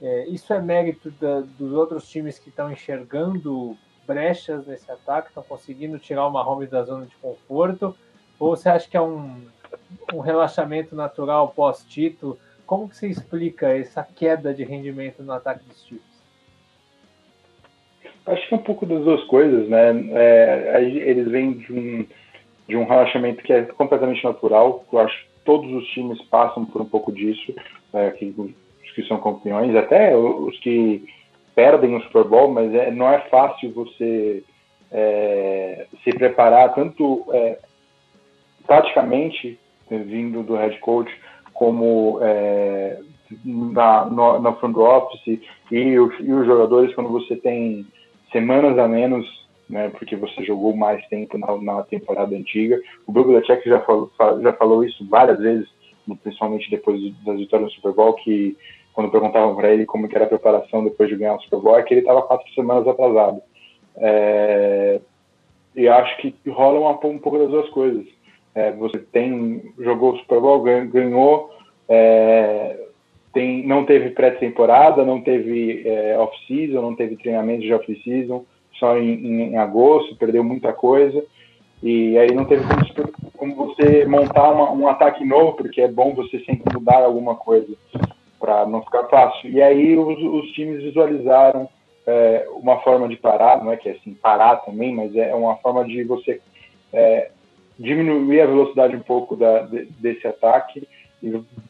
É, 0.00 0.26
isso 0.28 0.52
é 0.52 0.60
mérito 0.60 1.10
da, 1.12 1.40
dos 1.40 1.72
outros 1.72 2.08
times 2.08 2.38
que 2.38 2.50
estão 2.50 2.70
enxergando 2.70 3.76
brechas 4.06 4.66
nesse 4.66 4.90
ataque, 4.92 5.28
estão 5.28 5.42
conseguindo 5.42 5.98
tirar 5.98 6.26
o 6.26 6.30
Mahomes 6.30 6.68
da 6.68 6.82
zona 6.82 7.06
de 7.06 7.16
conforto? 7.16 7.96
Ou 8.38 8.54
você 8.54 8.68
acha 8.68 8.88
que 8.88 8.96
é 8.96 9.00
um, 9.00 9.40
um 10.12 10.20
relaxamento 10.20 10.94
natural 10.94 11.48
pós-título? 11.48 12.38
Como 12.66 12.88
que 12.88 12.96
você 12.96 13.08
explica 13.08 13.68
essa 13.76 14.02
queda 14.02 14.52
de 14.52 14.64
rendimento 14.64 15.22
no 15.22 15.32
ataque 15.32 15.64
dos 15.64 15.84
Chiefs? 15.86 16.22
Acho 18.26 18.48
que 18.48 18.54
é 18.54 18.58
um 18.58 18.62
pouco 18.62 18.84
das 18.84 19.02
duas 19.02 19.24
coisas, 19.24 19.68
né? 19.68 19.90
É, 20.12 20.82
eles 20.82 21.28
vêm 21.28 21.54
de 21.54 21.72
um, 21.72 22.06
de 22.68 22.76
um 22.76 22.84
relaxamento 22.84 23.42
que 23.42 23.52
é 23.52 23.62
completamente 23.62 24.22
natural. 24.22 24.84
Eu 24.92 24.98
acho 25.00 25.31
todos 25.44 25.70
os 25.72 25.86
times 25.88 26.20
passam 26.22 26.64
por 26.64 26.82
um 26.82 26.86
pouco 26.86 27.12
disso, 27.12 27.54
é, 27.92 28.10
que, 28.10 28.34
os 28.36 28.92
que 28.94 29.02
são 29.06 29.20
campeões, 29.20 29.74
até 29.74 30.16
os 30.16 30.58
que 30.60 31.04
perdem 31.54 31.96
o 31.96 32.02
Super 32.02 32.24
Bowl, 32.24 32.50
mas 32.50 32.74
é, 32.74 32.90
não 32.90 33.08
é 33.08 33.20
fácil 33.28 33.72
você 33.72 34.42
é, 34.90 35.86
se 36.02 36.10
preparar 36.10 36.74
tanto 36.74 37.24
é, 37.32 37.58
taticamente, 38.66 39.58
vindo 39.90 40.42
do 40.42 40.54
head 40.56 40.78
coach, 40.78 41.10
como 41.52 42.18
é, 42.22 42.98
na, 43.44 44.06
no, 44.06 44.38
na 44.40 44.52
front 44.54 44.76
office 44.76 45.26
e 45.26 45.40
e 45.70 45.98
os 45.98 46.46
jogadores 46.46 46.94
quando 46.94 47.10
você 47.10 47.34
tem 47.36 47.86
semanas 48.30 48.78
a 48.78 48.86
menos 48.86 49.41
né, 49.68 49.90
porque 49.90 50.16
você 50.16 50.44
jogou 50.44 50.76
mais 50.76 51.04
tempo 51.08 51.38
na, 51.38 51.56
na 51.56 51.82
temporada 51.82 52.34
antiga. 52.34 52.80
O 53.06 53.12
Bill 53.12 53.24
Belichick 53.24 53.68
já 53.68 53.80
falou, 53.80 54.10
já 54.40 54.52
falou 54.54 54.84
isso 54.84 55.06
várias 55.08 55.38
vezes, 55.38 55.68
principalmente 56.22 56.70
depois 56.70 57.00
das 57.24 57.38
vitórias 57.38 57.68
no 57.68 57.74
Super 57.74 57.92
Bowl, 57.92 58.14
que 58.14 58.56
quando 58.92 59.10
perguntavam 59.10 59.56
para 59.56 59.72
ele 59.72 59.86
como 59.86 60.08
que 60.08 60.14
era 60.14 60.26
a 60.26 60.28
preparação 60.28 60.84
depois 60.84 61.08
de 61.08 61.16
ganhar 61.16 61.34
o 61.34 61.40
Super 61.40 61.60
Bowl, 61.60 61.78
é 61.78 61.82
que 61.82 61.94
ele 61.94 62.00
estava 62.00 62.22
quatro 62.22 62.52
semanas 62.54 62.86
atrasado. 62.86 63.40
É, 63.96 65.00
e 65.74 65.88
acho 65.88 66.16
que 66.18 66.34
rola 66.50 66.90
um 66.90 67.18
pouco 67.18 67.38
das 67.38 67.48
duas 67.48 67.68
coisas. 67.70 68.06
É, 68.54 68.70
você 68.72 68.98
tem 68.98 69.72
jogou 69.78 70.12
o 70.12 70.18
Super 70.18 70.40
Bowl, 70.40 70.62
ganhou, 70.62 71.50
é, 71.88 72.78
tem, 73.32 73.66
não 73.66 73.86
teve 73.86 74.10
pré-temporada, 74.10 75.04
não 75.04 75.22
teve 75.22 75.82
é, 75.86 76.18
off-season, 76.18 76.82
não 76.82 76.94
teve 76.94 77.16
treinamento 77.16 77.62
de 77.62 77.72
off-season, 77.72 78.44
só 78.82 78.98
em, 78.98 79.52
em, 79.52 79.56
agosto, 79.56 80.16
perdeu 80.16 80.42
muita 80.42 80.72
coisa. 80.72 81.24
E 81.80 82.18
aí 82.18 82.34
não 82.34 82.44
teve 82.44 82.64
como, 82.64 83.12
como 83.36 83.54
você 83.54 84.04
montar 84.04 84.50
uma, 84.50 84.72
um 84.72 84.88
ataque 84.88 85.24
novo, 85.24 85.52
porque 85.52 85.80
é 85.80 85.88
bom 85.88 86.12
você 86.14 86.40
sempre 86.40 86.74
mudar 86.74 87.02
alguma 87.04 87.36
coisa 87.36 87.72
para 88.40 88.66
não 88.66 88.82
ficar 88.82 89.04
fácil. 89.04 89.50
E 89.50 89.62
aí 89.62 89.96
os, 89.96 90.18
os 90.18 90.50
times 90.50 90.82
visualizaram 90.82 91.68
é, 92.04 92.48
uma 92.50 92.80
forma 92.80 93.08
de 93.08 93.16
parar, 93.16 93.62
não 93.62 93.70
é 93.70 93.76
que 93.76 93.88
é 93.88 93.92
assim, 93.92 94.14
parar 94.14 94.56
também, 94.56 94.92
mas 94.92 95.14
é 95.14 95.32
uma 95.32 95.56
forma 95.56 95.84
de 95.84 96.02
você 96.02 96.40
é, 96.92 97.30
diminuir 97.78 98.40
a 98.40 98.46
velocidade 98.46 98.96
um 98.96 99.00
pouco 99.00 99.36
da, 99.36 99.60
de, 99.60 99.84
desse 100.00 100.26
ataque 100.26 100.88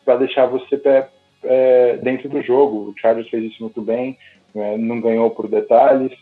para 0.03 0.17
deixar 0.17 0.47
você 0.47 0.79
pé, 0.79 1.11
é, 1.45 1.99
dentro 1.99 2.31
do 2.31 2.41
jogo. 2.41 2.91
O 2.91 2.95
Chargers 2.99 3.29
fez 3.29 3.53
isso 3.53 3.63
muito 3.63 3.83
bem, 3.83 4.17
é, 4.55 4.79
não 4.79 4.99
ganhou 4.99 5.29
por 5.31 5.49
detalhes. 5.49 6.13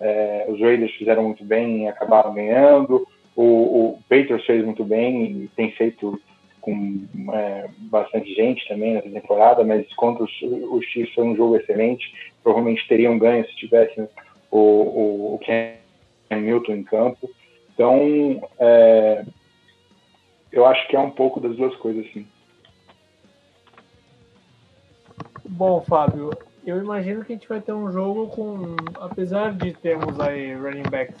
É, 0.00 0.46
os 0.48 0.60
Raiders 0.60 0.92
fizeram 0.92 1.24
muito 1.24 1.44
bem 1.44 1.84
e 1.84 1.88
acabaram 1.88 2.34
ganhando. 2.34 3.06
O, 3.34 3.42
o 3.42 3.98
Patriots 4.08 4.46
fez 4.46 4.64
muito 4.64 4.84
bem 4.84 5.44
e 5.44 5.48
tem 5.48 5.70
feito 5.72 6.20
com 6.60 7.06
é, 7.32 7.68
bastante 7.78 8.34
gente 8.34 8.66
também 8.66 8.94
nessa 8.94 9.08
temporada, 9.08 9.62
mas 9.62 9.86
contra 9.94 10.24
os, 10.24 10.32
os 10.42 10.84
Chiefs 10.86 11.14
foi 11.14 11.24
um 11.24 11.36
jogo 11.36 11.56
excelente. 11.56 12.12
Provavelmente 12.42 12.88
teriam 12.88 13.18
ganho 13.18 13.46
se 13.46 13.54
tivesse 13.56 14.00
o, 14.50 14.58
o, 14.58 15.34
o 15.34 15.38
Ken 15.38 15.76
Milton 16.30 16.72
em 16.72 16.82
campo. 16.82 17.30
Então, 17.72 18.40
é, 18.58 19.24
eu 20.50 20.64
acho 20.64 20.88
que 20.88 20.96
é 20.96 20.98
um 20.98 21.10
pouco 21.10 21.38
das 21.38 21.54
duas 21.56 21.76
coisas, 21.76 22.10
sim. 22.12 22.26
Bom, 25.44 25.80
Fábio, 25.82 26.30
eu 26.66 26.78
imagino 26.82 27.24
que 27.24 27.32
a 27.32 27.36
gente 27.36 27.48
vai 27.48 27.60
ter 27.60 27.72
um 27.72 27.90
jogo 27.90 28.28
com, 28.28 28.76
apesar 29.00 29.54
de 29.54 29.72
termos 29.72 30.18
aí 30.20 30.54
running 30.54 30.88
backs 30.90 31.20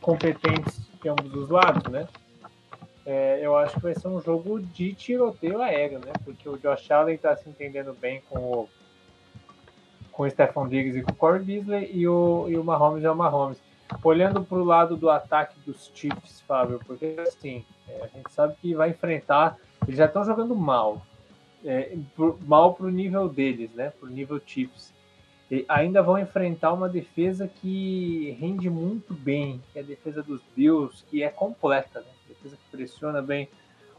competentes 0.00 0.80
de 1.02 1.08
ambos 1.08 1.34
os 1.34 1.50
lados, 1.50 1.90
né? 1.92 2.08
é, 3.04 3.40
eu 3.42 3.56
acho 3.56 3.74
que 3.74 3.82
vai 3.82 3.94
ser 3.94 4.08
um 4.08 4.20
jogo 4.20 4.60
de 4.60 4.94
tiroteio 4.94 5.60
aéreo, 5.60 5.98
né? 5.98 6.12
Porque 6.24 6.48
o 6.48 6.56
Josh 6.56 6.90
Allen 6.90 7.16
está 7.16 7.36
se 7.36 7.48
entendendo 7.48 7.92
bem 7.94 8.22
com 8.28 8.38
o, 8.38 8.68
com 10.12 10.22
o 10.22 10.30
Stephon 10.30 10.68
Diggs 10.68 10.98
e 10.98 11.02
com 11.02 11.12
o 11.12 11.16
Corey 11.16 11.42
Beasley 11.42 11.90
e 11.92 12.06
o, 12.06 12.46
e 12.48 12.56
o 12.56 12.64
Mahomes 12.64 13.04
é 13.04 13.10
o 13.10 13.16
Mahomes. 13.16 13.58
Olhando 14.02 14.42
para 14.42 14.58
o 14.58 14.64
lado 14.64 14.96
do 14.96 15.10
ataque 15.10 15.58
dos 15.66 15.90
Chiefs, 15.94 16.40
Fábio, 16.42 16.80
porque 16.86 17.16
assim, 17.20 17.64
é, 17.88 18.04
a 18.04 18.06
gente 18.06 18.30
sabe 18.32 18.54
que 18.60 18.74
vai 18.74 18.90
enfrentar, 18.90 19.58
eles 19.86 19.98
já 19.98 20.06
estão 20.06 20.24
jogando 20.24 20.54
mal, 20.54 21.02
é, 21.64 21.96
mal 22.46 22.74
para 22.74 22.86
o 22.86 22.90
nível 22.90 23.28
deles, 23.28 23.70
né? 23.74 23.90
Para 23.90 24.08
o 24.08 24.12
nível 24.12 24.40
Chiefs. 24.44 24.92
E 25.50 25.64
ainda 25.68 26.02
vão 26.02 26.18
enfrentar 26.18 26.72
uma 26.72 26.88
defesa 26.88 27.46
que 27.46 28.36
rende 28.40 28.70
muito 28.70 29.12
bem, 29.12 29.60
que 29.72 29.78
é 29.78 29.82
a 29.82 29.84
defesa 29.84 30.22
dos 30.22 30.40
Bills, 30.56 31.04
que 31.10 31.22
é 31.22 31.28
completa, 31.28 32.00
né? 32.00 32.06
Defesa 32.28 32.56
que 32.56 32.76
pressiona 32.76 33.20
bem 33.20 33.48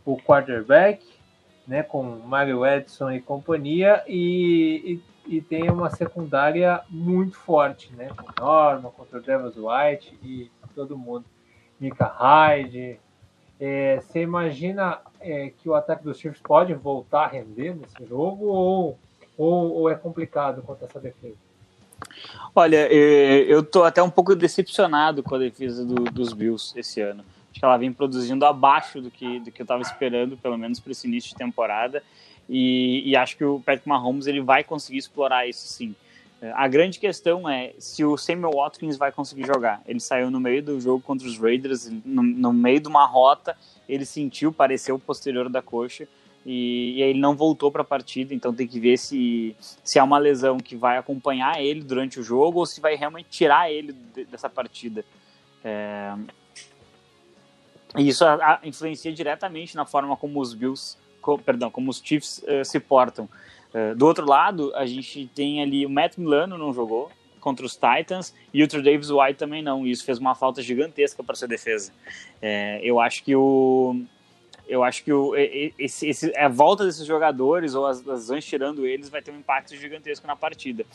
o 0.04 0.18
quarterback, 0.18 1.06
né? 1.68 1.84
Com 1.84 2.04
Mario 2.04 2.66
Edson 2.66 3.12
e 3.12 3.22
companhia, 3.22 4.04
e, 4.08 5.00
e, 5.28 5.36
e 5.38 5.42
tem 5.42 5.70
uma 5.70 5.90
secundária 5.90 6.82
muito 6.90 7.38
forte, 7.38 7.94
né? 7.94 8.10
Com 8.10 8.44
Norma, 8.44 8.90
contra 8.90 9.20
o 9.20 9.22
Devils 9.22 9.56
White 9.56 10.18
e 10.24 10.50
todo 10.74 10.98
mundo. 10.98 11.26
Mika 11.80 12.08
Hyde, 12.08 13.00
é, 13.66 14.02
você 14.02 14.22
imagina 14.22 15.00
é, 15.22 15.54
que 15.58 15.70
o 15.70 15.74
ataque 15.74 16.04
dos 16.04 16.20
Chiefs 16.20 16.42
pode 16.42 16.74
voltar 16.74 17.24
a 17.24 17.28
render 17.28 17.74
nesse 17.74 18.06
jogo 18.06 18.48
ou, 18.48 19.00
ou, 19.38 19.74
ou 19.76 19.90
é 19.90 19.96
complicado 19.96 20.62
contra 20.62 20.86
essa 20.86 21.00
defesa? 21.00 21.38
Olha, 22.54 22.88
é, 22.92 23.40
eu 23.48 23.64
tô 23.64 23.84
até 23.84 24.04
um 24.04 24.10
pouco 24.10 24.36
decepcionado 24.36 25.24
com 25.24 25.36
a 25.36 25.40
defesa 25.40 25.86
do, 25.86 25.96
dos 26.04 26.34
Bills 26.34 26.78
esse 26.78 27.00
ano. 27.00 27.24
Acho 27.52 27.60
que 27.62 27.64
ela 27.64 27.78
vem 27.78 27.94
produzindo 27.94 28.46
abaixo 28.46 29.00
do 29.00 29.10
que, 29.10 29.40
do 29.40 29.50
que 29.50 29.62
eu 29.62 29.64
estava 29.64 29.82
esperando, 29.82 30.36
pelo 30.36 30.58
menos 30.58 30.82
para 30.82 30.92
esse 30.92 31.08
início 31.08 31.30
de 31.30 31.38
temporada. 31.38 32.04
E, 32.50 33.10
e, 33.10 33.16
acho 33.16 33.38
que 33.38 33.46
o 33.46 33.62
Patrick 33.62 33.88
Mahomes 33.88 34.28
ele 34.28 34.42
vai 34.42 34.66
conseguir 34.66 34.98
explorar 34.98 35.48
isso 35.48 35.66
sim. 35.66 35.96
A 36.56 36.68
grande 36.68 37.00
questão 37.00 37.48
é 37.48 37.74
se 37.78 38.04
o 38.04 38.18
Samuel 38.18 38.52
Watkins 38.56 38.98
vai 38.98 39.12
conseguir 39.12 39.46
jogar. 39.46 39.82
Ele 39.86 40.00
saiu 40.00 40.30
no 40.30 40.40
meio 40.40 40.62
do 40.62 40.82
jogo 40.82 41.02
contra 41.02 41.26
os 41.26 41.38
Raiders, 41.38 41.90
no, 42.04 42.22
no 42.22 42.52
meio 42.52 42.82
de 42.82 42.88
uma 42.90 43.06
rota, 43.06 43.56
ele 43.88 44.06
sentiu, 44.06 44.52
pareceu 44.52 44.96
o 44.96 45.00
posterior 45.00 45.48
da 45.48 45.62
coxa, 45.62 46.08
e, 46.46 46.96
e 46.98 47.04
aí 47.04 47.10
ele 47.12 47.20
não 47.20 47.36
voltou 47.36 47.72
para 47.72 47.82
a 47.82 47.86
partida, 47.86 48.34
então 48.34 48.54
tem 48.54 48.68
que 48.68 48.80
ver 48.80 48.98
se, 48.98 49.56
se 49.84 49.98
é 49.98 50.04
uma 50.04 50.18
lesão 50.18 50.58
que 50.58 50.76
vai 50.76 50.98
acompanhar 50.98 51.62
ele 51.62 51.82
durante 51.82 52.20
o 52.20 52.24
jogo 52.24 52.60
ou 52.60 52.66
se 52.66 52.82
vai 52.82 52.96
realmente 52.96 53.30
tirar 53.30 53.72
ele 53.72 53.94
de, 53.94 54.26
dessa 54.26 54.50
partida. 54.50 55.06
É... 55.64 56.14
E 57.98 58.10
isso 58.10 58.26
a, 58.26 58.34
a, 58.34 58.60
influencia 58.68 59.14
diretamente 59.14 59.76
na 59.76 59.86
forma 59.86 60.18
como 60.18 60.42
os 60.42 60.54
Bills, 60.54 60.98
co, 61.22 61.38
perdão, 61.38 61.72
como 61.72 61.90
os 61.90 62.02
Chiefs 62.04 62.40
uh, 62.40 62.66
se 62.66 62.80
portam. 62.80 63.30
Uh, 63.74 63.96
do 63.96 64.06
outro 64.06 64.26
lado, 64.26 64.74
a 64.76 64.86
gente 64.86 65.30
tem 65.34 65.62
ali 65.62 65.86
o 65.86 65.90
Matt 65.90 66.18
Milano 66.18 66.58
não 66.58 66.74
jogou 66.74 67.12
contra 67.40 67.66
os 67.66 67.74
Titans 67.74 68.34
e 68.54 68.64
o 68.64 68.68
Trey 68.68 68.82
Davis 68.82 69.10
White 69.10 69.36
também 69.36 69.62
não. 69.62 69.86
E 69.86 69.92
isso 69.92 70.06
fez 70.06 70.18
uma 70.18 70.34
falta 70.34 70.62
gigantesca 70.62 71.22
para 71.24 71.36
sua 71.36 71.48
defesa. 71.48 71.92
É, 72.42 72.80
eu 72.82 73.00
acho 73.00 73.24
que 73.24 73.36
o 73.36 74.02
eu 74.66 74.82
acho 74.82 75.04
que 75.04 75.12
o, 75.12 75.36
esse, 75.36 76.08
esse, 76.08 76.38
a 76.38 76.48
volta 76.48 76.86
desses 76.86 77.06
jogadores 77.06 77.76
ou 77.76 77.86
as 77.86 78.02
lesões 78.04 78.46
tirando 78.46 78.86
eles 78.86 79.10
vai 79.10 79.22
ter 79.22 79.32
um 79.32 79.38
impacto 79.38 79.76
gigantesco 79.76 80.26
na 80.26 80.38
partida. 80.38 80.86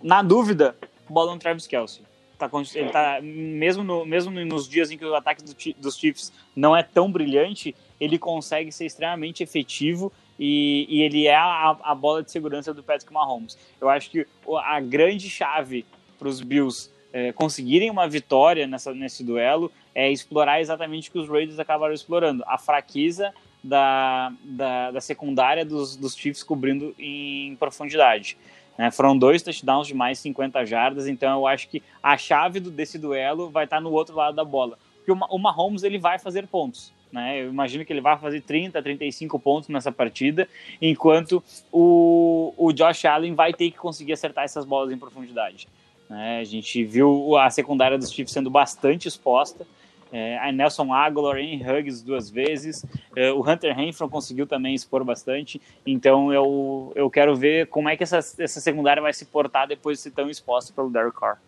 Na 0.00 0.22
dúvida, 0.22 0.76
bola 1.08 1.32
no 1.32 1.40
Travis 1.40 1.66
Kelsey. 1.66 2.02
Tá, 2.38 2.48
ele 2.76 2.90
tá, 2.90 3.18
mesmo, 3.20 3.82
no, 3.82 4.06
mesmo 4.06 4.30
nos 4.30 4.68
dias 4.68 4.92
em 4.92 4.96
que 4.96 5.04
o 5.04 5.14
ataque 5.16 5.42
do, 5.42 5.52
dos 5.76 5.98
Chiefs 5.98 6.32
não 6.54 6.76
é 6.76 6.84
tão 6.84 7.10
brilhante, 7.10 7.74
ele 8.00 8.16
consegue 8.16 8.70
ser 8.70 8.86
extremamente 8.86 9.42
efetivo 9.42 10.12
e, 10.38 10.86
e 10.88 11.02
ele 11.02 11.26
é 11.26 11.34
a, 11.34 11.76
a, 11.82 11.94
bola 11.94 12.22
de 12.22 12.30
segurança 12.30 12.72
do 12.72 12.82
Patrick 12.82 13.12
Mahomes. 13.12 13.58
Eu 13.80 13.88
acho 13.88 14.10
que 14.10 14.26
a 14.64 14.80
grande 14.80 15.28
chave 15.28 15.84
para 16.18 16.28
os 16.28 16.40
Bills 16.40 16.90
é, 17.12 17.32
conseguirem 17.32 17.90
uma 17.90 18.08
vitória 18.08 18.66
nessa, 18.66 18.94
nesse 18.94 19.24
duelo 19.24 19.72
é 19.94 20.10
explorar 20.10 20.60
exatamente 20.60 21.08
o 21.08 21.12
que 21.12 21.18
os 21.18 21.28
Raiders 21.28 21.58
acabaram 21.58 21.92
explorando, 21.92 22.44
a 22.46 22.58
fraqueza 22.58 23.32
da, 23.62 24.32
da, 24.44 24.90
da 24.92 25.00
secundária 25.00 25.64
dos, 25.64 25.96
dos 25.96 26.14
Chiefs 26.14 26.42
cobrindo 26.42 26.94
em 26.98 27.56
profundidade. 27.56 28.36
Né? 28.78 28.90
Foram 28.92 29.18
dois 29.18 29.42
touchdowns 29.42 29.88
de 29.88 29.94
mais 29.94 30.20
50 30.20 30.64
jardas, 30.64 31.08
então 31.08 31.40
eu 31.40 31.46
acho 31.46 31.68
que 31.68 31.82
a 32.00 32.16
chave 32.16 32.60
do, 32.60 32.70
desse 32.70 32.98
duelo 32.98 33.50
vai 33.50 33.64
estar 33.64 33.80
no 33.80 33.90
outro 33.90 34.14
lado 34.14 34.36
da 34.36 34.44
bola. 34.44 34.78
Porque 34.98 35.10
o, 35.10 35.38
Mahomes 35.38 35.82
ele 35.82 35.98
vai 35.98 36.18
fazer 36.18 36.46
pontos. 36.46 36.92
Né? 37.12 37.42
Eu 37.42 37.48
imagino 37.48 37.84
que 37.84 37.92
ele 37.92 38.00
vai 38.00 38.18
fazer 38.18 38.40
30, 38.42 38.82
35 38.82 39.38
pontos 39.38 39.68
nessa 39.68 39.90
partida, 39.90 40.48
enquanto 40.80 41.42
o, 41.72 42.52
o 42.56 42.72
Josh 42.72 43.04
Allen 43.04 43.34
vai 43.34 43.52
ter 43.52 43.70
que 43.70 43.78
conseguir 43.78 44.12
acertar 44.12 44.44
essas 44.44 44.64
bolas 44.64 44.92
em 44.92 44.98
profundidade. 44.98 45.68
Né? 46.08 46.40
A 46.40 46.44
gente 46.44 46.84
viu 46.84 47.36
a 47.36 47.48
secundária 47.50 47.98
dos 47.98 48.12
Chiefs 48.12 48.32
sendo 48.32 48.50
bastante 48.50 49.08
exposta. 49.08 49.66
É, 50.10 50.38
a 50.38 50.50
Nelson 50.50 50.92
Aguilar 50.92 51.36
em 51.36 51.60
Huggs 51.62 52.02
duas 52.02 52.30
vezes. 52.30 52.84
É, 53.14 53.30
o 53.30 53.40
Hunter 53.40 53.76
Renfro 53.76 54.08
conseguiu 54.08 54.46
também 54.46 54.74
expor 54.74 55.04
bastante. 55.04 55.60
Então 55.86 56.32
eu, 56.32 56.92
eu 56.94 57.10
quero 57.10 57.36
ver 57.36 57.66
como 57.66 57.88
é 57.88 57.96
que 57.96 58.02
essa, 58.02 58.18
essa 58.18 58.60
secundária 58.60 59.02
vai 59.02 59.12
se 59.12 59.26
portar 59.26 59.68
depois 59.68 59.98
de 59.98 60.04
ser 60.04 60.12
tão 60.12 60.30
exposta 60.30 60.72
pelo 60.72 60.90
Derek 60.90 61.18
Carr. 61.18 61.38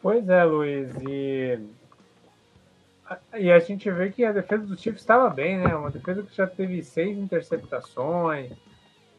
Pois 0.00 0.28
é, 0.28 0.44
Luiz. 0.44 0.90
E 1.08 1.58
e 3.36 3.50
a 3.50 3.58
gente 3.58 3.90
vê 3.90 4.10
que 4.10 4.24
a 4.24 4.32
defesa 4.32 4.66
do 4.66 4.76
Chiefs 4.78 5.02
estava 5.02 5.28
bem, 5.28 5.58
né? 5.58 5.74
Uma 5.74 5.90
defesa 5.90 6.22
que 6.22 6.34
já 6.34 6.46
teve 6.46 6.82
seis 6.82 7.16
interceptações, 7.18 8.52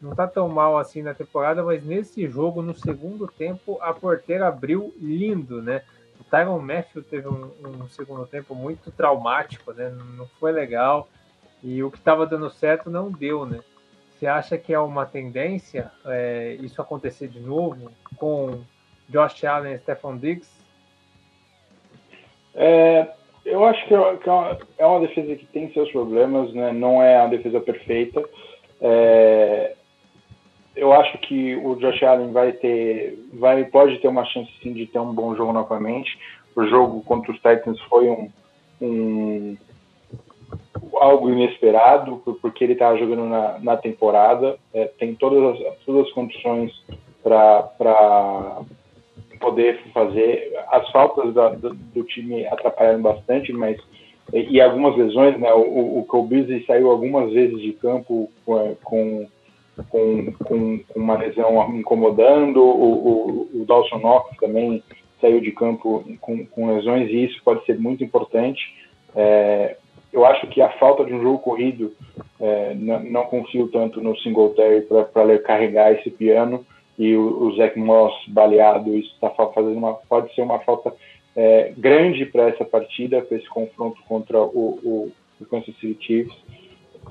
não 0.00 0.10
está 0.10 0.26
tão 0.26 0.48
mal 0.48 0.76
assim 0.76 1.02
na 1.02 1.14
temporada, 1.14 1.62
mas 1.62 1.84
nesse 1.84 2.28
jogo, 2.28 2.62
no 2.62 2.74
segundo 2.74 3.26
tempo, 3.26 3.78
a 3.80 3.92
porteira 3.94 4.48
abriu 4.48 4.92
lindo, 4.98 5.62
né? 5.62 5.82
O 6.20 6.24
Tyron 6.24 6.58
Matthew 6.58 7.02
teve 7.04 7.28
um, 7.28 7.50
um 7.64 7.88
segundo 7.88 8.26
tempo 8.26 8.54
muito 8.54 8.90
traumático, 8.90 9.72
né? 9.72 9.90
Não 10.16 10.26
foi 10.40 10.52
legal. 10.52 11.08
E 11.62 11.82
o 11.82 11.90
que 11.90 11.98
estava 11.98 12.26
dando 12.26 12.50
certo 12.50 12.90
não 12.90 13.10
deu, 13.10 13.46
né? 13.46 13.60
Você 14.18 14.26
acha 14.26 14.56
que 14.56 14.72
é 14.72 14.78
uma 14.78 15.04
tendência 15.04 15.90
é, 16.04 16.54
isso 16.60 16.80
acontecer 16.80 17.28
de 17.28 17.40
novo 17.40 17.90
com 18.16 18.62
Josh 19.08 19.44
Allen 19.44 19.74
e 19.74 19.78
Stephon 19.78 20.16
Diggs? 20.16 20.50
É, 22.54 23.12
eu 23.46 23.64
acho 23.64 23.86
que 23.86 23.94
é, 23.94 23.98
uma, 23.98 24.58
é 24.76 24.86
uma 24.86 25.00
defesa 25.00 25.36
que 25.36 25.46
tem 25.46 25.72
seus 25.72 25.90
problemas, 25.90 26.52
né? 26.52 26.72
não 26.72 27.00
é 27.02 27.16
a 27.16 27.26
defesa 27.26 27.60
perfeita. 27.60 28.22
É, 28.80 29.74
eu 30.74 30.92
acho 30.92 31.16
que 31.18 31.56
o 31.56 31.76
Josh 31.76 32.02
Allen 32.02 32.32
vai 32.32 32.52
ter, 32.52 33.18
vai, 33.34 33.64
pode 33.64 33.98
ter 33.98 34.08
uma 34.08 34.24
chance 34.26 34.50
sim 34.62 34.72
de 34.72 34.86
ter 34.86 34.98
um 34.98 35.14
bom 35.14 35.34
jogo 35.36 35.52
novamente. 35.52 36.18
O 36.54 36.66
jogo 36.66 37.02
contra 37.04 37.30
os 37.30 37.38
Titans 37.38 37.80
foi 37.82 38.08
um, 38.08 38.30
um 38.80 39.56
algo 40.94 41.30
inesperado, 41.30 42.20
porque 42.42 42.64
ele 42.64 42.72
estava 42.72 42.98
jogando 42.98 43.24
na, 43.24 43.58
na 43.60 43.76
temporada, 43.76 44.58
é, 44.74 44.86
tem 44.98 45.14
todas 45.14 45.60
as, 45.60 45.78
todas 45.84 46.06
as 46.06 46.12
condições 46.12 46.72
para 47.22 48.62
poder 49.46 49.80
fazer. 49.94 50.52
As 50.72 50.90
faltas 50.90 51.32
do, 51.32 51.74
do, 51.94 52.02
time 52.02 52.44
atrapalharam 52.46 53.00
bastante, 53.00 53.52
mas 53.52 53.78
e, 54.32 54.56
e 54.56 54.60
algumas 54.60 54.96
lesões, 54.96 55.38
né? 55.38 55.52
O, 55.52 56.00
o 56.00 56.04
Cole 56.04 56.64
saiu 56.66 56.90
algumas 56.90 57.32
vezes 57.32 57.60
de 57.60 57.72
campo 57.74 58.28
com, 58.44 58.76
com, 58.82 59.28
com, 59.88 60.32
com 60.44 60.80
uma 60.96 61.16
lesão 61.16 61.76
incomodando, 61.76 62.60
o, 62.60 62.92
o, 62.92 63.48
o, 63.54 63.64
Dawson 63.64 63.98
Knox 63.98 64.36
também 64.40 64.82
saiu 65.20 65.40
de 65.40 65.52
campo 65.52 66.04
com, 66.20 66.44
com 66.46 66.74
lesões, 66.74 67.08
e 67.08 67.24
isso 67.24 67.40
pode 67.44 67.64
ser 67.64 67.78
muito 67.78 68.02
importante. 68.02 68.60
É, 69.14 69.76
eu 70.12 70.26
acho 70.26 70.46
que 70.48 70.60
a 70.60 70.70
falta 70.70 71.04
de 71.04 71.14
um 71.14 71.22
jogo 71.22 71.38
corrido, 71.38 71.92
é, 72.40 72.74
não, 72.74 73.00
não 73.04 73.22
confio 73.24 73.68
tanto 73.68 74.00
no 74.00 74.16
Singletary 74.18 74.82
para 75.12 75.38
carregar 75.38 75.92
esse 75.92 76.10
piano 76.10 76.66
e 76.98 77.14
o, 77.14 77.44
o 77.44 77.56
Zach 77.56 77.78
Moss 77.78 78.14
baleado, 78.28 78.96
isso 78.96 79.12
está 79.14 79.30
fazendo 79.30 79.76
uma, 79.76 79.94
pode 79.94 80.34
ser 80.34 80.42
uma 80.42 80.58
falta 80.60 80.94
é, 81.34 81.72
grande 81.76 82.24
para 82.24 82.48
essa 82.48 82.64
partida, 82.64 83.20
para 83.20 83.36
esse 83.36 83.48
confronto 83.48 84.00
contra 84.08 84.40
o, 84.40 84.80
o, 84.82 85.12
o 85.40 85.46
Kansas 85.46 85.74
City 85.78 85.96
Chiefs, 86.00 86.36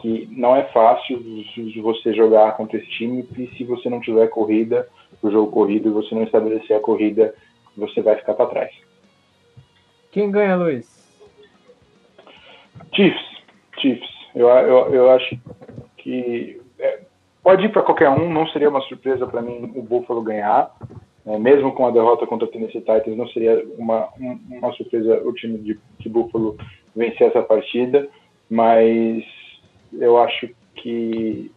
que 0.01 0.27
não 0.31 0.55
é 0.55 0.63
fácil 0.65 1.23
você 1.81 2.13
jogar 2.13 2.57
contra 2.57 2.77
esse 2.77 2.89
time, 2.89 3.27
e 3.37 3.47
se 3.55 3.63
você 3.63 3.89
não 3.89 4.01
tiver 4.01 4.27
corrida, 4.27 4.87
o 5.21 5.29
jogo 5.29 5.51
corrido, 5.51 5.89
e 5.89 5.91
você 5.91 6.13
não 6.15 6.23
estabelecer 6.23 6.75
a 6.75 6.81
corrida, 6.81 7.33
você 7.77 8.01
vai 8.01 8.15
ficar 8.15 8.33
para 8.33 8.47
trás. 8.47 8.71
Quem 10.11 10.31
ganha, 10.31 10.55
Luiz? 10.55 10.95
Chiefs. 12.93 13.25
Chiefs. 13.79 14.09
Eu, 14.33 14.47
eu, 14.47 14.93
eu 14.93 15.11
acho 15.11 15.37
que 15.97 16.61
Pode 17.45 17.63
ir 17.63 17.69
para 17.69 17.83
qualquer 17.83 18.09
um, 18.09 18.27
não 18.33 18.47
seria 18.47 18.69
uma 18.69 18.81
surpresa 18.81 19.27
para 19.27 19.39
mim 19.39 19.71
o 19.75 19.83
Buffalo 19.83 20.23
ganhar. 20.23 20.75
É, 21.27 21.37
mesmo 21.37 21.71
com 21.73 21.85
a 21.85 21.91
derrota 21.91 22.25
contra 22.25 22.47
o 22.47 22.49
Tennessee 22.49 22.79
Titans, 22.79 23.15
não 23.15 23.27
seria 23.27 23.63
uma, 23.77 24.09
uma 24.49 24.73
surpresa 24.73 25.21
o 25.23 25.31
time 25.31 25.59
de, 25.59 25.79
de 25.99 26.09
Buffalo 26.09 26.57
vencer 26.95 27.27
essa 27.27 27.43
partida, 27.43 28.07
mas 28.49 29.23
eu 29.93 30.17
acho 30.17 30.49
que 30.73 31.51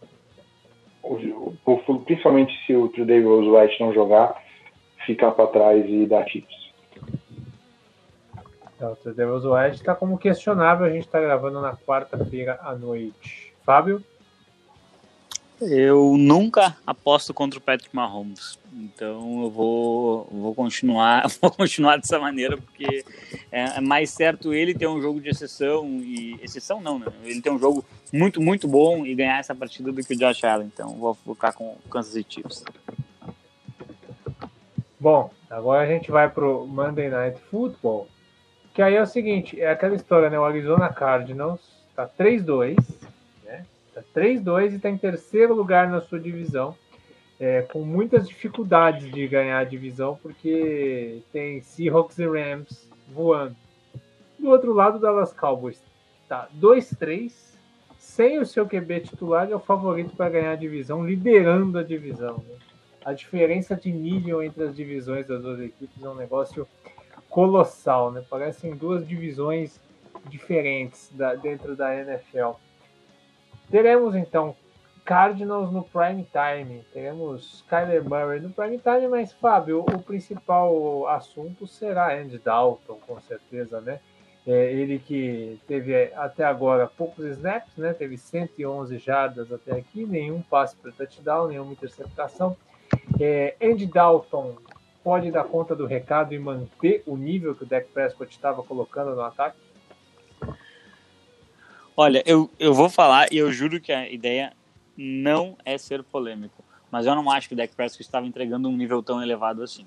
principalmente 2.05 2.53
se 2.67 2.75
o 2.75 2.89
Trudeau 2.89 3.23
Rose 3.23 3.49
White 3.49 3.81
não 3.81 3.91
jogar, 3.91 4.39
ficar 5.07 5.31
para 5.31 5.47
trás 5.47 5.83
e 5.87 6.05
dar 6.05 6.23
tips. 6.25 6.71
É, 8.79 8.85
o 8.85 8.95
Trudeau 8.95 9.31
Rose 9.31 9.47
White 9.47 9.77
está 9.77 9.95
como 9.95 10.19
questionável, 10.19 10.85
a 10.85 10.91
gente 10.91 11.07
está 11.07 11.19
gravando 11.19 11.59
na 11.59 11.75
quarta-feira 11.75 12.59
à 12.61 12.75
noite. 12.75 13.55
Fábio? 13.65 14.03
Eu 15.61 16.15
nunca 16.17 16.77
aposto 16.87 17.33
contra 17.33 17.59
o 17.59 17.61
Patrick 17.61 17.93
Mahomes. 17.93 18.57
Então 18.73 19.43
eu 19.43 19.49
vou, 19.49 20.27
vou 20.31 20.55
continuar, 20.55 21.27
vou 21.41 21.51
continuar 21.51 21.97
dessa 21.97 22.17
maneira, 22.17 22.57
porque 22.57 23.03
é, 23.51 23.77
é, 23.77 23.81
mais 23.81 24.09
certo 24.09 24.53
ele 24.53 24.73
ter 24.73 24.87
um 24.87 25.01
jogo 25.01 25.19
de 25.19 25.29
exceção 25.29 25.85
e 26.01 26.39
exceção 26.41 26.79
não, 26.79 26.99
né? 26.99 27.07
Ele 27.23 27.41
ter 27.41 27.49
um 27.49 27.59
jogo 27.59 27.83
muito, 28.13 28.41
muito 28.41 28.67
bom 28.67 29.05
e 29.05 29.13
ganhar 29.13 29.39
essa 29.39 29.53
partida 29.53 29.91
do 29.91 30.03
que 30.03 30.13
o 30.13 30.17
Josh 30.17 30.43
Allen. 30.43 30.71
Então 30.73 30.97
vou 30.97 31.13
ficar 31.13 31.51
com 31.53 31.71
o 31.85 31.89
Kansas 31.89 32.13
City 32.13 32.35
Chiefs. 32.35 32.63
Bom, 34.99 35.31
agora 35.49 35.83
a 35.83 35.87
gente 35.87 36.09
vai 36.09 36.29
pro 36.29 36.65
Monday 36.67 37.09
Night 37.09 37.39
Football, 37.49 38.07
que 38.73 38.81
aí 38.81 38.95
é 38.95 39.01
o 39.01 39.07
seguinte, 39.07 39.59
é 39.59 39.71
aquela 39.71 39.95
história, 39.95 40.29
né? 40.29 40.39
O 40.39 40.45
Arizona 40.45 40.89
Cardinals 40.89 41.61
tá 41.95 42.07
3-2 42.07 42.98
3-2 44.15 44.71
e 44.71 44.75
está 44.75 44.89
em 44.89 44.97
terceiro 44.97 45.53
lugar 45.53 45.89
na 45.89 46.01
sua 46.01 46.19
divisão, 46.19 46.75
é, 47.39 47.61
com 47.61 47.81
muitas 47.81 48.27
dificuldades 48.27 49.09
de 49.11 49.27
ganhar 49.27 49.59
a 49.59 49.63
divisão, 49.63 50.19
porque 50.21 51.21
tem 51.31 51.61
Seahawks 51.61 52.19
e 52.19 52.27
Rams 52.27 52.89
voando. 53.07 53.55
Do 54.37 54.49
outro 54.49 54.73
lado, 54.73 54.99
Dallas 54.99 55.33
Cowboys 55.33 55.81
tá 56.27 56.47
2-3, 56.59 57.31
sem 57.97 58.39
o 58.39 58.45
seu 58.45 58.67
QB 58.67 59.01
titular, 59.01 59.49
é 59.49 59.55
o 59.55 59.59
favorito 59.59 60.15
para 60.15 60.29
ganhar 60.29 60.51
a 60.51 60.55
divisão, 60.55 61.05
liderando 61.05 61.77
a 61.77 61.83
divisão. 61.83 62.43
Né? 62.47 62.55
A 63.03 63.13
diferença 63.13 63.75
de 63.75 63.91
nível 63.91 64.43
entre 64.43 64.63
as 64.63 64.75
divisões 64.75 65.27
das 65.27 65.41
duas 65.41 65.59
equipes 65.59 66.03
é 66.03 66.09
um 66.09 66.15
negócio 66.15 66.67
colossal, 67.29 68.11
né? 68.11 68.23
Parecem 68.29 68.75
duas 68.75 69.07
divisões 69.07 69.79
diferentes 70.27 71.09
da, 71.13 71.35
dentro 71.35 71.75
da 71.75 71.95
NFL. 71.95 72.53
Teremos 73.69 74.15
então 74.15 74.55
Cardinals 75.05 75.71
no 75.71 75.83
prime 75.83 76.25
time, 76.31 76.83
teremos 76.93 77.63
Kyler 77.67 78.07
Murray 78.07 78.39
no 78.39 78.51
prime 78.51 78.77
time, 78.77 79.07
mas 79.07 79.33
Fábio, 79.33 79.79
o 79.81 80.01
principal 80.03 81.07
assunto 81.07 81.65
será 81.65 82.13
Andy 82.13 82.37
Dalton, 82.37 82.99
com 83.07 83.19
certeza, 83.19 83.81
né? 83.81 83.99
É, 84.45 84.71
ele 84.71 84.99
que 84.99 85.59
teve 85.67 86.13
até 86.13 86.43
agora 86.43 86.87
poucos 86.87 87.25
snaps, 87.25 87.75
né? 87.75 87.93
Teve 87.93 88.17
111 88.17 88.97
jardas 88.97 89.51
até 89.51 89.73
aqui, 89.73 90.05
nenhum 90.05 90.41
passe 90.41 90.75
para 90.75 90.91
touchdown, 90.91 91.47
nenhuma 91.47 91.73
interceptação. 91.73 92.55
É, 93.19 93.55
Andy 93.61 93.85
Dalton 93.85 94.57
pode 95.03 95.31
dar 95.31 95.43
conta 95.43 95.75
do 95.75 95.85
recado 95.85 96.33
e 96.33 96.39
manter 96.39 97.03
o 97.05 97.17
nível 97.17 97.55
que 97.55 97.63
o 97.63 97.67
Dak 97.67 97.87
Prescott 97.89 98.31
estava 98.31 98.61
colocando 98.63 99.15
no 99.15 99.21
ataque? 99.21 99.57
Olha, 102.01 102.23
eu, 102.25 102.49
eu 102.57 102.73
vou 102.73 102.89
falar 102.89 103.27
e 103.29 103.37
eu 103.37 103.51
juro 103.51 103.81
que 103.81 103.91
a 103.91 104.09
ideia 104.09 104.53
não 104.95 105.57
é 105.65 105.77
ser 105.77 106.01
polêmico, 106.01 106.63
mas 106.89 107.05
eu 107.05 107.13
não 107.13 107.29
acho 107.29 107.49
que 107.49 107.53
o 107.53 107.57
Dak 107.57 107.75
Prescott 107.75 108.01
estava 108.01 108.25
entregando 108.25 108.69
um 108.69 108.77
nível 108.77 109.03
tão 109.03 109.21
elevado 109.21 109.61
assim. 109.61 109.85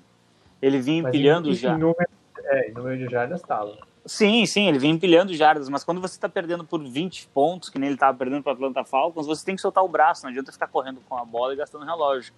Ele 0.61 0.79
vinha 0.79 0.99
empilhando 1.01 1.49
em, 1.49 1.55
já. 1.55 1.73
Em 1.73 1.79
número, 1.79 2.07
é, 2.37 2.69
em 2.69 2.71
número 2.71 2.99
de 2.99 3.11
jardas 3.11 3.41
estava. 3.41 3.75
Sim, 4.05 4.45
sim, 4.45 4.67
ele 4.67 4.77
vinha 4.77 4.93
empilhando 4.93 5.33
jardas, 5.33 5.67
mas 5.69 5.83
quando 5.83 5.99
você 5.99 6.13
está 6.13 6.29
perdendo 6.29 6.63
por 6.63 6.87
20 6.87 7.29
pontos, 7.33 7.67
que 7.67 7.79
nem 7.79 7.87
ele 7.87 7.95
estava 7.95 8.15
perdendo 8.15 8.43
para 8.43 8.51
o 8.51 8.53
Atlanta 8.57 8.83
Falcons, 8.83 9.25
você 9.25 9.43
tem 9.43 9.55
que 9.55 9.61
soltar 9.63 9.83
o 9.83 9.87
braço, 9.87 10.21
não 10.21 10.29
adianta 10.29 10.51
ficar 10.51 10.67
correndo 10.67 11.01
com 11.09 11.17
a 11.17 11.25
bola 11.25 11.53
e 11.53 11.55
gastando 11.55 11.83
relógio. 11.83 12.31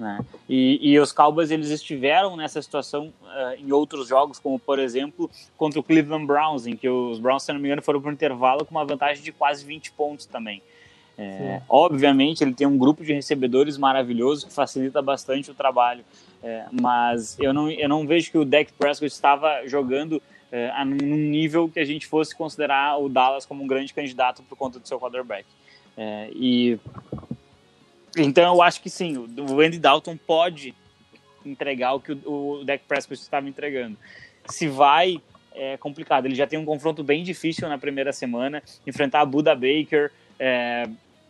Né? 0.00 0.18
E, 0.48 0.78
e, 0.80 0.98
os 0.98 1.12
Cowboys 1.12 1.50
eles 1.50 1.68
estiveram 1.68 2.34
nessa 2.34 2.62
situação 2.62 3.12
uh, 3.22 3.54
em 3.58 3.70
outros 3.70 4.08
jogos, 4.08 4.38
como 4.38 4.58
por 4.58 4.78
exemplo 4.78 5.30
contra 5.58 5.78
o 5.78 5.82
Cleveland 5.82 6.26
Browns, 6.26 6.66
em 6.66 6.74
que 6.74 6.88
os 6.88 7.18
Browns, 7.18 7.42
se 7.42 7.52
não 7.52 7.60
me 7.60 7.68
engano, 7.68 7.82
foram 7.82 8.00
para 8.00 8.08
o 8.08 8.12
intervalo 8.12 8.64
com 8.64 8.70
uma 8.70 8.84
vantagem 8.84 9.22
de 9.22 9.30
quase 9.30 9.62
20 9.62 9.92
pontos 9.92 10.24
também. 10.24 10.62
É, 11.18 11.60
obviamente 11.68 12.42
ele 12.42 12.54
tem 12.54 12.66
um 12.66 12.78
grupo 12.78 13.04
de 13.04 13.12
recebedores 13.12 13.76
maravilhoso 13.76 14.46
que 14.46 14.52
facilita 14.54 15.02
bastante 15.02 15.50
o 15.50 15.54
trabalho, 15.54 16.02
é, 16.42 16.64
mas 16.72 17.38
eu 17.38 17.52
não, 17.52 17.70
eu 17.70 17.86
não 17.86 18.06
vejo 18.06 18.30
que 18.30 18.38
o 18.38 18.44
Dak 18.44 18.72
Prescott 18.72 19.12
estava 19.12 19.66
jogando 19.66 20.22
é, 20.50 20.72
num 20.82 21.16
nível 21.16 21.68
que 21.68 21.78
a 21.78 21.84
gente 21.84 22.06
fosse 22.06 22.34
considerar 22.34 22.96
o 22.96 23.06
Dallas 23.06 23.44
como 23.44 23.62
um 23.62 23.66
grande 23.66 23.92
candidato 23.92 24.42
por 24.44 24.56
conta 24.56 24.78
do 24.78 24.88
seu 24.88 24.98
quarterback. 24.98 25.44
É, 25.94 26.30
e 26.32 26.78
então 28.16 28.54
eu 28.54 28.62
acho 28.62 28.80
que 28.80 28.90
sim, 28.90 29.16
o 29.16 29.60
Andy 29.60 29.78
Dalton 29.78 30.16
pode 30.16 30.74
entregar 31.44 31.94
o 31.94 32.00
que 32.00 32.12
o, 32.24 32.62
Dak 32.64 32.84
Prescott 32.86 33.20
estava 33.20 33.48
entregando. 33.48 33.96
Se 34.48 34.68
vai, 34.68 35.20
é 35.54 35.76
complicado. 35.76 36.26
Ele 36.26 36.34
já 36.34 36.46
tem 36.46 36.58
um 36.58 36.64
confronto 36.64 37.02
bem 37.02 37.22
difícil 37.22 37.68
na 37.68 37.78
primeira 37.78 38.12
semana. 38.12 38.62
Enfrentar 38.86 39.20
a 39.20 39.24
Buda 39.24 39.54
Baker 39.54 40.10
é, 40.38 40.88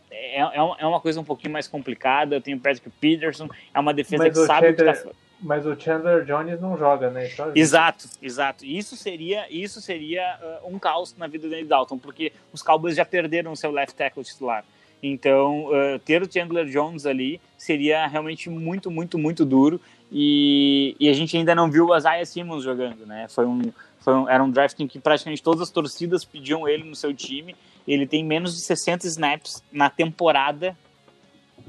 é, 0.09 0.41
é, 0.41 0.55
é 0.55 0.85
uma 0.85 0.99
coisa 0.99 1.19
um 1.19 1.23
pouquinho 1.23 1.53
mais 1.53 1.67
complicada. 1.67 2.35
Eu 2.35 2.41
tenho 2.41 2.57
o 2.57 2.59
Patrick 2.59 2.89
Peterson, 2.99 3.49
é 3.73 3.79
uma 3.79 3.93
defesa 3.93 4.23
mas 4.23 4.37
que 4.37 4.45
sabe 4.45 4.67
Chandler, 4.67 4.95
que 4.95 5.03
tá... 5.03 5.11
Mas 5.43 5.65
o 5.65 5.79
Chandler 5.79 6.23
Jones 6.23 6.61
não 6.61 6.77
joga, 6.77 7.09
né? 7.09 7.27
Exato, 7.55 8.07
exato. 8.21 8.63
Isso 8.63 8.95
seria, 8.95 9.47
isso 9.49 9.81
seria 9.81 10.37
uh, 10.63 10.73
um 10.73 10.77
caos 10.77 11.15
na 11.17 11.25
vida 11.25 11.47
do 11.49 11.55
Andy 11.55 11.65
Dalton, 11.65 11.97
porque 11.97 12.31
os 12.53 12.61
Cowboys 12.61 12.95
já 12.95 13.03
perderam 13.03 13.51
o 13.51 13.55
seu 13.55 13.71
left 13.71 13.95
tackle 13.95 14.23
titular. 14.23 14.63
Então, 15.03 15.65
uh, 15.67 15.99
ter 15.99 16.21
o 16.21 16.31
Chandler 16.31 16.65
Jones 16.65 17.05
ali 17.05 17.41
seria 17.57 18.05
realmente 18.07 18.49
muito, 18.49 18.91
muito, 18.91 19.17
muito 19.17 19.43
duro. 19.43 19.81
E, 20.11 20.95
e 20.99 21.09
a 21.09 21.13
gente 21.13 21.35
ainda 21.35 21.55
não 21.55 21.71
viu 21.71 21.87
o 21.87 21.97
Isaiah 21.97 22.25
Simmons 22.25 22.63
jogando, 22.63 23.05
né? 23.05 23.27
Foi 23.29 23.45
um, 23.45 23.61
foi 23.99 24.13
um, 24.13 24.29
era 24.29 24.43
um 24.43 24.51
draft 24.51 24.79
em 24.79 24.87
que 24.87 24.99
praticamente 24.99 25.41
todas 25.41 25.61
as 25.61 25.69
torcidas 25.69 26.25
pediam 26.25 26.67
ele 26.67 26.83
no 26.83 26.95
seu 26.95 27.13
time. 27.13 27.55
Ele 27.87 28.05
tem 28.05 28.23
menos 28.23 28.55
de 28.55 28.61
60 28.61 29.07
snaps 29.07 29.63
na 29.71 29.89
temporada. 29.89 30.77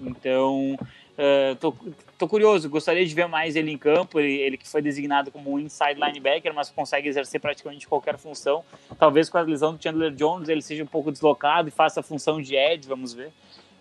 Então, 0.02 0.76
Uh, 1.22 1.54
tô, 1.54 1.72
tô, 2.18 2.26
curioso, 2.26 2.68
gostaria 2.68 3.06
de 3.06 3.14
ver 3.14 3.28
mais 3.28 3.54
ele 3.54 3.70
em 3.70 3.78
campo. 3.78 4.18
Ele, 4.18 4.32
ele, 4.32 4.56
que 4.56 4.68
foi 4.68 4.82
designado 4.82 5.30
como 5.30 5.52
um 5.52 5.58
inside 5.60 5.94
linebacker, 5.94 6.52
mas 6.52 6.68
consegue 6.68 7.08
exercer 7.08 7.40
praticamente 7.40 7.86
qualquer 7.86 8.18
função. 8.18 8.64
Talvez 8.98 9.30
com 9.30 9.38
a 9.38 9.42
lesão 9.42 9.76
do 9.76 9.80
Chandler 9.80 10.10
Jones 10.10 10.48
ele 10.48 10.60
seja 10.60 10.82
um 10.82 10.86
pouco 10.86 11.12
deslocado 11.12 11.68
e 11.68 11.70
faça 11.70 12.00
a 12.00 12.02
função 12.02 12.42
de 12.42 12.56
edge, 12.56 12.88
vamos 12.88 13.14
ver. 13.14 13.30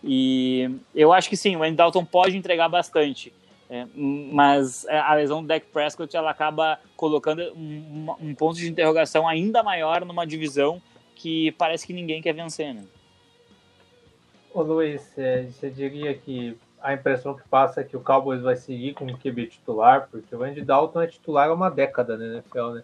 E 0.04 0.70
eu 0.94 1.12
acho 1.12 1.30
que 1.30 1.36
sim, 1.36 1.56
o 1.56 1.64
Andy 1.64 1.78
Dalton 1.78 2.06
pode 2.06 2.38
entregar 2.38 2.70
bastante. 2.70 3.34
É, 3.68 3.88
mas 3.96 4.86
a 4.88 5.16
lesão 5.16 5.42
do 5.42 5.48
Dak 5.48 5.66
Prescott 5.68 6.16
ela 6.16 6.30
acaba 6.30 6.78
colocando 6.96 7.42
um, 7.56 8.14
um 8.20 8.36
ponto 8.36 8.58
de 8.58 8.70
interrogação 8.70 9.28
ainda 9.28 9.64
maior 9.64 10.06
numa 10.06 10.28
divisão 10.28 10.82
que 11.16 11.54
parece 11.54 11.88
que 11.88 11.94
ninguém 11.94 12.22
quer 12.22 12.34
vencer. 12.34 12.74
Né? 12.74 12.84
Ô 14.54 14.62
Luiz, 14.62 15.18
é, 15.18 15.44
você 15.44 15.70
diria 15.70 16.14
que 16.14 16.58
a 16.82 16.94
impressão 16.94 17.36
que 17.36 17.48
passa 17.48 17.82
é 17.82 17.84
que 17.84 17.96
o 17.96 18.02
Cowboys 18.02 18.42
vai 18.42 18.56
seguir 18.56 18.94
com 18.94 19.06
o 19.06 19.18
QB 19.18 19.48
titular, 19.48 20.08
porque 20.10 20.36
o 20.36 20.44
Andy 20.44 20.62
Dalton 20.62 21.02
é 21.02 21.08
titular 21.08 21.50
há 21.50 21.54
uma 21.54 21.70
década 21.70 22.18
na 22.18 22.26
NFL, 22.26 22.70
né? 22.72 22.84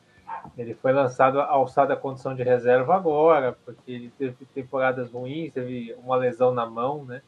Ele 0.57 0.73
foi 0.73 0.91
lançado, 0.91 1.39
alçado 1.39 1.93
à 1.93 1.95
condição 1.95 2.35
de 2.35 2.43
reserva 2.43 2.95
agora, 2.95 3.57
porque 3.65 3.91
ele 3.91 4.11
teve 4.17 4.45
temporadas 4.53 5.11
ruins, 5.11 5.53
teve 5.53 5.95
uma 6.03 6.15
lesão 6.15 6.53
na 6.53 6.65
mão, 6.65 7.05
né? 7.05 7.21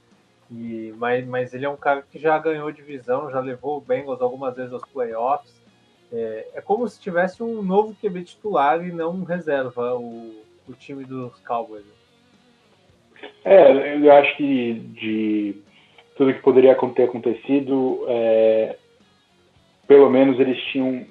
E, 0.51 0.93
mas, 0.97 1.26
mas 1.28 1.53
ele 1.53 1.65
é 1.65 1.70
um 1.70 1.78
cara 1.78 2.01
que 2.01 2.20
já 2.20 2.38
ganhou 2.38 2.72
divisão, 2.72 3.32
já 3.32 3.39
levou 3.39 3.78
o 3.78 3.82
Bengals 3.82 4.22
algumas 4.22 4.55
vezes 4.55 4.74
aos 4.74 4.84
playoffs. 4.84 5.59
É, 6.11 6.47
é 6.55 6.61
como 6.61 6.88
se 6.88 6.99
tivesse 6.99 7.41
um 7.41 7.61
novo 7.61 7.95
QB 7.95 8.24
titular 8.24 8.84
e 8.86 8.91
não 8.91 9.11
um 9.11 9.24
reserva, 9.24 9.95
o, 9.95 10.43
o 10.67 10.74
time 10.74 11.05
dos 11.05 11.39
Cowboys. 11.41 11.86
É, 13.43 13.97
eu 13.97 14.11
acho 14.11 14.38
que 14.38 14.74
de 14.74 15.61
tudo 16.20 16.34
que 16.34 16.41
poderia 16.41 16.76
ter 16.93 17.03
acontecido, 17.03 18.03
é, 18.09 18.76
pelo 19.88 20.09
menos 20.09 20.38
eles 20.38 20.61
tinham, 20.63 21.05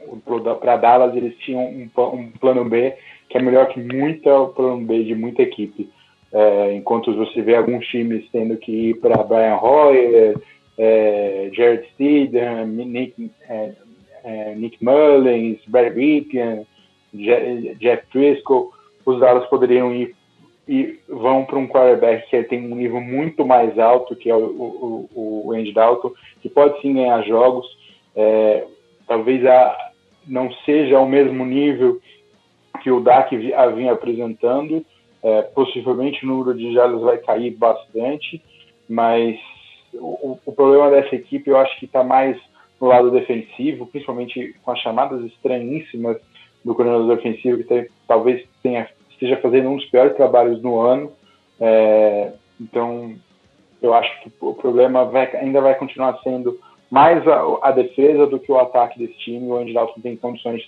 para 0.61 0.77
Dallas, 0.77 1.17
eles 1.17 1.35
tinham 1.39 1.63
um, 1.63 1.91
um, 2.13 2.31
plano 2.33 2.63
B 2.67 2.95
que 3.31 3.39
é 3.39 3.41
melhor 3.41 3.69
que 3.69 3.81
muita 3.81 4.45
plano 4.49 4.85
B 4.85 5.05
de 5.05 5.15
muita 5.15 5.41
equipe. 5.41 5.89
É, 6.31 6.75
enquanto 6.75 7.17
você 7.17 7.41
vê 7.41 7.57
alguns 7.57 7.87
times 7.87 8.29
tendo 8.31 8.59
que 8.59 8.91
ir 8.91 9.01
para 9.01 9.23
Brian 9.23 9.57
Hoyer, 9.57 10.39
é, 10.77 11.49
Jared 11.55 11.89
Steedham, 11.95 12.67
Nick, 12.67 13.31
Nick 14.57 14.85
Mullins, 14.85 15.59
Brad 15.69 15.95
Ripien, 15.95 16.67
Jeff 17.15 18.03
Driscoll, 18.13 18.73
os 19.07 19.19
Dallas 19.21 19.49
poderiam 19.49 19.91
ir 19.95 20.15
e 20.69 21.01
vão 21.09 21.45
para 21.45 21.59
um 21.59 21.67
quarterback 21.67 22.29
que 22.29 22.43
tem 22.45 22.71
um 22.71 22.77
nível 22.77 23.01
muito 23.01 23.47
mais 23.47 23.79
alto, 23.79 24.15
que 24.15 24.29
é 24.29 24.37
o, 24.37 25.09
o, 25.15 25.43
o 25.47 25.53
Andy 25.53 25.73
Dalton, 25.73 26.13
que 26.43 26.49
pode 26.49 26.81
sim 26.83 26.93
ganhar 26.93 27.23
jogos, 27.23 27.67
é, 28.15 28.67
talvez 29.07 29.45
a, 29.47 29.77
não 30.27 30.53
seja 30.67 30.99
ao 30.99 31.09
mesmo 31.09 31.47
nível 31.47 32.01
que 32.83 32.91
o 32.91 33.01
Dak 33.01 33.35
vinha 33.37 33.93
apresentando. 33.93 34.85
É, 35.21 35.43
possivelmente 35.43 36.25
o 36.25 36.29
número 36.29 36.57
de 36.57 36.73
jardas 36.73 37.01
vai 37.01 37.19
cair 37.19 37.51
bastante, 37.51 38.41
mas 38.89 39.37
o, 39.93 40.39
o 40.47 40.53
problema 40.53 40.91
dessa 40.91 41.17
equipe 41.17 41.51
eu 41.51 41.57
acho 41.57 41.77
que 41.81 41.87
está 41.87 42.05
mais 42.05 42.39
no 42.81 42.87
lado 42.87 43.11
defensivo, 43.11 43.87
principalmente 43.87 44.55
com 44.63 44.71
as 44.71 44.79
chamadas 44.79 45.25
estranhíssimas 45.25 46.19
do 46.65 46.75
coordenador 46.75 47.17
defensivo, 47.17 47.59
que 47.59 47.65
tem, 47.65 47.89
talvez 48.07 48.47
tenha, 48.63 48.89
esteja 49.19 49.37
fazendo 49.39 49.69
um 49.69 49.77
dos 49.77 49.85
piores 49.87 50.17
trabalhos 50.17 50.63
no 50.63 50.79
ano. 50.79 51.13
É, 51.61 52.33
então, 52.61 53.15
eu 53.83 53.93
acho 53.93 54.23
que 54.23 54.33
o 54.41 54.55
problema 54.55 55.05
vai, 55.05 55.29
ainda 55.37 55.61
vai 55.61 55.75
continuar 55.75 56.19
sendo 56.23 56.59
mais 56.91 57.27
a, 57.27 57.43
a, 57.63 57.73
defesa 57.73 58.27
do 58.27 58.39
que 58.39 58.51
o 58.51 58.59
ataque 58.59 58.99
desse 58.99 59.19
time. 59.19 59.49
O 59.49 59.57
Andy 59.57 59.75
Dalton 59.75 60.01
tem 60.01 60.17
condições 60.17 60.63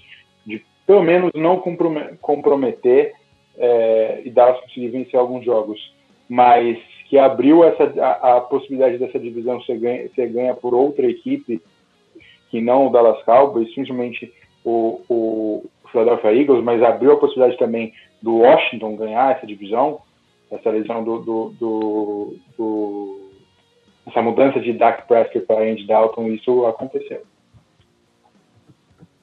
de, 0.44 0.62
pelo 0.86 1.02
menos, 1.02 1.30
não 1.34 1.62
comprometer 2.20 3.14
é, 3.56 4.22
e 4.24 4.30
Dallas 4.30 4.60
conseguir 4.60 4.88
vencer 4.88 5.18
alguns 5.18 5.44
jogos. 5.44 5.78
Mas 6.28 6.78
que 7.08 7.18
abriu 7.18 7.64
essa, 7.64 7.84
a, 8.00 8.36
a 8.36 8.40
possibilidade 8.40 8.98
dessa 8.98 9.18
divisão 9.18 9.60
ser 9.62 9.78
ganha, 9.78 10.08
ser 10.14 10.28
ganha 10.28 10.54
por 10.54 10.74
outra 10.74 11.06
equipe 11.06 11.60
que 12.50 12.60
não 12.60 12.86
o 12.86 12.90
Dallas 12.90 13.22
Cowboys, 13.24 13.72
simplesmente 13.74 14.32
o, 14.64 15.00
o 15.08 15.64
Philadelphia 15.90 16.34
Eagles, 16.34 16.64
mas 16.64 16.82
abriu 16.82 17.12
a 17.12 17.16
possibilidade 17.16 17.58
também 17.58 17.92
do 18.22 18.38
Washington 18.38 18.96
ganhar 18.96 19.36
essa 19.36 19.46
divisão, 19.46 20.00
essa 20.50 20.70
lesão 20.70 21.02
do, 21.02 21.18
do, 21.18 21.50
do, 21.58 22.36
do 22.56 23.30
essa 24.06 24.22
mudança 24.22 24.60
de 24.60 24.72
Dak 24.72 25.06
Prescott 25.06 25.46
para 25.46 25.62
Andy 25.64 25.86
Dalton, 25.86 26.28
isso 26.28 26.66
aconteceu. 26.66 27.22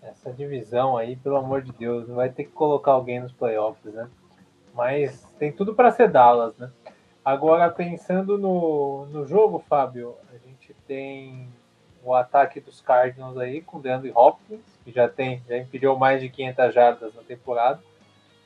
Essa 0.01 0.31
divisão 0.31 0.97
aí, 0.97 1.15
pelo 1.17 1.35
amor 1.35 1.61
de 1.61 1.71
Deus, 1.73 2.07
vai 2.07 2.29
ter 2.29 2.45
que 2.45 2.51
colocar 2.51 2.91
alguém 2.91 3.19
nos 3.19 3.33
playoffs, 3.33 3.93
né? 3.93 4.09
Mas 4.73 5.23
tem 5.37 5.51
tudo 5.51 5.73
para 5.73 5.91
ser 5.91 6.09
Dallas, 6.09 6.55
né? 6.57 6.71
Agora, 7.25 7.69
pensando 7.69 8.37
no, 8.37 9.05
no 9.07 9.25
jogo, 9.25 9.59
Fábio, 9.67 10.15
a 10.33 10.37
gente 10.37 10.73
tem 10.87 11.49
o 12.01 12.13
ataque 12.13 12.61
dos 12.61 12.79
Cardinals 12.79 13.37
aí 13.37 13.61
com 13.61 13.77
o 13.79 13.81
DeAndre 13.81 14.13
Hopkins, 14.15 14.61
que 14.85 14.91
já 14.93 15.09
tem, 15.09 15.43
já 15.45 15.57
impediu 15.57 15.97
mais 15.97 16.21
de 16.21 16.29
500 16.29 16.73
jardas 16.73 17.13
na 17.13 17.21
temporada, 17.23 17.81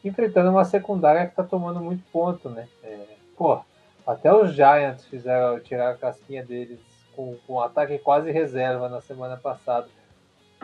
enfrentando 0.04 0.50
uma 0.50 0.66
secundária 0.66 1.26
que 1.26 1.32
está 1.32 1.44
tomando 1.44 1.80
muito 1.80 2.04
ponto, 2.12 2.50
né? 2.50 2.68
É, 2.84 3.00
pô, 3.38 3.60
até 4.06 4.34
os 4.34 4.54
Giants 4.54 5.06
fizeram 5.06 5.60
tirar 5.60 5.92
a 5.92 5.98
casquinha 5.98 6.44
deles 6.44 6.80
com, 7.16 7.38
com 7.46 7.54
um 7.56 7.62
ataque 7.62 8.00
quase 8.00 8.32
reserva 8.32 8.90
na 8.90 9.02
semana 9.02 9.38
passada. 9.38 9.88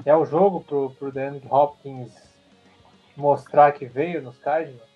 É 0.05 0.15
o 0.15 0.25
jogo 0.25 0.61
pro, 0.61 0.91
pro 0.91 1.11
DeAndre 1.11 1.47
Hopkins 1.49 2.11
mostrar 3.15 3.71
que 3.71 3.85
veio 3.85 4.21
nos 4.21 4.37
Cardinals? 4.37 4.87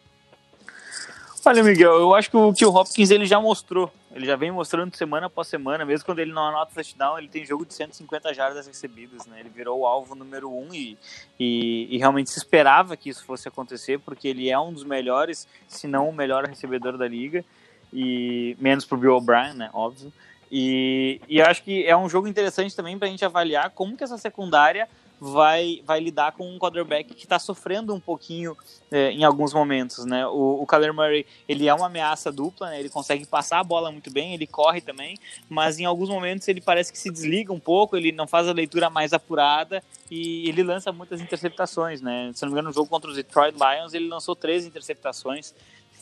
Olha, 1.44 1.64
Miguel, 1.64 1.94
eu 1.94 2.14
acho 2.14 2.30
que 2.30 2.38
o 2.38 2.54
que 2.54 2.66
o 2.66 2.74
Hopkins 2.74 3.10
ele 3.10 3.26
já 3.26 3.40
mostrou. 3.40 3.92
Ele 4.14 4.26
já 4.26 4.36
vem 4.36 4.52
mostrando 4.52 4.96
semana 4.96 5.28
após 5.28 5.48
semana, 5.48 5.86
mesmo 5.86 6.06
quando 6.06 6.20
ele 6.20 6.34
não 6.34 6.44
anota 6.44 6.74
touchdown, 6.76 7.18
ele 7.18 7.30
tem 7.30 7.46
jogo 7.46 7.66
de 7.66 7.74
150 7.74 8.34
jardas 8.34 8.68
recebidas, 8.68 9.26
né? 9.26 9.40
Ele 9.40 9.50
virou 9.50 9.80
o 9.80 9.86
alvo 9.86 10.16
número 10.16 10.52
um 10.52 10.74
e, 10.74 10.98
e, 11.40 11.88
e, 11.90 11.98
realmente 11.98 12.30
se 12.30 12.38
esperava 12.38 12.98
que 12.98 13.10
isso 13.10 13.24
fosse 13.24 13.48
acontecer, 13.48 14.00
porque 14.00 14.28
ele 14.28 14.50
é 14.50 14.60
um 14.60 14.74
dos 14.74 14.84
melhores, 14.84 15.48
se 15.68 15.88
não 15.88 16.10
o 16.10 16.14
melhor 16.14 16.46
recebedor 16.46 16.98
da 16.98 17.08
liga, 17.08 17.46
e 17.94 18.58
menos 18.60 18.86
pro 18.86 18.98
Bill 18.98 19.16
O'Brien, 19.16 19.54
né? 19.54 19.70
Óbvio. 19.74 20.12
E, 20.52 21.22
e 21.30 21.42
acho 21.42 21.64
que 21.64 21.86
é 21.86 21.96
um 21.96 22.10
jogo 22.10 22.28
interessante 22.28 22.76
também 22.76 22.98
para 22.98 23.08
a 23.08 23.12
gente 23.12 23.24
avaliar 23.24 23.70
como 23.70 23.96
que 23.96 24.04
essa 24.04 24.18
secundária 24.18 24.90
vai, 25.24 25.84
vai 25.86 26.00
lidar 26.00 26.32
com 26.32 26.50
um 26.50 26.58
quarterback 26.58 27.14
que 27.14 27.26
está 27.26 27.38
sofrendo 27.38 27.94
um 27.94 28.00
pouquinho 28.00 28.58
é, 28.90 29.12
em 29.12 29.24
alguns 29.24 29.54
momentos, 29.54 30.04
né? 30.04 30.26
O, 30.26 30.64
o 30.64 30.66
Kyler 30.66 30.92
Murray, 30.92 31.28
ele 31.48 31.68
é 31.68 31.74
uma 31.76 31.86
ameaça 31.86 32.32
dupla, 32.32 32.72
né? 32.72 32.80
Ele 32.80 32.90
consegue 32.90 33.24
passar 33.28 33.60
a 33.60 33.64
bola 33.64 33.92
muito 33.92 34.12
bem, 34.12 34.34
ele 34.34 34.48
corre 34.48 34.82
também, 34.82 35.16
mas 35.48 35.78
em 35.78 35.86
alguns 35.86 36.10
momentos 36.10 36.48
ele 36.48 36.60
parece 36.60 36.92
que 36.92 36.98
se 36.98 37.12
desliga 37.12 37.54
um 37.54 37.60
pouco, 37.60 37.96
ele 37.96 38.12
não 38.12 38.26
faz 38.26 38.48
a 38.48 38.52
leitura 38.52 38.90
mais 38.90 39.14
apurada 39.14 39.84
e 40.10 40.50
ele 40.50 40.64
lança 40.64 40.92
muitas 40.92 41.22
interceptações, 41.22 42.02
né? 42.02 42.32
Se 42.34 42.42
não 42.42 42.50
me 42.50 42.54
engano, 42.54 42.70
no 42.70 42.74
jogo 42.74 42.90
contra 42.90 43.08
os 43.08 43.16
Detroit 43.16 43.54
Lions, 43.54 43.94
ele 43.94 44.08
lançou 44.08 44.36
três 44.36 44.66
interceptações. 44.66 45.54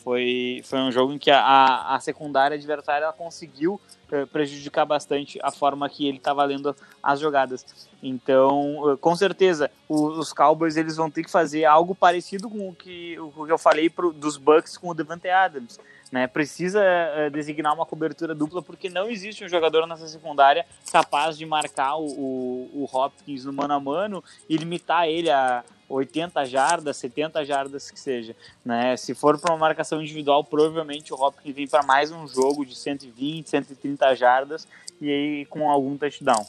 Foi, 0.03 0.61
foi 0.63 0.79
um 0.79 0.91
jogo 0.91 1.13
em 1.13 1.17
que 1.17 1.29
a, 1.29 1.95
a 1.95 1.99
secundária 1.99 2.55
adversária 2.55 3.03
ela 3.03 3.13
conseguiu 3.13 3.79
eh, 4.11 4.25
prejudicar 4.25 4.85
bastante 4.85 5.37
a 5.43 5.51
forma 5.51 5.87
que 5.87 6.07
ele 6.07 6.17
estava 6.17 6.43
lendo 6.43 6.75
as 7.03 7.19
jogadas. 7.19 7.65
Então, 8.01 8.91
eh, 8.91 8.97
com 8.97 9.15
certeza, 9.15 9.69
os 9.87 10.33
Cowboys 10.33 10.77
eles 10.77 10.95
vão 10.95 11.11
ter 11.11 11.23
que 11.23 11.29
fazer 11.29 11.65
algo 11.65 11.93
parecido 11.93 12.49
com 12.49 12.69
o 12.69 12.73
que, 12.73 13.19
o 13.19 13.45
que 13.45 13.51
eu 13.51 13.57
falei 13.57 13.89
pro, 13.89 14.11
dos 14.11 14.35
Bucks 14.35 14.77
com 14.77 14.89
o 14.89 14.93
Devante 14.93 15.29
Adams. 15.29 15.79
Né, 16.11 16.25
precisa 16.25 16.81
uh, 16.81 17.29
designar 17.29 17.71
uma 17.71 17.85
cobertura 17.85 18.33
dupla 18.33 18.63
porque 18.63 18.89
não 18.89 19.07
existe 19.07 19.45
um 19.45 19.47
jogador 19.47 19.85
nessa 19.85 20.07
secundária 20.07 20.65
capaz 20.91 21.37
de 21.37 21.45
marcar 21.45 21.97
o, 21.97 22.07
o, 22.07 22.69
o 22.81 22.89
Hopkins 22.91 23.45
no 23.45 23.53
mano 23.53 23.75
a 23.75 23.79
mano 23.79 24.23
e 24.49 24.57
limitar 24.57 25.07
ele 25.07 25.29
a, 25.29 25.63
80 25.89 26.45
jardas, 26.45 26.97
70 26.97 27.43
jardas 27.43 27.89
que 27.89 27.99
seja. 27.99 28.35
Né? 28.63 28.95
Se 28.95 29.15
for 29.15 29.39
para 29.39 29.51
uma 29.51 29.59
marcação 29.59 30.01
individual, 30.01 30.43
provavelmente 30.43 31.13
o 31.13 31.21
Hopkins 31.21 31.55
vem 31.55 31.67
para 31.67 31.83
mais 31.83 32.11
um 32.11 32.27
jogo 32.27 32.65
de 32.65 32.75
120, 32.75 33.49
130 33.49 34.15
jardas 34.15 34.67
e 35.01 35.09
aí 35.11 35.45
com 35.45 35.69
algum 35.69 35.97
touchdown. 35.97 36.45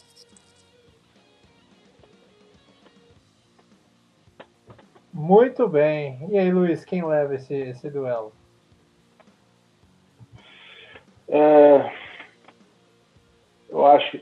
Muito 5.13 5.69
bem. 5.69 6.19
E 6.31 6.39
aí, 6.39 6.53
Luiz, 6.53 6.85
quem 6.85 7.05
leva 7.05 7.35
esse, 7.35 7.55
esse 7.55 7.91
duelo? 7.91 8.33
É, 11.29 11.93
eu 13.69 13.87
acho 13.87 14.21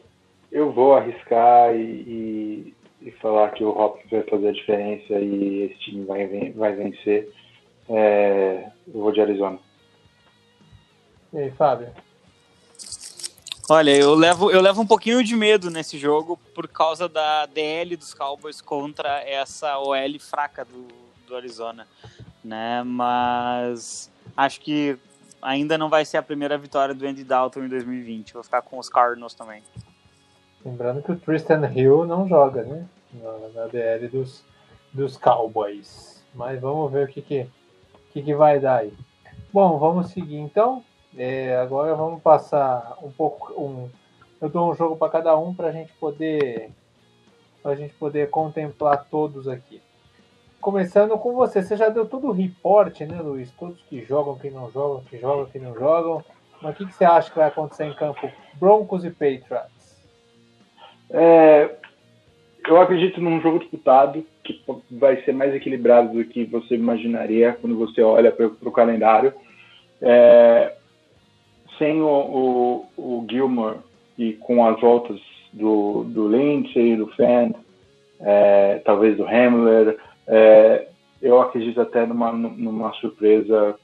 eu 0.50 0.72
vou 0.72 0.94
arriscar 0.94 1.74
e, 1.74 1.80
e 1.80 2.74
falar 3.20 3.50
que 3.50 3.64
o 3.64 3.70
Hopkins 3.70 4.10
vai 4.10 4.22
fazer 4.22 4.48
a 4.48 4.52
diferença 4.52 5.14
e 5.14 5.62
esse 5.62 5.78
time 5.80 6.04
vai, 6.04 6.26
vai 6.52 6.74
vencer, 6.74 7.32
é, 7.88 8.70
eu 8.86 9.00
vou 9.00 9.12
de 9.12 9.20
Arizona. 9.20 9.58
E 11.32 11.38
aí, 11.38 11.50
Fábio? 11.52 11.92
Olha, 13.70 13.94
eu 13.94 14.14
levo, 14.14 14.50
eu 14.50 14.62
levo 14.62 14.80
um 14.80 14.86
pouquinho 14.86 15.22
de 15.22 15.36
medo 15.36 15.70
nesse 15.70 15.98
jogo 15.98 16.38
por 16.54 16.66
causa 16.66 17.06
da 17.06 17.44
DL 17.44 17.96
dos 17.96 18.14
Cowboys 18.14 18.62
contra 18.62 19.20
essa 19.22 19.78
OL 19.78 20.18
fraca 20.18 20.64
do, 20.64 20.88
do 21.26 21.36
Arizona, 21.36 21.86
né? 22.42 22.82
Mas 22.82 24.10
acho 24.34 24.60
que 24.62 24.98
ainda 25.42 25.76
não 25.76 25.90
vai 25.90 26.06
ser 26.06 26.16
a 26.16 26.22
primeira 26.22 26.56
vitória 26.56 26.94
do 26.94 27.06
Andy 27.06 27.24
Dalton 27.24 27.64
em 27.64 27.68
2020. 27.68 28.32
Vou 28.32 28.42
ficar 28.42 28.62
com 28.62 28.78
os 28.78 28.88
Cardinals 28.88 29.34
também. 29.34 29.62
Lembrando 30.68 31.02
que 31.02 31.12
o 31.12 31.16
Tristan 31.16 31.66
Hill 31.72 32.04
não 32.04 32.28
joga, 32.28 32.62
né? 32.62 32.86
Na, 33.14 33.62
na 33.62 33.66
DL 33.68 34.06
dos, 34.08 34.44
dos 34.92 35.16
Cowboys. 35.16 36.22
Mas 36.34 36.60
vamos 36.60 36.92
ver 36.92 37.08
o 37.08 37.08
que, 37.08 37.22
que, 37.22 37.46
que, 38.12 38.22
que 38.22 38.34
vai 38.34 38.60
dar 38.60 38.80
aí. 38.80 38.92
Bom, 39.50 39.78
vamos 39.78 40.10
seguir 40.10 40.36
então. 40.36 40.84
É, 41.16 41.56
agora 41.56 41.94
vamos 41.94 42.20
passar 42.20 42.98
um 43.02 43.10
pouco. 43.10 43.54
Um, 43.58 43.88
eu 44.42 44.50
dou 44.50 44.70
um 44.70 44.74
jogo 44.74 44.94
para 44.94 45.10
cada 45.10 45.38
um 45.38 45.54
para 45.54 45.68
a 45.68 45.72
gente 45.72 45.90
poder 45.94 46.70
para 47.62 47.72
a 47.72 47.74
gente 47.74 47.94
poder 47.94 48.28
contemplar 48.28 49.06
todos 49.10 49.48
aqui. 49.48 49.80
Começando 50.60 51.16
com 51.16 51.32
você, 51.32 51.62
você 51.62 51.78
já 51.78 51.88
deu 51.88 52.06
todo 52.06 52.26
o 52.26 52.32
reporte, 52.32 53.06
né, 53.06 53.20
Luiz? 53.22 53.50
Todos 53.52 53.80
que 53.84 54.04
jogam, 54.04 54.36
que 54.36 54.50
não 54.50 54.70
jogam, 54.70 55.02
que 55.04 55.18
jogam, 55.18 55.46
que 55.46 55.58
não 55.58 55.74
jogam. 55.74 56.22
Mas 56.60 56.74
o 56.74 56.76
que, 56.76 56.86
que 56.86 56.92
você 56.92 57.06
acha 57.06 57.30
que 57.30 57.38
vai 57.38 57.48
acontecer 57.48 57.84
em 57.86 57.94
campo 57.94 58.30
Broncos 58.60 59.02
e 59.04 59.10
Patriots? 59.10 59.77
É, 61.10 61.70
eu 62.66 62.80
acredito 62.80 63.20
num 63.20 63.40
jogo 63.40 63.58
disputado 63.58 64.24
que 64.44 64.60
vai 64.90 65.22
ser 65.22 65.32
mais 65.32 65.54
equilibrado 65.54 66.12
do 66.12 66.24
que 66.24 66.44
você 66.44 66.74
imaginaria 66.74 67.56
quando 67.60 67.78
você 67.78 68.02
olha 68.02 68.30
para 68.30 68.46
o 68.46 68.72
calendário. 68.72 69.32
É, 70.00 70.74
sem 71.78 72.00
o, 72.00 72.06
o, 72.06 72.86
o, 72.96 73.26
Gilmore 73.28 73.78
e 74.16 74.32
com 74.34 74.66
as 74.66 74.80
voltas 74.80 75.20
do, 75.52 76.04
do 76.04 76.28
Lindsay, 76.28 76.96
do 76.96 77.06
Fan, 77.08 77.52
é, 78.20 78.80
talvez 78.84 79.16
do 79.16 79.26
Hamler, 79.26 79.96
é, 80.26 80.88
eu 81.22 81.40
acredito 81.40 81.80
até 81.80 82.06
numa, 82.06 82.32
numa 82.32 82.92
surpresa 82.94 83.76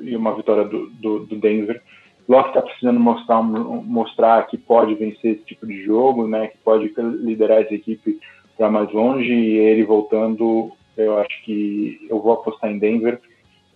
e 0.00 0.16
uma 0.16 0.34
vitória 0.34 0.64
do, 0.64 0.88
do, 0.90 1.26
do 1.26 1.36
Denver. 1.36 1.82
Locke 2.30 2.50
está 2.50 2.62
precisando 2.62 3.00
mostrar, 3.00 3.42
mostrar 3.42 4.46
que 4.46 4.56
pode 4.56 4.94
vencer 4.94 5.32
esse 5.32 5.44
tipo 5.44 5.66
de 5.66 5.82
jogo, 5.82 6.28
né, 6.28 6.46
que 6.46 6.58
pode 6.58 6.94
liderar 6.96 7.62
essa 7.62 7.74
equipe 7.74 8.20
para 8.56 8.70
mais 8.70 8.92
longe. 8.92 9.32
E 9.32 9.58
ele 9.58 9.82
voltando, 9.82 10.70
eu 10.96 11.18
acho 11.18 11.42
que 11.42 12.06
eu 12.08 12.20
vou 12.22 12.34
apostar 12.34 12.70
em 12.70 12.78
Denver. 12.78 13.20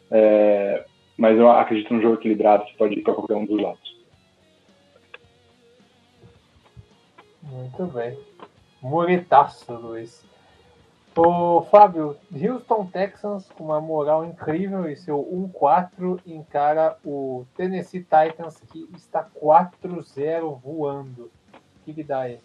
É, 0.09 0.85
mas 1.19 1.37
eu 1.37 1.51
acredito 1.51 1.93
num 1.93 2.01
jogo 2.01 2.15
equilibrado 2.15 2.65
que 2.67 2.77
pode 2.77 2.95
ir 2.95 3.03
para 3.03 3.15
qualquer 3.15 3.35
um 3.35 3.45
dos 3.45 3.61
lados. 3.61 4.01
Muito 7.43 7.87
bem. 7.87 8.17
Muritaço, 8.81 9.73
Luiz. 9.73 10.25
Ô, 11.17 11.63
Fábio, 11.71 12.17
Houston 12.33 12.87
Texans 12.87 13.49
com 13.57 13.65
uma 13.65 13.81
moral 13.81 14.25
incrível 14.25 14.89
e 14.91 14.97
seu 14.97 15.19
1-4 15.55 16.21
encara 16.27 16.97
o 17.05 17.47
Tennessee 17.57 18.01
Titans 18.01 18.61
que 18.73 18.89
está 18.97 19.25
4-0 19.41 20.61
voando. 20.61 21.31
O 21.53 21.85
que, 21.85 21.95
que 21.95 22.03
dá 22.03 22.23
aí? 22.23 22.41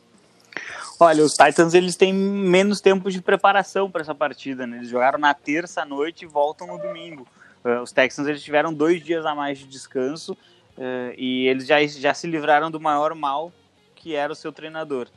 Olha, 0.99 1.23
os 1.23 1.33
Titans 1.33 1.73
eles 1.73 1.95
têm 1.95 2.13
menos 2.13 2.79
tempo 2.79 3.09
de 3.09 3.21
preparação 3.21 3.89
para 3.89 4.01
essa 4.01 4.13
partida, 4.13 4.67
né? 4.67 4.77
Eles 4.77 4.89
jogaram 4.89 5.17
na 5.17 5.33
terça 5.33 5.83
noite 5.83 6.25
e 6.25 6.27
voltam 6.27 6.67
no 6.67 6.77
domingo. 6.77 7.25
Uh, 7.63 7.81
os 7.81 7.91
Texans 7.91 8.27
eles 8.27 8.43
tiveram 8.43 8.71
dois 8.71 9.03
dias 9.03 9.25
a 9.25 9.33
mais 9.33 9.57
de 9.57 9.65
descanso 9.65 10.33
uh, 10.33 11.13
e 11.17 11.47
eles 11.47 11.65
já, 11.65 11.85
já 11.87 12.13
se 12.13 12.27
livraram 12.27 12.69
do 12.69 12.79
maior 12.79 13.15
mal 13.15 13.51
que 13.95 14.13
era 14.13 14.31
o 14.31 14.35
seu 14.35 14.51
treinador. 14.51 15.07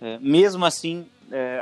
Uh, 0.00 0.18
mesmo 0.20 0.64
assim, 0.64 1.06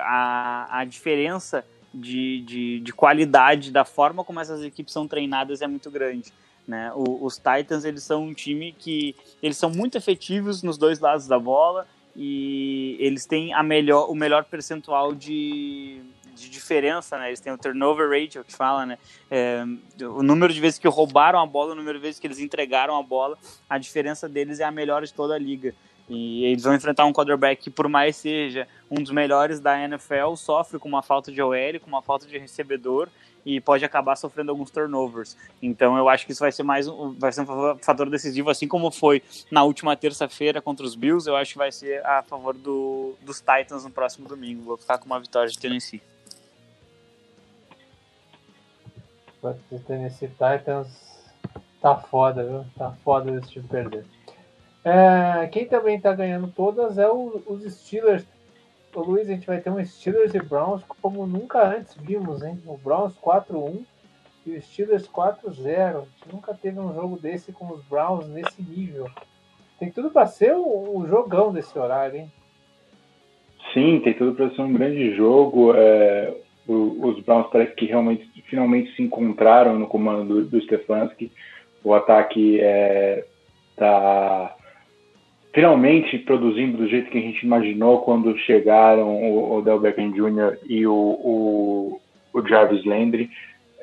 a, 0.02 0.80
a 0.80 0.84
diferença 0.84 1.64
de, 1.92 2.42
de, 2.42 2.80
de, 2.80 2.92
qualidade 2.92 3.70
da 3.70 3.84
forma 3.84 4.24
como 4.24 4.40
essas 4.40 4.62
equipes 4.62 4.92
são 4.92 5.08
treinadas 5.08 5.62
é 5.62 5.66
muito 5.66 5.90
grande. 5.90 6.32
Né? 6.66 6.92
O, 6.94 7.24
os 7.24 7.36
Titans 7.36 7.84
eles 7.84 8.02
são 8.02 8.24
um 8.24 8.34
time 8.34 8.72
que 8.78 9.16
eles 9.42 9.56
são 9.56 9.70
muito 9.70 9.96
efetivos 9.96 10.62
nos 10.62 10.76
dois 10.76 11.00
lados 11.00 11.26
da 11.26 11.38
bola 11.38 11.86
e 12.14 12.96
eles 13.00 13.24
têm 13.24 13.54
a 13.54 13.62
melhor, 13.62 14.10
o 14.10 14.14
melhor 14.14 14.44
percentual 14.44 15.14
de, 15.14 16.02
de 16.34 16.50
diferença, 16.50 17.18
né? 17.18 17.28
Eles 17.28 17.40
têm 17.40 17.52
o 17.52 17.58
turnover 17.58 18.10
rate, 18.10 18.38
é 18.38 18.42
que 18.42 18.52
fala, 18.52 18.84
né? 18.84 18.98
É, 19.30 19.64
o 20.02 20.22
número 20.22 20.52
de 20.52 20.60
vezes 20.60 20.78
que 20.78 20.88
roubaram 20.88 21.40
a 21.40 21.46
bola, 21.46 21.72
o 21.72 21.74
número 21.74 21.98
de 21.98 22.02
vezes 22.02 22.18
que 22.20 22.26
eles 22.26 22.38
entregaram 22.38 22.96
a 22.96 23.02
bola, 23.02 23.38
a 23.68 23.78
diferença 23.78 24.28
deles 24.28 24.60
é 24.60 24.64
a 24.64 24.70
melhor 24.70 25.04
de 25.04 25.14
toda 25.14 25.34
a 25.34 25.38
liga. 25.38 25.74
E 26.08 26.44
eles 26.44 26.62
vão 26.62 26.74
enfrentar 26.74 27.04
um 27.04 27.12
quarterback 27.12 27.62
que, 27.62 27.70
por 27.70 27.88
mais 27.88 28.16
seja 28.16 28.66
um 28.90 29.02
dos 29.02 29.12
melhores 29.12 29.60
da 29.60 29.78
NFL, 29.78 30.34
sofre 30.36 30.78
com 30.78 30.88
uma 30.88 31.02
falta 31.02 31.30
de 31.30 31.42
OL, 31.42 31.80
com 31.80 31.88
uma 31.88 32.00
falta 32.00 32.26
de 32.26 32.38
recebedor 32.38 33.08
e 33.44 33.60
pode 33.60 33.84
acabar 33.84 34.16
sofrendo 34.16 34.50
alguns 34.50 34.70
turnovers. 34.70 35.36
Então 35.62 35.96
eu 35.96 36.08
acho 36.08 36.26
que 36.26 36.32
isso 36.32 36.40
vai 36.40 36.52
ser 36.52 36.62
mais 36.62 36.86
um, 36.86 37.14
vai 37.18 37.32
ser 37.32 37.42
um 37.42 37.78
fator 37.78 38.10
decisivo, 38.10 38.50
assim 38.50 38.68
como 38.68 38.90
foi 38.90 39.22
na 39.50 39.62
última 39.64 39.96
terça-feira 39.96 40.60
contra 40.60 40.84
os 40.84 40.94
Bills, 40.94 41.28
eu 41.28 41.36
acho 41.36 41.52
que 41.52 41.58
vai 41.58 41.72
ser 41.72 42.04
a 42.04 42.22
favor 42.22 42.54
do, 42.54 43.14
dos 43.22 43.40
Titans 43.40 43.84
no 43.84 43.90
próximo 43.90 44.28
domingo. 44.28 44.62
Vou 44.62 44.76
ficar 44.76 44.98
com 44.98 45.06
uma 45.06 45.20
vitória 45.20 45.48
de 45.48 45.58
Tennessee. 45.58 46.02
O 49.42 49.78
Tennessee 49.86 50.28
Titans 50.28 50.88
tá 51.80 51.96
foda, 51.96 52.44
viu? 52.44 52.66
Tá 52.76 52.90
foda 53.04 53.30
esse 53.38 53.48
time 53.48 53.68
perder. 53.68 54.04
É, 54.84 55.46
quem 55.48 55.66
também 55.66 56.00
tá 56.00 56.12
ganhando 56.12 56.48
todas 56.48 56.98
é 56.98 57.08
o, 57.08 57.42
os 57.46 57.62
Steelers 57.72 58.24
Ô, 58.94 59.02
Luiz, 59.02 59.28
a 59.28 59.32
gente 59.32 59.46
vai 59.46 59.60
ter 59.60 59.70
um 59.70 59.84
Steelers 59.84 60.34
e 60.34 60.40
Browns 60.40 60.82
como 61.00 61.26
nunca 61.26 61.62
antes 61.62 61.94
vimos, 61.94 62.42
hein? 62.42 62.58
O 62.66 62.76
Browns 62.76 63.14
4-1 63.18 63.84
e 64.46 64.52
o 64.52 64.62
Steelers 64.62 65.06
4-0. 65.06 65.38
A 65.38 66.00
gente 66.00 66.32
nunca 66.32 66.54
teve 66.54 66.80
um 66.80 66.92
jogo 66.94 67.18
desse 67.18 67.52
com 67.52 67.66
os 67.72 67.80
Browns 67.84 68.26
nesse 68.28 68.62
nível. 68.62 69.06
Tem 69.78 69.90
tudo 69.90 70.10
para 70.10 70.26
ser 70.26 70.54
o, 70.54 70.98
o, 70.98 71.06
jogão 71.06 71.52
desse 71.52 71.78
horário, 71.78 72.16
hein? 72.16 72.32
Sim, 73.72 74.00
tem 74.00 74.14
tudo 74.14 74.34
para 74.34 74.50
ser 74.50 74.62
um 74.62 74.72
grande 74.72 75.14
jogo. 75.14 75.74
É, 75.76 76.34
o, 76.66 77.06
os 77.06 77.20
Browns 77.22 77.48
parece 77.52 77.74
que 77.74 77.84
realmente 77.84 78.28
finalmente 78.48 78.96
se 78.96 79.02
encontraram 79.02 79.78
no 79.78 79.86
comando 79.86 80.24
do, 80.24 80.44
do 80.46 80.60
Stefanski. 80.62 81.30
O 81.84 81.94
ataque 81.94 82.58
é, 82.60 83.24
tá 83.76 84.56
finalmente 85.58 86.16
produzindo 86.20 86.76
do 86.76 86.86
jeito 86.86 87.10
que 87.10 87.18
a 87.18 87.20
gente 87.20 87.44
imaginou 87.44 88.02
quando 88.02 88.38
chegaram 88.38 89.20
o 89.24 89.56
Odell 89.56 89.80
Beckham 89.80 90.12
Jr. 90.12 90.56
e 90.68 90.86
o, 90.86 90.94
o, 90.94 92.00
o 92.32 92.46
Jarvis 92.46 92.84
Landry. 92.84 93.28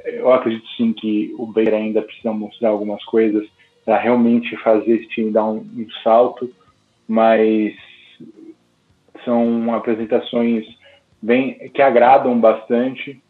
Eu 0.06 0.32
acredito 0.32 0.66
sim 0.78 0.94
que 0.94 1.36
o 1.38 1.46
Baker 1.46 1.74
ainda 1.74 2.02
precisa 2.02 2.32
mostrar 2.32 2.70
algumas 2.70 3.04
coisas 3.04 3.46
para 3.84 3.98
realmente 3.98 4.56
fazer 4.56 4.90
esse 4.90 5.10
time 5.10 5.32
dar 5.32 5.48
um, 5.48 5.58
um 5.58 5.86
salto, 6.02 6.50
mas 7.06 7.76
são 9.26 9.76
apresentações 9.76 10.66
bem 11.22 11.56
que 11.74 11.82
agradam 11.82 12.40
bastante, 12.40 13.22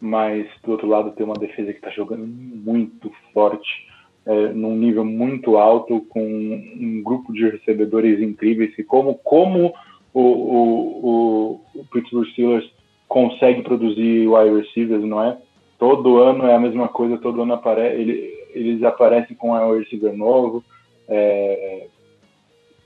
mas 0.00 0.44
do 0.64 0.72
outro 0.72 0.88
lado 0.88 1.12
tem 1.12 1.24
uma 1.24 1.38
defesa 1.38 1.70
que 1.72 1.78
está 1.78 1.90
jogando 1.90 2.26
muito 2.26 3.12
forte 3.32 3.85
é, 4.26 4.48
num 4.48 4.74
nível 4.74 5.04
muito 5.04 5.56
alto, 5.56 6.04
com 6.08 6.20
um 6.20 7.00
grupo 7.02 7.32
de 7.32 7.48
recebedores 7.48 8.20
incríveis, 8.20 8.76
e 8.76 8.82
como, 8.82 9.14
como 9.14 9.72
o, 10.12 10.20
o, 10.20 11.60
o, 11.74 11.84
Pittsburgh 11.92 12.26
Steelers 12.30 12.68
consegue 13.08 13.62
produzir 13.62 14.26
wide 14.26 14.56
receivers, 14.56 15.04
não 15.04 15.22
é? 15.22 15.38
Todo 15.78 16.18
ano 16.18 16.46
é 16.46 16.54
a 16.54 16.58
mesma 16.58 16.88
coisa, 16.88 17.18
todo 17.18 17.42
ano 17.42 17.54
apare 17.54 18.00
ele, 18.00 18.34
eles 18.52 18.82
aparecem 18.82 19.36
com 19.36 19.50
um 19.50 19.70
wide 19.70 19.84
receiver 19.84 20.16
novo, 20.16 20.64
é, 21.08 21.86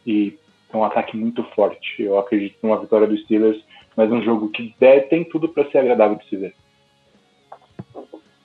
e 0.07 0.36
é 0.72 0.76
um 0.76 0.84
ataque 0.84 1.16
muito 1.16 1.43
forte. 1.55 2.03
Eu 2.03 2.18
acredito 2.18 2.57
numa 2.62 2.78
vitória 2.80 3.07
dos 3.07 3.22
Steelers, 3.22 3.64
mas 3.97 4.12
um 4.12 4.22
jogo 4.22 4.51
que 4.51 4.74
deve, 4.78 5.03
tem 5.03 5.24
tudo 5.24 5.49
para 5.49 5.68
ser 5.70 5.78
agradável 5.78 6.16
de 6.16 6.28
se 6.28 6.36
ver. 6.36 6.55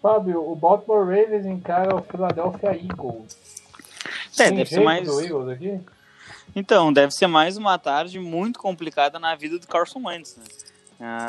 Fábio, 0.05 0.51
o 0.51 0.55
Baltimore 0.55 1.03
Ravens 1.03 1.47
encara 1.47 1.95
o 1.95 2.01
Philadelphia 2.03 2.69
Eagles. 2.69 3.35
É, 4.37 4.51
deve 4.51 4.69
ser 4.69 4.81
mais. 4.81 5.09
Então, 6.55 6.93
deve 6.93 7.11
ser 7.11 7.25
mais 7.25 7.57
uma 7.57 7.79
tarde 7.79 8.19
muito 8.19 8.59
complicada 8.59 9.17
na 9.17 9.33
vida 9.33 9.57
do 9.57 9.65
Carson 9.65 10.03
Wentz. 10.05 10.37
Né? 10.37 10.45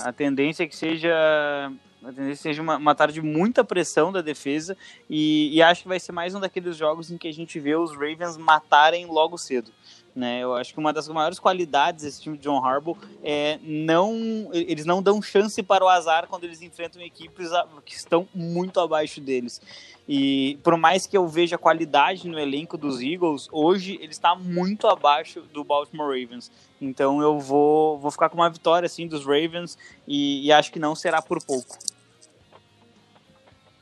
A 0.04 0.12
tendência 0.12 0.64
é 0.64 0.66
que 0.66 0.76
seja 0.76 1.72
a 2.06 2.12
tendência 2.12 2.36
seja 2.42 2.62
uma, 2.62 2.76
uma 2.76 2.94
tarde 2.94 3.14
de 3.14 3.22
muita 3.22 3.64
pressão 3.64 4.12
da 4.12 4.20
defesa 4.20 4.76
e, 5.10 5.50
e, 5.52 5.60
acho 5.60 5.82
que 5.82 5.88
vai 5.88 5.98
ser 5.98 6.12
mais 6.12 6.34
um 6.34 6.40
daqueles 6.40 6.76
jogos 6.76 7.10
em 7.10 7.18
que 7.18 7.26
a 7.26 7.32
gente 7.32 7.58
vê 7.58 7.74
os 7.74 7.92
Ravens 7.92 8.36
matarem 8.36 9.06
logo 9.06 9.36
cedo. 9.36 9.72
Né? 10.14 10.40
Eu 10.40 10.54
acho 10.54 10.72
que 10.72 10.80
uma 10.80 10.94
das 10.94 11.06
maiores 11.08 11.38
qualidades 11.38 12.04
desse 12.04 12.22
time 12.22 12.38
de 12.38 12.44
John 12.44 12.64
Harbaugh 12.64 12.96
é 13.22 13.58
não 13.62 14.48
eles 14.50 14.86
não 14.86 15.02
dão 15.02 15.20
chance 15.20 15.62
para 15.62 15.84
o 15.84 15.88
azar 15.88 16.26
quando 16.26 16.44
eles 16.44 16.62
enfrentam 16.62 17.02
equipes 17.02 17.50
que 17.84 17.94
estão 17.94 18.26
muito 18.34 18.80
abaixo 18.80 19.20
deles. 19.20 19.60
E 20.08 20.58
por 20.62 20.74
mais 20.78 21.06
que 21.06 21.18
eu 21.18 21.28
veja 21.28 21.58
qualidade 21.58 22.28
no 22.28 22.38
elenco 22.38 22.78
dos 22.78 23.02
Eagles, 23.02 23.46
hoje 23.52 23.98
ele 24.00 24.12
está 24.12 24.34
muito 24.34 24.86
abaixo 24.86 25.42
do 25.52 25.62
Baltimore 25.62 26.08
Ravens. 26.18 26.50
Então 26.80 27.20
eu 27.20 27.38
vou, 27.38 27.98
vou 27.98 28.10
ficar 28.10 28.30
com 28.30 28.36
uma 28.36 28.48
vitória 28.48 28.86
assim 28.86 29.06
dos 29.06 29.26
Ravens 29.26 29.76
e, 30.08 30.46
e 30.46 30.52
acho 30.52 30.72
que 30.72 30.78
não 30.78 30.94
será 30.94 31.20
por 31.20 31.44
pouco. 31.44 31.76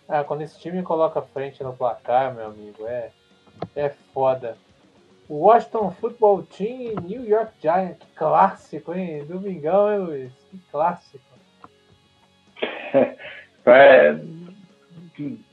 Ah, 0.09 0.23
quando 0.23 0.43
esse 0.43 0.59
time 0.61 0.83
coloca 0.83 1.23
frente 1.23 1.63
no 1.63 1.73
placar, 1.73 2.35
meu 2.35 2.47
amigo, 2.47 2.87
é, 2.87 3.11
é 3.75 3.89
foda. 4.13 4.57
Washington 5.29 5.91
Football 5.93 6.43
Team 6.43 6.93
e 6.93 7.01
New 7.01 7.25
York 7.25 7.53
Giants. 7.61 7.99
Que 7.99 8.07
clássico, 8.15 8.95
hein? 8.95 9.25
Domingão, 9.25 9.91
hein, 9.91 9.99
Luiz? 9.99 10.33
Que 10.51 10.59
clássico. 10.71 11.25
É 13.67 14.15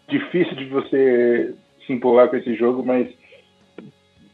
difícil 0.10 0.54
de 0.56 0.66
você 0.66 1.56
se 1.88 1.93
empolgar 1.93 2.28
com 2.30 2.36
esse 2.36 2.56
jogo, 2.56 2.86
mas 2.86 3.08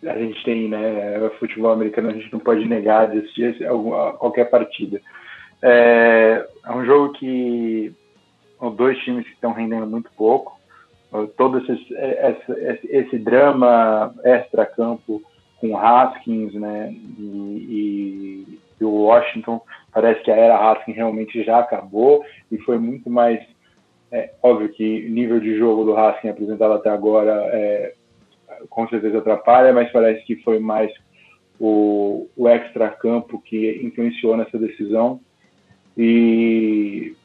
a 0.04 0.18
gente 0.18 0.44
tem, 0.44 0.68
né? 0.68 1.30
Futebol 1.40 1.72
americano, 1.72 2.10
a 2.10 2.14
gente 2.14 2.34
não 2.34 2.40
pode 2.40 2.66
negar 2.66 3.10
de 3.10 3.20
assistir 3.20 3.56
qualquer 4.18 4.50
partida. 4.50 5.00
É, 5.62 6.46
é 6.66 6.72
um 6.72 6.86
jogo 6.86 7.14
que 7.14 7.94
dois 8.76 8.98
times 9.00 9.26
que 9.26 9.34
estão 9.34 9.52
rendendo 9.52 9.88
muito 9.88 10.10
pouco 10.18 10.58
todo 11.38 11.60
esse, 11.60 11.94
esse, 11.94 12.88
esse 12.90 13.20
drama 13.20 14.14
extra-campo 14.24 15.22
com 15.60 15.78
Haskins 15.78 16.54
né, 16.54 16.94
e, 17.18 17.22
e, 17.22 18.60
e, 18.80 18.84
o 18.84 18.90
Washington, 18.90 19.62
parece 19.92 20.22
que 20.22 20.32
a 20.32 20.36
era 20.36 20.72
Haskins 20.72 20.96
realmente 20.96 21.44
já 21.44 21.60
acabou 21.60 22.24
e 22.52 22.58
foi 22.60 22.78
muito 22.78 23.10
mais. 23.10 23.42
É, 24.10 24.32
óbvio 24.42 24.70
que 24.70 25.06
o 25.06 25.10
nível 25.10 25.40
de 25.40 25.58
jogo 25.58 25.84
do 25.84 25.98
Haskins 25.98 26.32
apresentado 26.32 26.74
até 26.74 26.90
agora 26.90 27.34
é, 27.52 27.94
com 28.70 28.88
certeza 28.88 29.18
atrapalha, 29.18 29.74
mas 29.74 29.92
parece 29.92 30.24
que 30.24 30.38
foi 30.38 30.60
mais 30.60 30.92
o, 31.60 32.30
o 32.38 32.48
extra-campo 32.48 33.42
que 33.42 33.82
influenciou 33.84 34.38
nessa 34.38 34.58
decisão. 34.58 35.20
E 35.98 37.17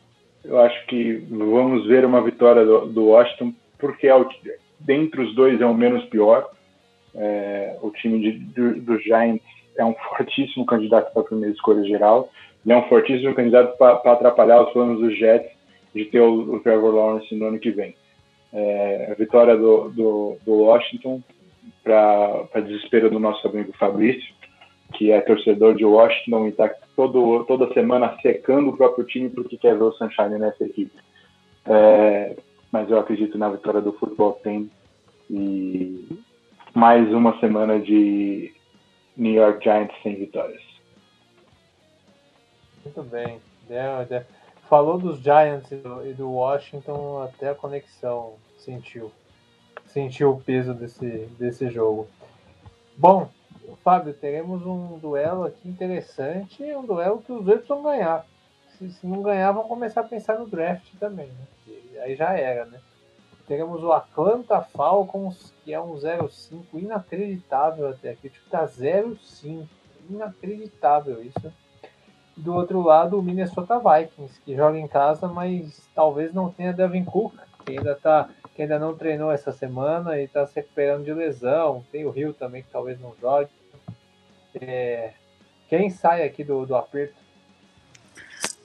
eu 0.45 0.61
acho 0.61 0.86
que 0.86 1.14
vamos 1.30 1.86
ver 1.86 2.05
uma 2.05 2.22
vitória 2.22 2.64
do, 2.64 2.86
do 2.86 3.07
Washington 3.07 3.53
porque 3.78 4.07
é 4.07 4.14
o, 4.14 4.28
dentre 4.80 5.22
os 5.22 5.34
dois 5.34 5.61
é 5.61 5.66
o 5.66 5.74
menos 5.74 6.05
pior. 6.07 6.49
É, 7.14 7.76
o 7.82 7.90
time 7.90 8.20
de, 8.20 8.32
do, 8.38 8.80
do, 8.80 8.99
Giants 9.01 9.45
é 9.76 9.84
um 9.84 9.95
fortíssimo 10.16 10.64
candidato 10.64 11.12
para 11.12 11.22
a 11.22 11.24
primeira 11.24 11.53
escolha 11.53 11.84
geral. 11.84 12.30
Ele 12.64 12.74
é 12.74 12.76
um 12.76 12.88
fortíssimo 12.88 13.34
candidato 13.34 13.76
para 13.76 14.12
atrapalhar 14.12 14.62
os 14.62 14.72
planos 14.72 15.01
dos 15.01 15.18
Jets 15.18 15.51
de 15.95 16.05
ter 16.07 16.20
o, 16.20 16.55
o 16.55 16.61
Trevor 16.61 16.95
Lawrence 16.95 17.34
no 17.34 17.47
ano 17.47 17.59
que 17.59 17.70
vem. 17.70 17.95
É, 18.53 19.09
a 19.11 19.14
vitória 19.14 19.57
do, 19.57 19.88
do, 19.90 20.36
do 20.45 20.55
Washington 20.55 21.22
para 21.82 22.61
desespero 22.61 23.11
do 23.11 23.18
nosso 23.18 23.47
amigo 23.49 23.72
Fabrício. 23.78 24.32
Que 24.93 25.11
é 25.11 25.20
torcedor 25.20 25.74
de 25.74 25.84
Washington 25.84 26.47
e 26.47 26.51
está 26.51 26.68
toda 26.97 27.72
semana 27.72 28.16
secando 28.22 28.70
o 28.70 28.76
próprio 28.76 29.05
time 29.05 29.28
porque 29.28 29.57
quer 29.57 29.76
ver 29.76 29.84
o 29.84 29.93
Sunshine 29.93 30.38
nessa 30.38 30.64
equipe. 30.64 30.97
É, 31.66 32.36
mas 32.70 32.90
eu 32.90 32.99
acredito 32.99 33.38
na 33.38 33.51
vitória 33.51 33.80
do 33.80 33.93
futebol 33.93 34.32
team 34.43 34.68
e 35.30 36.09
mais 36.74 37.12
uma 37.12 37.38
semana 37.40 37.78
de 37.80 38.53
New 39.16 39.32
York 39.32 39.62
Giants 39.62 39.95
sem 40.03 40.16
vitórias. 40.16 40.62
Muito 42.84 43.03
bem. 43.03 43.40
Falou 44.68 44.99
dos 44.99 45.18
Giants 45.18 45.70
e 45.70 46.12
do 46.14 46.30
Washington, 46.30 47.22
até 47.22 47.51
a 47.51 47.55
conexão 47.55 48.34
sentiu. 48.57 49.12
Sentiu 49.86 50.30
o 50.30 50.40
peso 50.40 50.72
desse, 50.72 51.28
desse 51.38 51.68
jogo. 51.68 52.09
Bom, 52.97 53.28
Fábio, 53.82 54.14
teremos 54.14 54.64
um 54.64 54.98
duelo 54.98 55.44
aqui 55.44 55.68
interessante, 55.68 56.62
um 56.74 56.84
duelo 56.84 57.22
que 57.22 57.32
os 57.32 57.44
dois 57.44 57.66
vão 57.66 57.82
ganhar. 57.82 58.24
Se, 58.78 58.90
se, 58.90 59.06
não 59.06 59.22
ganhar, 59.22 59.52
vão 59.52 59.64
começar 59.64 60.02
a 60.02 60.04
pensar 60.04 60.38
no 60.38 60.46
draft 60.46 60.86
também, 60.98 61.26
né? 61.26 61.74
Aí 62.02 62.14
já 62.14 62.32
era, 62.32 62.64
né? 62.66 62.80
Teremos 63.46 63.82
o 63.82 63.92
Atlanta 63.92 64.60
Falcons, 64.60 65.52
que 65.64 65.74
é 65.74 65.80
um 65.80 65.94
0-5, 65.94 66.64
inacreditável 66.74 67.88
até 67.88 68.10
aqui. 68.10 68.30
Tipo, 68.30 68.48
tá 68.48 68.64
0-5. 68.66 69.66
Inacreditável 70.08 71.22
isso. 71.22 71.52
Do 72.36 72.54
outro 72.54 72.80
lado, 72.82 73.18
o 73.18 73.22
Minnesota 73.22 73.78
Vikings, 73.78 74.40
que 74.40 74.56
joga 74.56 74.78
em 74.78 74.88
casa, 74.88 75.28
mas 75.28 75.88
talvez 75.94 76.32
não 76.32 76.50
tenha 76.50 76.72
Devin 76.72 77.04
Cook, 77.04 77.34
que 77.64 77.78
ainda 77.78 77.94
tá 77.94 78.28
que 78.54 78.62
ainda 78.62 78.78
não 78.78 78.94
treinou 78.94 79.32
essa 79.32 79.50
semana 79.50 80.18
e 80.18 80.24
está 80.24 80.46
se 80.46 80.56
recuperando 80.56 81.04
de 81.04 81.12
lesão. 81.12 81.84
Tem 81.90 82.04
o 82.04 82.10
Rio 82.10 82.34
também 82.34 82.62
que 82.62 82.70
talvez 82.70 83.00
não 83.00 83.14
jogue. 83.20 83.48
É... 84.55 85.12
Quem 85.68 85.90
sai 85.90 86.24
aqui 86.24 86.44
do, 86.44 86.66
do 86.66 86.76
aperto? 86.76 87.14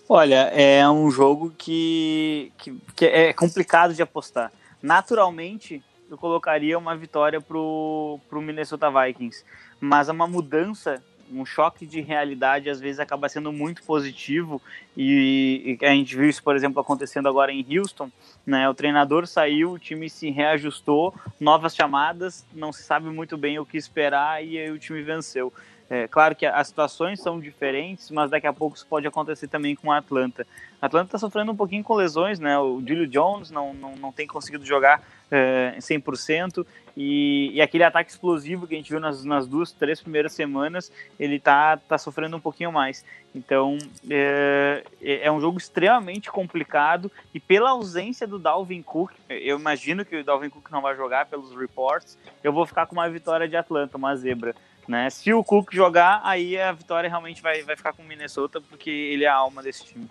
Olha, 0.10 0.52
é 0.54 0.88
um 0.90 1.10
jogo 1.12 1.54
que, 1.58 2.52
que, 2.58 2.74
que, 2.96 3.06
é 3.06 3.34
complicado 3.34 3.94
de 3.94 4.02
apostar. 4.02 4.52
Naturalmente, 4.82 5.84
eu 6.10 6.18
colocaria 6.18 6.78
uma 6.78 6.96
vitória 6.96 7.42
pro, 7.42 8.20
pro 8.30 8.42
Minnesota 8.42 8.90
Vikings, 8.90 9.44
mas 9.82 10.08
é 10.08 10.12
uma 10.12 10.28
mudança 10.28 11.04
um 11.32 11.46
choque 11.46 11.86
de 11.86 12.02
realidade 12.02 12.70
às 12.70 12.80
vezes 12.80 13.00
acaba 13.00 13.28
sendo 13.28 13.52
muito 13.52 13.84
positivo 13.84 14.62
e, 14.96 15.78
e, 15.82 15.86
a 15.86 15.90
gente 15.90 16.16
viu 16.16 16.30
isso, 16.30 16.42
por 16.42 16.56
exemplo, 16.56 16.80
acontecendo 16.80 17.28
agora 17.28 17.52
em 17.52 17.66
Houston, 17.78 18.10
né? 18.46 18.68
O 18.70 18.74
treinador 18.74 19.28
saiu, 19.28 19.72
o 19.72 19.80
time 19.80 20.10
se 20.10 20.30
reajustou, 20.30 21.14
novas 21.40 21.76
chamadas, 21.76 22.46
não 22.54 22.72
se 22.72 22.84
sabe 22.84 23.10
muito 23.10 23.38
bem 23.38 23.60
o 23.60 23.66
que 23.66 23.78
esperar 23.78 24.44
e 24.44 24.58
aí 24.58 24.72
o 24.72 24.80
time 24.80 25.02
venceu. 25.02 25.52
É, 25.90 26.08
claro 26.08 26.36
que 26.36 26.46
as 26.46 26.68
situações 26.68 27.22
são 27.22 27.40
diferentes, 27.40 28.12
mas 28.12 28.30
daqui 28.30 28.46
a 28.46 28.54
pouco 28.54 28.76
isso 28.76 28.86
pode 28.86 29.08
acontecer 29.08 29.48
também 29.48 29.76
com 29.76 29.92
a 29.92 29.98
Atlanta. 29.98 30.46
A 30.82 30.86
Atlanta 30.86 31.08
está 31.08 31.18
sofrendo 31.18 31.52
um 31.52 31.56
pouquinho 31.56 31.84
com 31.84 31.96
lesões, 31.96 32.40
né? 32.40 32.60
O 32.60 32.82
Julio 32.86 33.08
Jones 33.08 33.50
não, 33.50 33.74
não, 33.74 33.96
não 33.96 34.12
tem 34.12 34.28
conseguido 34.28 34.66
jogar 34.66 35.02
é, 35.32 35.76
100%, 35.80 36.66
e, 37.00 37.52
e, 37.54 37.62
aquele 37.62 37.84
ataque 37.84 38.10
explosivo 38.10 38.66
que 38.66 38.74
a 38.74 38.78
gente 38.78 38.90
viu 38.90 39.00
nas, 39.00 39.24
nas 39.24 39.48
duas, 39.48 39.72
três 39.72 40.02
primeiras 40.02 40.34
semanas, 40.34 40.92
ele 41.20 41.40
tá, 41.40 41.78
tá 41.78 41.96
sofrendo 41.96 42.36
um 42.36 42.40
pouquinho 42.40 42.72
mais. 42.72 43.06
Então, 43.36 43.78
é, 44.10 44.84
é, 45.00 45.28
é 45.28 45.32
um 45.32 45.40
jogo 45.40 45.60
extremamente 45.60 46.32
complicado, 46.32 47.12
e 47.36 47.40
pela 47.40 47.70
ausência 47.70 48.26
do 48.26 48.40
Dalvin 48.40 48.82
Cook, 48.82 49.12
eu 49.30 49.60
imagino 49.60 50.04
que 50.04 50.16
o 50.16 50.24
Dalvin 50.24 50.50
Cook 50.50 50.72
não 50.72 50.82
vai 50.82 50.96
jogar 50.96 51.28
pelos 51.28 51.56
reports, 51.56 52.18
eu 52.44 52.52
vou 52.52 52.66
ficar 52.66 52.88
com 52.88 52.94
uma 52.94 53.08
vitória 53.08 53.48
de 53.48 53.56
Atlanta, 53.56 53.96
uma 53.96 54.16
zebra. 54.16 54.56
Né? 54.88 55.10
Se 55.10 55.34
o 55.34 55.44
Cook 55.44 55.74
jogar, 55.74 56.22
aí 56.24 56.60
a 56.60 56.72
vitória 56.72 57.10
realmente 57.10 57.42
vai, 57.42 57.62
vai 57.64 57.76
ficar 57.76 57.94
com 57.94 58.02
o 58.02 58.06
Minnesota, 58.06 58.62
porque 58.62 58.90
ele 58.90 59.26
é 59.26 59.28
a 59.28 59.36
alma 59.36 59.62
desse 59.62 59.86
time. 59.86 60.08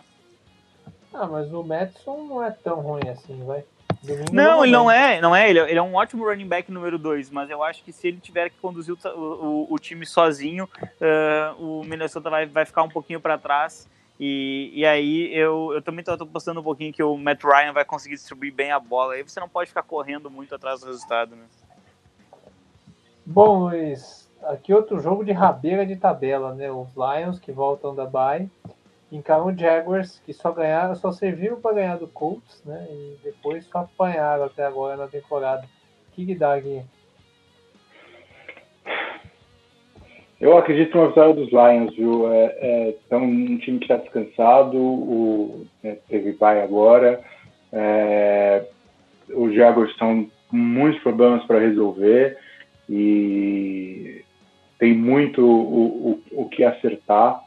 Ah, 1.15 1.27
mas 1.27 1.53
o 1.53 1.63
Madison 1.63 2.27
não 2.27 2.43
é 2.43 2.51
tão 2.51 2.81
ruim 2.81 3.09
assim, 3.09 3.43
vai. 3.45 3.65
Domingo 4.03 4.33
não, 4.33 4.63
ele 4.63 4.73
não 4.73 4.91
é, 4.91 5.21
não 5.21 5.35
é 5.35 5.49
ele, 5.49 5.59
é, 5.59 5.71
ele 5.71 5.79
é 5.79 5.83
um 5.83 5.95
ótimo 5.95 6.25
running 6.25 6.47
back 6.47 6.71
número 6.71 6.99
2, 6.99 7.31
mas 7.31 7.49
eu 7.49 7.63
acho 7.63 7.83
que 7.83 7.93
se 7.93 8.09
ele 8.09 8.19
tiver 8.19 8.51
que 8.51 8.57
conduzir 8.59 8.95
o, 8.95 9.19
o, 9.19 9.75
o 9.75 9.79
time 9.79 10.05
sozinho, 10.05 10.69
uh, 10.83 11.63
o 11.63 11.83
Minnesota 11.85 12.29
vai, 12.29 12.47
vai 12.47 12.67
ficar 12.67 12.83
um 12.83 12.89
pouquinho 12.89 13.21
para 13.21 13.39
trás. 13.39 13.89
E, 14.19 14.71
e 14.75 14.87
aí 14.87 15.35
eu, 15.35 15.73
eu 15.75 15.83
também 15.83 16.01
estou 16.01 16.27
postando 16.27 16.61
um 16.61 16.63
pouquinho 16.63 16.93
que 16.93 17.03
o 17.03 17.17
Matt 17.17 17.43
Ryan 17.45 17.73
vai 17.73 17.85
conseguir 17.85 18.15
distribuir 18.15 18.53
bem 18.53 18.71
a 18.71 18.81
bola. 18.81 19.15
Aí 19.15 19.23
você 19.23 19.41
não 19.41 19.49
pode 19.49 19.69
ficar 19.69 19.83
correndo 19.83 20.31
muito 20.31 20.55
atrás 20.55 20.81
do 20.81 20.87
resultado, 20.87 21.37
né? 21.37 21.45
Bom, 23.25 23.65
Luiz, 23.65 24.26
aqui 24.47 24.73
outro 24.73 25.01
jogo 25.01 25.25
de 25.25 25.33
rabeira 25.33 25.87
de 25.87 25.97
tabela, 25.97 26.55
né? 26.55 26.71
Os 26.71 26.89
Lions 26.95 27.39
que 27.39 27.53
voltam 27.53 27.95
da 27.95 28.07
bye 28.07 28.49
encaram 29.11 29.47
o 29.47 29.57
Jaguars, 29.57 30.21
que 30.25 30.33
só 30.33 30.51
ganharam, 30.53 30.95
só 30.95 31.13
serviram 31.13 31.61
para 31.61 31.75
ganhar 31.75 31.97
do 31.97 32.09
Colts, 32.09 32.63
né? 32.65 32.87
E 32.91 33.17
depois 33.23 33.65
só 33.67 33.79
apanharam 33.79 34.45
até 34.45 34.65
agora 34.65 34.97
na 34.97 35.07
temporada. 35.07 35.65
O 36.09 36.15
que, 36.15 36.35
dá 36.35 36.55
aqui? 36.55 36.83
Eu 40.41 40.57
acredito 40.57 40.97
na 40.99 41.07
vitória 41.07 41.35
dos 41.35 41.51
Lions, 41.51 41.95
viu? 41.95 42.33
É, 42.33 42.45
é, 42.45 42.97
é 43.11 43.17
um 43.17 43.59
time 43.59 43.79
que 43.79 43.85
está 43.85 43.97
descansado, 43.97 44.77
o, 44.77 45.67
né, 45.83 45.99
teve 46.09 46.33
pai 46.33 46.63
agora. 46.63 47.23
É, 47.73 48.67
os 49.31 49.55
Jaguars 49.55 49.91
estão 49.91 50.29
com 50.49 50.57
muitos 50.57 51.03
problemas 51.03 51.45
para 51.45 51.59
resolver 51.59 52.39
e 52.89 54.25
tem 54.79 54.97
muito 54.97 55.45
o, 55.45 56.13
o, 56.33 56.43
o 56.43 56.49
que 56.49 56.65
acertar. 56.65 57.43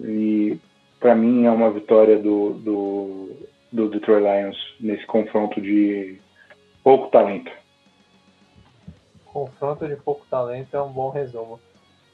E 0.00 0.58
para 1.00 1.14
mim 1.14 1.44
é 1.44 1.50
uma 1.50 1.70
vitória 1.70 2.18
do, 2.18 2.54
do, 2.54 3.30
do 3.72 3.88
Detroit 3.88 4.22
Lions 4.22 4.56
nesse 4.80 5.06
confronto 5.06 5.60
de 5.60 6.18
pouco 6.82 7.08
talento. 7.10 7.50
Confronto 9.26 9.86
de 9.86 9.96
pouco 9.96 10.24
talento 10.30 10.76
é 10.76 10.82
um 10.82 10.92
bom 10.92 11.10
resumo. 11.10 11.60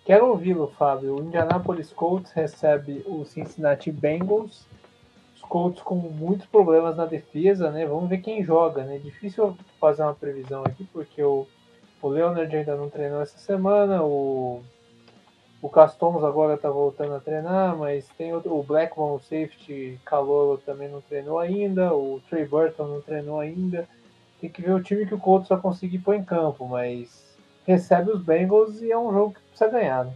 Quero 0.05 0.29
ouvi-lo, 0.29 0.73
Fábio. 0.79 1.17
O 1.17 1.23
Indianapolis 1.23 1.93
Colts 1.93 2.33
recebe 2.33 3.03
o 3.07 3.25
Cincinnati 3.25 3.93
Bengals. 3.93 4.67
Os 5.37 5.43
Colts 5.43 5.83
com 5.83 5.97
muitos 5.97 6.47
problemas 6.47 6.97
na 6.97 7.05
defesa, 7.05 7.71
né? 7.71 7.87
Vamos 7.87 8.09
ver 8.09 8.19
quem 8.19 8.43
joga, 8.43 8.83
né? 8.83 8.99
Difícil 8.99 9.57
fazer 9.79 10.03
uma 10.03 10.15
previsão 10.15 10.63
aqui, 10.65 10.85
porque 10.93 11.23
o, 11.23 11.47
o 12.03 12.09
Leonard 12.09 12.55
ainda 12.55 12.77
não 12.77 12.89
treinou 12.89 13.21
essa 13.23 13.39
semana, 13.39 14.03
o 14.03 14.63
o 15.63 15.69
Castons 15.69 16.25
agora 16.25 16.55
está 16.55 16.71
voltando 16.71 17.15
a 17.15 17.21
treinar, 17.21 17.77
mas 17.77 18.09
tem 18.17 18.33
outro, 18.33 18.57
o 18.57 18.63
Blackmon, 18.63 19.17
o 19.17 19.21
safety 19.21 20.01
calor 20.07 20.59
também 20.65 20.89
não 20.89 21.03
treinou 21.03 21.39
ainda, 21.39 21.93
o 21.93 22.21
Trey 22.31 22.47
Burton 22.47 22.87
não 22.87 23.01
treinou 23.03 23.39
ainda. 23.39 23.87
Tem 24.41 24.49
que 24.49 24.63
ver 24.63 24.73
o 24.73 24.83
time 24.83 25.05
que 25.05 25.15
o 25.15 25.19
Colts 25.19 25.51
vai 25.51 25.61
conseguir 25.61 25.99
pôr 25.99 26.15
em 26.15 26.25
campo, 26.25 26.67
mas 26.67 27.37
recebe 27.67 28.11
os 28.11 28.23
Bengals 28.23 28.81
e 28.81 28.91
é 28.91 28.99
um 28.99 29.13
jogo 29.13 29.35
que 29.35 29.41
precisa 29.41 29.71
ganhar. 29.71 30.07
Né? 30.07 30.13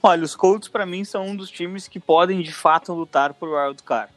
Olha, 0.00 0.22
os 0.22 0.36
Colts 0.36 0.68
para 0.68 0.86
mim 0.86 1.04
são 1.04 1.26
um 1.26 1.34
dos 1.34 1.50
times 1.50 1.88
que 1.88 1.98
podem 1.98 2.40
de 2.40 2.52
fato 2.52 2.92
lutar 2.92 3.34
por 3.34 3.48
wild 3.48 3.82
card. 3.82 4.12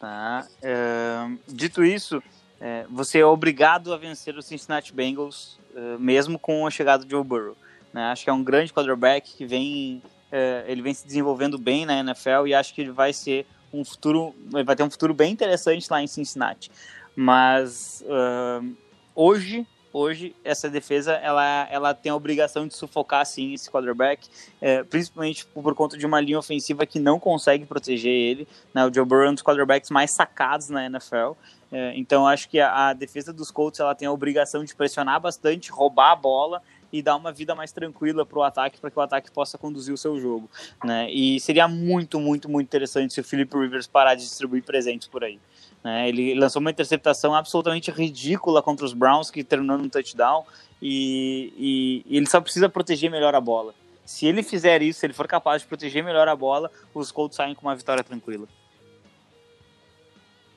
Tá? 0.00 0.46
É, 0.62 1.28
dito 1.46 1.84
isso, 1.84 2.22
é, 2.60 2.86
você 2.90 3.18
é 3.18 3.26
obrigado 3.26 3.92
a 3.92 3.96
vencer 3.96 4.36
os 4.36 4.46
Cincinnati 4.46 4.92
Bengals, 4.92 5.58
é, 5.74 5.98
mesmo 5.98 6.38
com 6.38 6.66
a 6.66 6.70
chegada 6.70 7.04
de 7.04 7.10
Joe 7.10 7.24
Burrow. 7.24 7.56
Né? 7.92 8.02
Acho 8.04 8.24
que 8.24 8.30
é 8.30 8.32
um 8.32 8.42
grande 8.42 8.72
quarterback 8.72 9.34
que 9.34 9.46
vem, 9.46 10.02
é, 10.30 10.64
ele 10.66 10.82
vem 10.82 10.94
se 10.94 11.06
desenvolvendo 11.06 11.58
bem 11.58 11.86
na 11.86 11.98
NFL 12.00 12.46
e 12.46 12.54
acho 12.54 12.74
que 12.74 12.80
ele 12.80 12.90
vai 12.90 13.12
ser 13.12 13.46
um 13.72 13.84
futuro, 13.84 14.34
vai 14.64 14.76
ter 14.76 14.82
um 14.82 14.90
futuro 14.90 15.12
bem 15.12 15.32
interessante 15.32 15.86
lá 15.90 16.02
em 16.02 16.06
Cincinnati. 16.06 16.70
Mas 17.14 18.04
uh, 18.06 18.76
hoje, 19.14 19.66
hoje 19.92 20.36
essa 20.44 20.68
defesa 20.68 21.14
ela, 21.14 21.66
ela 21.70 21.94
tem 21.94 22.12
a 22.12 22.16
obrigação 22.16 22.66
de 22.66 22.74
sufocar 22.74 23.24
sim 23.24 23.54
esse 23.54 23.70
quarterback, 23.70 24.28
é, 24.60 24.82
principalmente 24.82 25.46
por 25.46 25.74
conta 25.74 25.96
de 25.96 26.04
uma 26.04 26.20
linha 26.20 26.38
ofensiva 26.38 26.84
que 26.84 26.98
não 26.98 27.18
consegue 27.18 27.64
proteger 27.64 28.12
ele. 28.12 28.46
Né? 28.74 28.84
O 28.84 28.92
Joe 28.92 29.04
Burrow 29.04 29.24
é 29.24 29.30
um 29.30 29.34
dos 29.34 29.42
quarterbacks 29.42 29.90
mais 29.90 30.14
sacados 30.14 30.68
na 30.68 30.84
NFL. 30.84 31.32
É, 31.70 31.92
então 31.96 32.26
acho 32.26 32.48
que 32.48 32.60
a, 32.60 32.88
a, 32.88 32.92
defesa 32.92 33.32
dos 33.32 33.50
Colts 33.50 33.80
ela 33.80 33.94
tem 33.94 34.06
a 34.06 34.12
obrigação 34.12 34.64
de 34.64 34.74
pressionar 34.74 35.20
bastante, 35.20 35.70
roubar 35.70 36.12
a 36.12 36.16
bola 36.16 36.62
e 36.92 37.02
dar 37.02 37.16
uma 37.16 37.32
vida 37.32 37.54
mais 37.54 37.72
tranquila 37.72 38.24
para 38.24 38.38
o 38.38 38.42
ataque, 38.42 38.80
para 38.80 38.90
que 38.90 38.98
o 38.98 39.02
ataque 39.02 39.30
possa 39.30 39.58
conduzir 39.58 39.92
o 39.92 39.98
seu 39.98 40.20
jogo. 40.20 40.48
Né? 40.84 41.10
E 41.10 41.40
seria 41.40 41.66
muito, 41.66 42.20
muito, 42.20 42.48
muito 42.48 42.66
interessante 42.66 43.12
se 43.12 43.20
o 43.20 43.24
Philip 43.24 43.52
Rivers 43.56 43.86
parar 43.86 44.14
de 44.14 44.22
distribuir 44.22 44.62
presentes 44.62 45.08
por 45.08 45.24
aí. 45.24 45.40
Né? 45.82 46.08
Ele 46.08 46.34
lançou 46.34 46.60
uma 46.60 46.70
interceptação 46.70 47.34
absolutamente 47.34 47.90
ridícula 47.90 48.62
contra 48.62 48.86
os 48.86 48.92
Browns, 48.92 49.30
que 49.30 49.42
terminou 49.42 49.76
num 49.76 49.88
touchdown, 49.88 50.44
e, 50.80 51.52
e, 51.56 52.04
e 52.06 52.16
ele 52.16 52.26
só 52.26 52.40
precisa 52.40 52.68
proteger 52.68 53.10
melhor 53.10 53.34
a 53.34 53.40
bola. 53.40 53.74
Se 54.04 54.24
ele 54.24 54.42
fizer 54.42 54.82
isso, 54.82 55.00
se 55.00 55.06
ele 55.06 55.12
for 55.12 55.26
capaz 55.26 55.62
de 55.62 55.68
proteger 55.68 56.04
melhor 56.04 56.28
a 56.28 56.36
bola, 56.36 56.70
os 56.94 57.10
Colts 57.10 57.36
saem 57.36 57.56
com 57.56 57.66
uma 57.66 57.74
vitória 57.74 58.04
tranquila. 58.04 58.46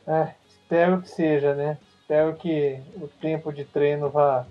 É, 0.05 0.33
espero 0.69 1.01
que 1.01 1.09
seja, 1.09 1.55
né? 1.55 1.77
Espero 2.01 2.33
que 2.35 2.79
o 2.97 3.07
tempo 3.19 3.51
de 3.51 3.65
treino 3.65 4.09
vá 4.09 4.45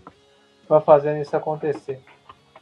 vai 0.69 0.81
fazendo 0.81 1.23
isso 1.23 1.35
acontecer. 1.37 2.01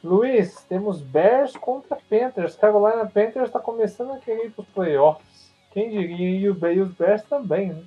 Luiz, 0.04 0.62
temos 0.68 1.00
Bears 1.00 1.57
contra 1.57 1.96
Panthers. 2.09 2.54
Carolina 2.54 3.04
Panthers 3.07 3.46
está 3.48 3.59
começando 3.59 4.12
a 4.12 4.18
querer 4.18 4.46
ir 4.46 4.50
para 4.50 4.62
os 4.62 4.68
playoffs. 4.68 5.52
Quem 5.72 5.90
diria? 5.90 6.30
E, 6.38 6.48
o, 6.48 6.66
e 6.70 6.80
os 6.80 6.92
Bears 6.92 7.22
também, 7.24 7.70
né? 7.70 7.82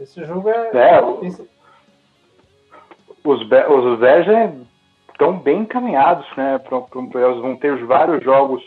Esse 0.00 0.24
jogo 0.24 0.48
é. 0.48 0.70
É, 0.74 1.26
esse- 1.26 1.48
os, 3.22 3.46
Be- 3.48 3.66
os 3.66 3.98
Bears 4.00 4.26
estão 5.12 5.38
bem 5.38 5.60
encaminhados 5.60 6.26
né, 6.36 6.58
para 6.58 6.78
o 6.78 7.10
playoffs. 7.10 7.42
Vão 7.42 7.56
ter 7.56 7.72
os 7.74 7.86
vários 7.86 8.24
jogos 8.24 8.62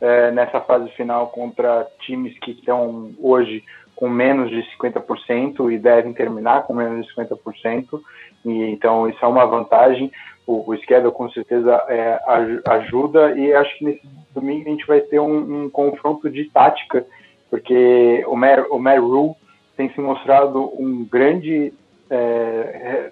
é, 0.00 0.30
nessa 0.32 0.60
fase 0.60 0.88
final 0.92 1.28
contra 1.28 1.86
times 2.00 2.36
que 2.40 2.52
estão 2.52 3.12
hoje 3.20 3.62
com 3.98 4.08
menos 4.08 4.48
de 4.48 4.62
50% 4.76 5.72
e 5.72 5.76
devem 5.76 6.12
terminar 6.12 6.62
com 6.62 6.72
menos 6.72 7.04
de 7.04 7.12
50%. 7.14 8.00
E, 8.44 8.62
então, 8.70 9.08
isso 9.08 9.18
é 9.24 9.26
uma 9.26 9.44
vantagem. 9.44 10.12
O, 10.46 10.70
o 10.70 10.76
schedule 10.76 11.12
com 11.12 11.28
certeza 11.30 11.74
é, 11.88 12.20
aj- 12.24 12.62
ajuda 12.64 13.36
e 13.36 13.52
acho 13.52 13.76
que 13.76 13.84
nesse 13.84 14.08
domingo 14.32 14.68
a 14.68 14.70
gente 14.70 14.86
vai 14.86 15.00
ter 15.00 15.18
um, 15.18 15.64
um 15.64 15.68
confronto 15.70 16.30
de 16.30 16.44
tática, 16.44 17.04
porque 17.50 18.24
o 18.28 18.36
Matt, 18.36 18.68
o 18.70 18.78
Rule 18.78 19.34
tem 19.76 19.90
se 19.92 20.00
mostrado 20.00 20.72
um 20.80 21.04
grande 21.04 21.74
é, 22.08 23.10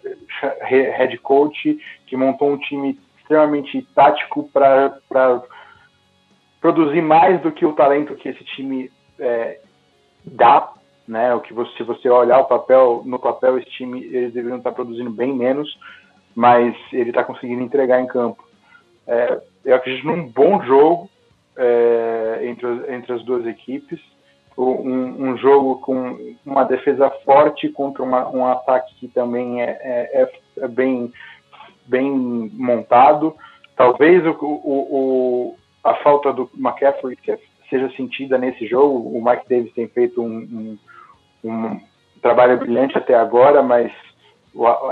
he- 0.70 0.91
head 0.97 1.18
coach 1.18 1.76
que 2.07 2.16
montou 2.16 2.49
um 2.53 2.59
time 2.59 2.97
extremamente 3.18 3.82
tático 3.93 4.49
para 4.53 5.43
produzir 6.61 7.03
mais 7.03 7.41
do 7.41 7.51
que 7.51 7.66
o 7.66 7.72
talento 7.72 8.14
que 8.14 8.28
esse 8.28 8.45
time 8.45 8.89
é, 9.18 9.59
dá, 10.26 10.72
né? 11.07 11.34
O 11.34 11.40
que 11.40 11.52
você, 11.52 11.76
se 11.76 11.82
você 11.82 12.09
olhar 12.09 12.38
o 12.40 12.44
papel 12.44 13.02
no 13.04 13.18
papel 13.18 13.59
esse 13.59 13.70
time 13.70 14.04
eles 14.04 14.32
deveriam 14.32 14.59
estar 14.59 14.72
produzindo 14.72 15.11
bem 15.11 15.32
menos, 15.34 15.78
mas 16.34 16.74
ele 16.92 17.11
está 17.11 17.24
conseguindo 17.24 17.62
entregar 17.62 18.00
em 18.00 18.07
campo. 18.07 18.44
É, 19.07 19.40
eu 19.64 19.74
acredito 19.76 20.07
num 20.07 20.26
bom 20.26 20.62
jogo 20.64 21.09
é, 21.57 22.40
entre, 22.42 22.66
entre 22.94 23.12
as 23.12 23.22
duas 23.24 23.46
equipes 23.46 24.00
um, 24.57 25.30
um 25.30 25.36
jogo 25.36 25.80
com 25.80 26.34
uma 26.44 26.64
defesa 26.64 27.11
forte 27.24 27.68
contra 27.68 28.02
uma, 28.02 28.28
um 28.30 28.46
ataque 28.46 28.94
que 28.96 29.09
também 29.09 29.62
é, 29.62 29.78
é, 29.82 30.22
é- 30.22 30.64
é 30.64 30.68
bem, 30.68 31.12
bem 31.86 32.11
montado. 32.54 33.36
Talvez 33.76 34.24
o, 34.26 34.30
o, 34.30 35.50
o- 35.50 35.57
a 35.84 35.94
falta 35.96 36.32
do 36.32 36.50
McCaffrey 36.57 37.16
seja 37.68 37.90
sentida 37.96 38.38
nesse 38.38 38.66
jogo. 38.66 39.16
O 39.16 39.22
Mike 39.22 39.48
Davis 39.48 39.72
tem 39.74 39.86
feito 39.88 40.22
um, 40.22 40.38
um, 40.38 40.78
um 41.49 41.80
trabalho 42.20 42.59
brilhante 42.59 42.97
até 42.97 43.14
agora, 43.14 43.62
mas 43.62 43.92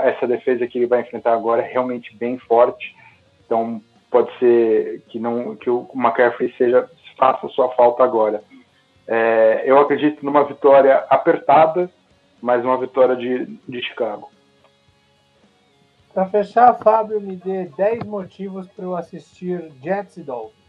essa 0.03 0.27
defesa 0.27 0.67
que 0.67 0.77
ele 0.77 0.87
vai 0.87 1.01
enfrentar 1.01 1.33
agora 1.33 1.61
é 1.61 1.71
realmente 1.71 2.15
bem 2.15 2.37
forte. 2.37 2.95
Então 3.45 3.81
pode 4.09 4.31
ser 4.39 5.03
que 5.09 5.19
não 5.19 5.55
que 5.55 5.69
o 5.69 5.87
McCaffrey 5.93 6.53
seja 6.57 6.89
faça 7.17 7.47
sua 7.49 7.69
falta 7.71 8.03
agora. 8.03 8.43
É, 9.07 9.63
eu 9.65 9.79
acredito 9.79 10.25
numa 10.25 10.43
vitória 10.43 11.05
apertada, 11.09 11.89
mas 12.41 12.63
uma 12.63 12.77
vitória 12.77 13.15
de, 13.15 13.45
de 13.67 13.81
Chicago. 13.81 14.29
Para 16.13 16.27
fechar, 16.27 16.73
Fábio, 16.75 17.19
me 17.19 17.35
dê 17.35 17.65
10 17.77 18.03
motivos 18.03 18.67
para 18.67 18.85
eu 18.85 18.95
assistir 18.95 19.71
Jets 19.83 20.17
e 20.17 20.23
Dolphins. 20.23 20.64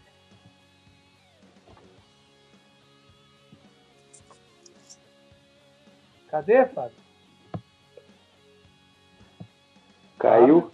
Cadê, 6.37 6.67
Fábio? 6.67 6.91
Caiu? 10.19 10.71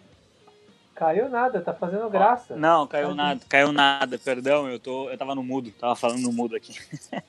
Caiu 0.94 1.30
nada, 1.30 1.62
tá 1.62 1.74
fazendo 1.74 2.10
graça. 2.10 2.58
Não, 2.58 2.86
caiu 2.86 3.08
Sabe? 3.08 3.18
nada, 3.18 3.42
caiu 3.48 3.72
nada, 3.72 4.20
perdão, 4.20 4.70
eu, 4.70 4.78
tô, 4.78 5.10
eu 5.10 5.18
tava 5.18 5.34
no 5.34 5.42
mudo, 5.42 5.72
tava 5.72 5.96
falando 5.96 6.22
no 6.22 6.34
mudo 6.34 6.56
aqui. 6.56 6.74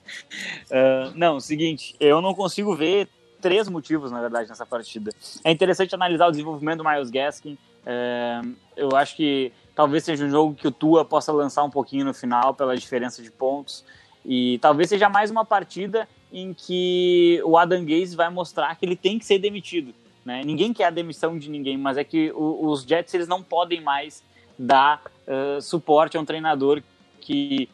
Ah, 0.71 1.13
não, 1.15 1.39
seguinte, 1.39 1.95
eu 2.01 2.21
não 2.21 2.35
consigo 2.35 2.75
ver 2.75 3.09
três 3.41 3.69
motivos, 3.69 4.11
na 4.11 4.21
verdade, 4.21 4.49
nessa 4.49 4.67
partida. 4.67 5.13
É 5.45 5.51
interessante 5.51 5.95
analisar 5.95 6.27
o 6.27 6.31
desenvolvimento 6.31 6.79
do 6.79 6.89
Miles 6.89 7.11
Gaskin. 7.11 7.57
É, 7.87 8.41
eu 8.77 8.97
acho 8.97 9.15
que 9.15 9.53
talvez 9.75 10.03
seja 10.03 10.25
um 10.25 10.31
jogo 10.31 10.55
que 10.55 10.67
o 10.67 10.73
Tua 10.73 11.05
possa 11.05 11.31
lançar 11.31 11.63
um 11.63 11.71
pouquinho 11.71 12.05
no 12.07 12.15
final 12.15 12.55
pela 12.55 12.77
diferença 12.77 13.23
de 13.23 13.31
pontos. 13.31 13.85
E 14.25 14.59
talvez 14.59 14.89
seja 14.89 15.09
mais 15.09 15.31
uma 15.31 15.45
partida 15.45 16.09
em 16.35 16.53
que 16.53 17.41
o 17.45 17.57
Adam 17.57 17.85
Gaze 17.85 18.17
vai 18.17 18.29
mostrar 18.29 18.75
que 18.75 18.85
ele 18.85 18.97
tem 18.97 19.19
que 19.21 19.25
ser 19.25 19.39
demitido. 19.39 19.95
Né? 20.25 20.43
Ninguém 20.45 20.73
quer 20.73 20.87
a 20.87 20.91
demissão 20.91 21.39
de 21.39 21.49
ninguém, 21.49 21.79
mas 21.79 21.97
é 21.97 22.03
que 22.03 22.33
o- 22.33 22.67
os 22.67 22.83
Jets 22.83 23.15
eles 23.15 23.29
não 23.29 23.41
podem 23.41 23.81
mais 23.81 24.21
dar 24.59 25.01
uh, 25.29 25.63
suporte 25.63 26.17
a 26.17 26.21
um 26.21 26.25
treinador 26.25 26.83
que 27.21 27.69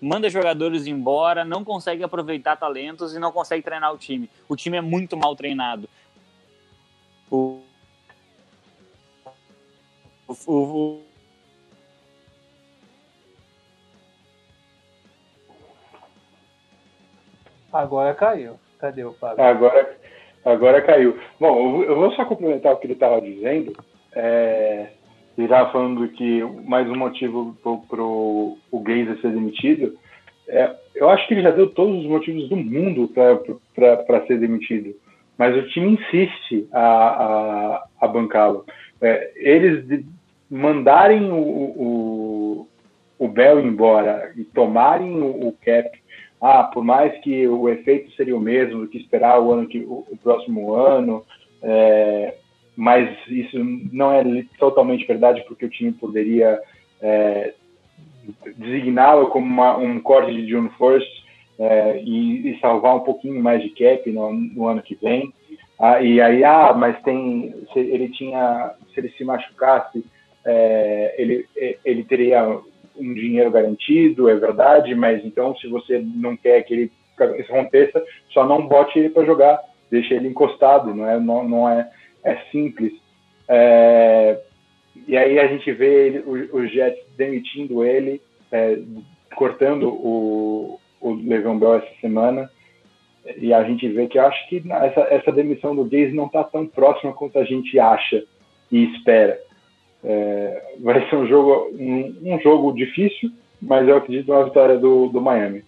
manda 0.00 0.30
jogadores 0.30 0.86
embora, 0.86 1.44
não 1.44 1.62
consegue 1.62 2.02
aproveitar 2.02 2.56
talentos 2.56 3.14
e 3.14 3.18
não 3.18 3.30
consegue 3.30 3.62
treinar 3.62 3.92
o 3.92 3.98
time. 3.98 4.30
O 4.48 4.56
time 4.56 4.78
é 4.78 4.80
muito 4.80 5.14
mal 5.16 5.36
treinado. 5.36 5.86
O, 7.30 7.60
o, 10.26 10.32
o- 10.46 11.02
Agora 17.72 18.14
caiu. 18.14 18.54
Cadê 18.78 19.04
o 19.04 19.12
Fábio? 19.12 19.42
Agora, 19.44 19.96
agora 20.44 20.82
caiu. 20.82 21.18
Bom, 21.38 21.82
eu 21.82 21.96
vou- 21.96 22.12
só 22.12 22.24
complementar 22.24 22.72
o 22.72 22.76
que 22.76 22.86
ele 22.86 22.94
estava 22.94 23.20
dizendo. 23.20 23.72
É, 24.14 24.88
ele 25.36 25.46
estava 25.46 25.70
falando 25.70 26.08
que 26.08 26.42
mais 26.64 26.88
um 26.88 26.96
motivo 26.96 27.56
para 27.62 28.02
o 28.02 28.58
Gaze 28.82 29.20
ser 29.20 29.30
demitido. 29.32 29.96
É, 30.48 30.74
eu 30.94 31.08
acho 31.08 31.26
que 31.28 31.34
ele 31.34 31.42
já 31.42 31.50
deu 31.50 31.70
todos 31.70 32.00
os 32.00 32.06
motivos 32.06 32.48
do 32.48 32.56
mundo 32.56 33.08
para 33.14 34.26
ser 34.26 34.38
demitido. 34.38 34.94
Mas 35.38 35.56
o 35.56 35.68
time 35.68 35.92
insiste 35.92 36.68
a, 36.72 36.80
a, 36.80 37.84
a 38.00 38.08
bancá-lo. 38.08 38.64
É, 39.00 39.32
eles 39.36 40.04
mandarem 40.50 41.30
o, 41.30 41.36
o, 41.36 42.68
o 43.18 43.28
Bell 43.28 43.60
embora 43.60 44.32
e 44.36 44.44
tomarem 44.44 45.20
o, 45.20 45.48
o 45.48 45.52
cap 45.64 45.99
ah, 46.40 46.64
por 46.64 46.82
mais 46.82 47.16
que 47.20 47.46
o 47.46 47.68
efeito 47.68 48.10
seria 48.12 48.36
o 48.36 48.40
mesmo 48.40 48.80
do 48.80 48.88
que 48.88 48.98
esperar 48.98 49.40
o 49.40 49.52
ano 49.52 49.68
que 49.68 49.80
o, 49.80 50.06
o 50.10 50.16
próximo 50.16 50.74
ano, 50.74 51.24
é, 51.62 52.34
mas 52.74 53.10
isso 53.28 53.58
não 53.92 54.12
é 54.12 54.24
totalmente 54.58 55.06
verdade 55.06 55.44
porque 55.46 55.66
o 55.66 55.70
time 55.70 55.92
poderia 55.92 56.58
é, 57.02 57.52
designá-lo 58.56 59.28
como 59.28 59.46
uma, 59.46 59.76
um 59.76 60.00
corte 60.00 60.32
de 60.32 60.48
June 60.48 60.70
First 60.78 61.10
é, 61.58 62.00
e, 62.02 62.50
e 62.50 62.60
salvar 62.60 62.96
um 62.96 63.00
pouquinho 63.00 63.42
mais 63.42 63.62
de 63.62 63.70
cap 63.70 64.10
no, 64.10 64.32
no 64.32 64.66
ano 64.66 64.82
que 64.82 64.94
vem. 64.94 65.32
Ah, 65.78 66.00
e 66.00 66.20
aí, 66.20 66.42
ah, 66.44 66.72
mas 66.74 67.00
tem, 67.02 67.54
se 67.72 67.78
ele 67.78 68.08
tinha, 68.10 68.74
se 68.92 69.00
ele 69.00 69.10
se 69.10 69.24
machucasse, 69.24 70.04
é, 70.44 71.14
ele, 71.18 71.46
ele 71.84 72.04
teria 72.04 72.60
um 72.96 73.14
dinheiro 73.14 73.50
garantido, 73.50 74.28
é 74.28 74.34
verdade, 74.34 74.94
mas 74.94 75.24
então 75.24 75.56
se 75.56 75.66
você 75.68 75.98
não 75.98 76.36
quer 76.36 76.62
que 76.62 76.74
ele 76.74 76.92
aconteça, 77.48 78.04
só 78.30 78.46
não 78.46 78.66
bote 78.66 78.98
ele 78.98 79.10
para 79.10 79.24
jogar, 79.24 79.60
deixe 79.90 80.14
ele 80.14 80.28
encostado, 80.28 80.94
não 80.94 81.08
é, 81.08 81.18
não, 81.18 81.48
não 81.48 81.68
é, 81.68 81.90
é 82.24 82.36
simples. 82.50 82.92
É, 83.48 84.40
e 85.06 85.16
aí 85.16 85.38
a 85.38 85.46
gente 85.46 85.70
vê 85.72 86.06
ele, 86.06 86.18
o, 86.20 86.56
o 86.56 86.66
Jets 86.66 87.04
demitindo 87.16 87.84
ele, 87.84 88.20
é, 88.50 88.78
cortando 89.34 89.88
o, 89.88 90.78
o 91.00 91.14
Le'Veon 91.14 91.58
Bell 91.58 91.76
essa 91.76 92.00
semana, 92.00 92.50
e 93.36 93.52
a 93.52 93.62
gente 93.64 93.86
vê 93.88 94.06
que 94.06 94.18
acho 94.18 94.48
que 94.48 94.62
essa, 94.70 95.00
essa 95.10 95.32
demissão 95.32 95.74
do 95.74 95.84
Gaze 95.84 96.12
não 96.12 96.26
está 96.26 96.42
tão 96.42 96.66
próxima 96.66 97.12
quanto 97.12 97.38
a 97.38 97.44
gente 97.44 97.78
acha 97.78 98.24
e 98.70 98.84
espera. 98.94 99.38
É, 100.02 100.74
vai 100.80 101.08
ser 101.08 101.16
um 101.16 101.26
jogo, 101.26 101.70
um, 101.78 102.34
um, 102.34 102.40
jogo 102.40 102.72
difícil, 102.72 103.30
mas 103.60 103.86
eu 103.86 103.96
acredito 103.96 104.32
na 104.32 104.44
vitória 104.44 104.78
do, 104.78 105.08
do 105.08 105.20
Miami. 105.20 105.64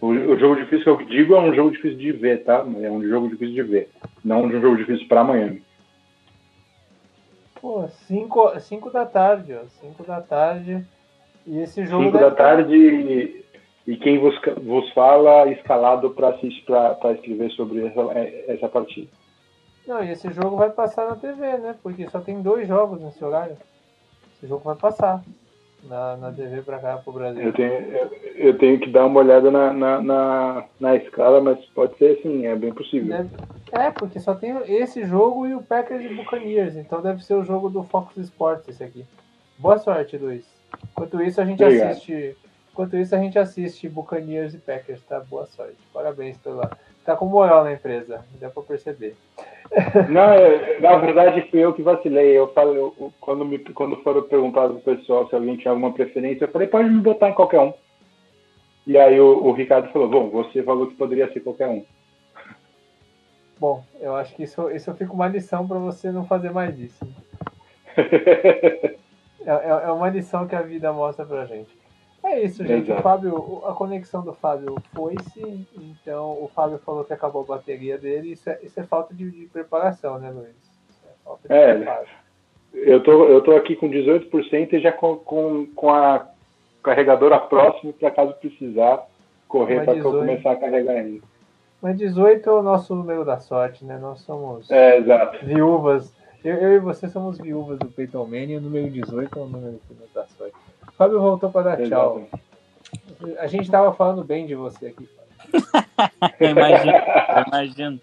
O, 0.00 0.06
o, 0.06 0.38
jogo 0.38 0.56
difícil 0.56 0.96
que 0.96 1.04
eu 1.04 1.08
digo 1.08 1.36
é 1.36 1.40
um 1.40 1.54
jogo 1.54 1.70
difícil 1.70 1.98
de 1.98 2.12
ver, 2.12 2.42
tá? 2.42 2.66
É 2.82 2.90
um 2.90 3.06
jogo 3.06 3.28
difícil 3.28 3.54
de 3.54 3.62
ver, 3.62 3.90
não 4.24 4.42
um 4.42 4.60
jogo 4.60 4.76
difícil 4.76 5.06
para 5.06 5.22
Miami. 5.22 5.62
Pô, 7.60 7.86
5 7.88 8.90
da 8.90 9.04
tarde, 9.04 9.54
ó. 9.54 9.64
5 9.80 10.04
da 10.04 10.20
tarde. 10.20 10.84
E 11.46 11.58
esse 11.60 11.84
jogo. 11.84 12.04
5 12.04 12.18
da 12.18 12.30
tarde 12.30 12.74
e, 12.74 13.44
e 13.86 13.96
quem 13.96 14.18
vos, 14.18 14.38
vos 14.62 14.90
fala 14.92 15.50
escalado 15.50 16.10
para 16.10 16.36
escrever 17.12 17.50
sobre 17.52 17.86
essa, 17.86 18.00
essa 18.48 18.68
partida. 18.68 19.08
Não, 19.88 20.04
e 20.04 20.10
esse 20.10 20.30
jogo 20.30 20.56
vai 20.56 20.70
passar 20.70 21.08
na 21.08 21.16
TV, 21.16 21.56
né? 21.56 21.74
Porque 21.82 22.08
só 22.10 22.20
tem 22.20 22.42
dois 22.42 22.68
jogos 22.68 23.00
nesse 23.00 23.24
horário. 23.24 23.56
Esse 24.36 24.46
jogo 24.46 24.62
vai 24.62 24.76
passar. 24.76 25.24
na, 25.84 26.16
na 26.16 26.32
TV 26.32 26.60
para 26.62 26.78
cá 26.78 26.98
pro 26.98 27.12
Brasil. 27.12 27.42
Eu 27.42 27.52
tenho, 27.52 27.72
eu, 27.72 28.10
eu, 28.34 28.58
tenho 28.58 28.78
que 28.78 28.90
dar 28.90 29.06
uma 29.06 29.20
olhada 29.20 29.50
na, 29.50 29.72
na, 29.72 30.02
na, 30.02 30.64
na 30.78 30.96
escala, 30.96 31.40
mas 31.40 31.64
pode 31.66 31.96
ser 31.96 32.20
sim, 32.20 32.46
é 32.46 32.54
bem 32.54 32.72
possível. 32.72 33.08
Deve, 33.08 33.30
é, 33.72 33.90
porque 33.90 34.20
só 34.20 34.34
tem 34.34 34.56
esse 34.66 35.04
jogo 35.06 35.46
e 35.46 35.54
o 35.54 35.62
Packers 35.62 36.04
e 36.04 36.14
Buccaneers, 36.14 36.76
então 36.76 37.00
deve 37.00 37.24
ser 37.24 37.34
o 37.34 37.44
jogo 37.44 37.68
do 37.70 37.82
Fox 37.82 38.16
Sports 38.16 38.68
esse 38.68 38.84
aqui. 38.84 39.06
Boa 39.58 39.78
sorte, 39.78 40.16
Luiz. 40.16 40.44
Enquanto 40.92 41.22
isso 41.22 41.40
a 41.40 41.44
gente 41.44 41.62
Obrigado. 41.62 41.90
assiste. 41.90 42.36
Enquanto 42.72 42.96
isso 42.96 43.14
a 43.14 43.18
gente 43.18 43.38
assiste 43.38 43.88
Buccaneers 43.88 44.54
e 44.54 44.58
Packers, 44.58 45.02
tá? 45.02 45.18
Boa 45.20 45.46
sorte. 45.46 45.76
Parabéns 45.92 46.36
pela. 46.36 46.70
Tá 47.08 47.16
com 47.16 47.24
moral 47.24 47.64
na 47.64 47.72
empresa, 47.72 48.22
dá 48.38 48.50
pra 48.50 48.62
perceber. 48.62 49.16
Não, 50.10 50.34
eu, 50.34 50.78
na 50.78 50.98
verdade 50.98 51.40
fui 51.50 51.58
eu 51.58 51.72
que 51.72 51.80
vacilei. 51.80 52.36
Eu 52.36 52.52
falei, 52.52 52.76
eu, 52.76 53.12
quando, 53.18 53.46
me, 53.46 53.58
quando 53.58 53.96
foram 54.02 54.20
perguntar 54.24 54.68
pro 54.68 54.78
pessoal 54.80 55.26
se 55.26 55.34
alguém 55.34 55.56
tinha 55.56 55.70
alguma 55.70 55.90
preferência, 55.90 56.44
eu 56.44 56.50
falei, 56.50 56.68
pode 56.68 56.90
me 56.90 57.00
botar 57.00 57.30
em 57.30 57.32
qualquer 57.32 57.60
um. 57.60 57.72
E 58.86 58.98
aí 58.98 59.18
o, 59.18 59.42
o 59.42 59.52
Ricardo 59.52 59.90
falou, 59.90 60.06
bom, 60.06 60.28
você 60.28 60.62
falou 60.62 60.86
que 60.86 60.96
poderia 60.96 61.32
ser 61.32 61.40
qualquer 61.40 61.68
um. 61.68 61.82
Bom, 63.58 63.82
eu 64.02 64.14
acho 64.14 64.36
que 64.36 64.42
isso, 64.42 64.70
isso 64.70 64.92
fica 64.92 65.14
uma 65.14 65.28
lição 65.28 65.66
para 65.66 65.78
você 65.78 66.12
não 66.12 66.26
fazer 66.26 66.50
mais 66.50 66.78
isso. 66.78 67.08
é, 67.96 68.92
é, 69.46 69.70
é 69.86 69.90
uma 69.92 70.10
lição 70.10 70.46
que 70.46 70.54
a 70.54 70.60
vida 70.60 70.92
mostra 70.92 71.24
pra 71.24 71.46
gente. 71.46 71.77
É 72.24 72.42
isso, 72.42 72.64
gente. 72.64 72.90
O 72.90 73.00
Fábio, 73.00 73.62
a 73.64 73.72
conexão 73.72 74.22
do 74.22 74.32
Fábio 74.32 74.76
foi-se, 74.94 75.66
então 75.76 76.32
o 76.42 76.50
Fábio 76.54 76.78
falou 76.78 77.04
que 77.04 77.12
acabou 77.12 77.42
a 77.42 77.56
bateria 77.56 77.96
dele. 77.96 78.32
Isso 78.32 78.50
é, 78.50 78.58
isso 78.62 78.78
é 78.78 78.82
falta 78.82 79.14
de, 79.14 79.30
de 79.30 79.46
preparação, 79.46 80.18
né, 80.18 80.30
Luiz? 80.30 80.56
Isso 80.90 81.04
é 81.06 81.12
falta 81.24 81.48
de 81.48 81.54
é. 81.54 82.04
Eu 82.74 83.02
tô, 83.02 83.24
eu 83.24 83.40
tô 83.40 83.52
aqui 83.56 83.74
com 83.76 83.88
18% 83.88 84.72
e 84.72 84.80
já 84.80 84.92
com, 84.92 85.16
com, 85.16 85.66
com 85.74 85.90
a 85.90 86.26
carregadora 86.82 87.38
próxima 87.38 87.92
para 87.92 88.10
caso 88.10 88.34
precisar 88.34 89.06
correr 89.46 89.84
para 89.84 90.00
começar 90.00 90.52
a 90.52 90.56
carregar 90.56 90.92
ainda. 90.92 91.24
Mas 91.80 91.96
18 91.96 92.48
é 92.48 92.52
o 92.52 92.62
nosso 92.62 92.94
número 92.94 93.24
da 93.24 93.38
sorte, 93.38 93.84
né? 93.84 93.98
Nós 93.98 94.20
somos 94.20 94.70
é, 94.70 95.00
viúvas. 95.42 96.12
Eu, 96.44 96.56
eu, 96.56 96.72
e 96.72 96.78
você 96.78 97.08
somos 97.08 97.38
viúvas 97.38 97.78
do 97.78 97.86
Peyton 97.86 98.24
Manning 98.24 98.52
e 98.52 98.56
o 98.56 98.60
número 98.60 98.90
18 98.90 99.38
é 99.38 99.42
o 99.42 99.46
número 99.46 99.80
da 100.14 100.24
sorte. 100.24 100.27
Fábio 100.98 101.20
voltou 101.20 101.48
para 101.48 101.76
dar 101.76 101.88
tchau. 101.88 102.28
A 103.38 103.46
gente 103.46 103.62
estava 103.62 103.94
falando 103.94 104.24
bem 104.24 104.46
de 104.46 104.56
você 104.56 104.88
aqui, 104.88 105.06
Fábio. 105.06 106.34
imagino, 106.50 106.92
imagino. 107.46 108.00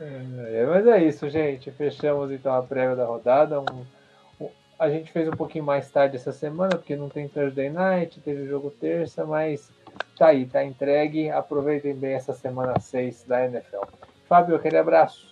É, 0.00 0.66
mas 0.66 0.86
é 0.86 1.04
isso, 1.04 1.28
gente. 1.28 1.70
Fechamos 1.70 2.32
então 2.32 2.54
a 2.54 2.62
prévia 2.62 2.96
da 2.96 3.04
rodada. 3.04 3.60
Um, 3.60 3.84
um, 4.40 4.48
a 4.78 4.88
gente 4.88 5.12
fez 5.12 5.28
um 5.28 5.32
pouquinho 5.32 5.64
mais 5.64 5.90
tarde 5.90 6.16
essa 6.16 6.32
semana, 6.32 6.70
porque 6.70 6.96
não 6.96 7.10
tem 7.10 7.28
Thursday 7.28 7.68
Night, 7.68 8.18
teve 8.20 8.46
jogo 8.46 8.70
terça, 8.70 9.26
mas 9.26 9.70
tá 10.16 10.28
aí, 10.28 10.46
tá 10.46 10.64
entregue. 10.64 11.28
Aproveitem 11.30 11.94
bem 11.94 12.14
essa 12.14 12.32
semana 12.32 12.80
6 12.80 13.24
da 13.24 13.44
NFL. 13.44 13.84
Fábio, 14.26 14.56
aquele 14.56 14.78
abraço. 14.78 15.30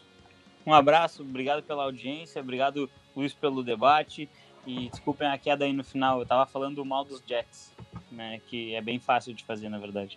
Um 0.67 0.75
abraço, 0.75 1.23
obrigado 1.23 1.63
pela 1.63 1.85
audiência, 1.85 2.43
obrigado, 2.43 2.89
Luiz, 3.17 3.33
pelo 3.33 3.63
debate. 3.63 4.29
E 4.71 4.89
desculpem 4.89 5.27
a 5.27 5.37
queda 5.37 5.65
aí 5.65 5.73
no 5.73 5.83
final, 5.83 6.21
eu 6.21 6.27
tava 6.27 6.47
falando 6.47 6.85
mal 6.85 7.05
dos 7.05 7.21
Jets, 7.27 7.75
né? 8.13 8.41
Que 8.47 8.77
é 8.77 8.81
bem 8.81 9.01
fácil 9.01 9.35
de 9.35 9.43
fazer, 9.43 9.69
na 9.69 9.79
verdade. 9.79 10.17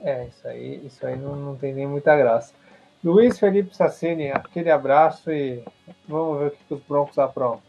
É, 0.00 0.26
isso 0.26 0.46
aí, 0.46 0.86
isso 0.86 1.04
aí 1.04 1.16
não, 1.16 1.34
não 1.34 1.56
tem 1.56 1.74
nem 1.74 1.88
muita 1.88 2.16
graça. 2.16 2.54
Luiz 3.02 3.36
Felipe 3.36 3.74
Sassini, 3.74 4.30
aquele 4.30 4.70
abraço 4.70 5.28
e 5.28 5.60
vamos 6.06 6.38
ver 6.38 6.46
o 6.46 6.50
que, 6.52 6.74
os 6.74 6.80
Broncos 6.82 7.18
aprontam. 7.18 7.62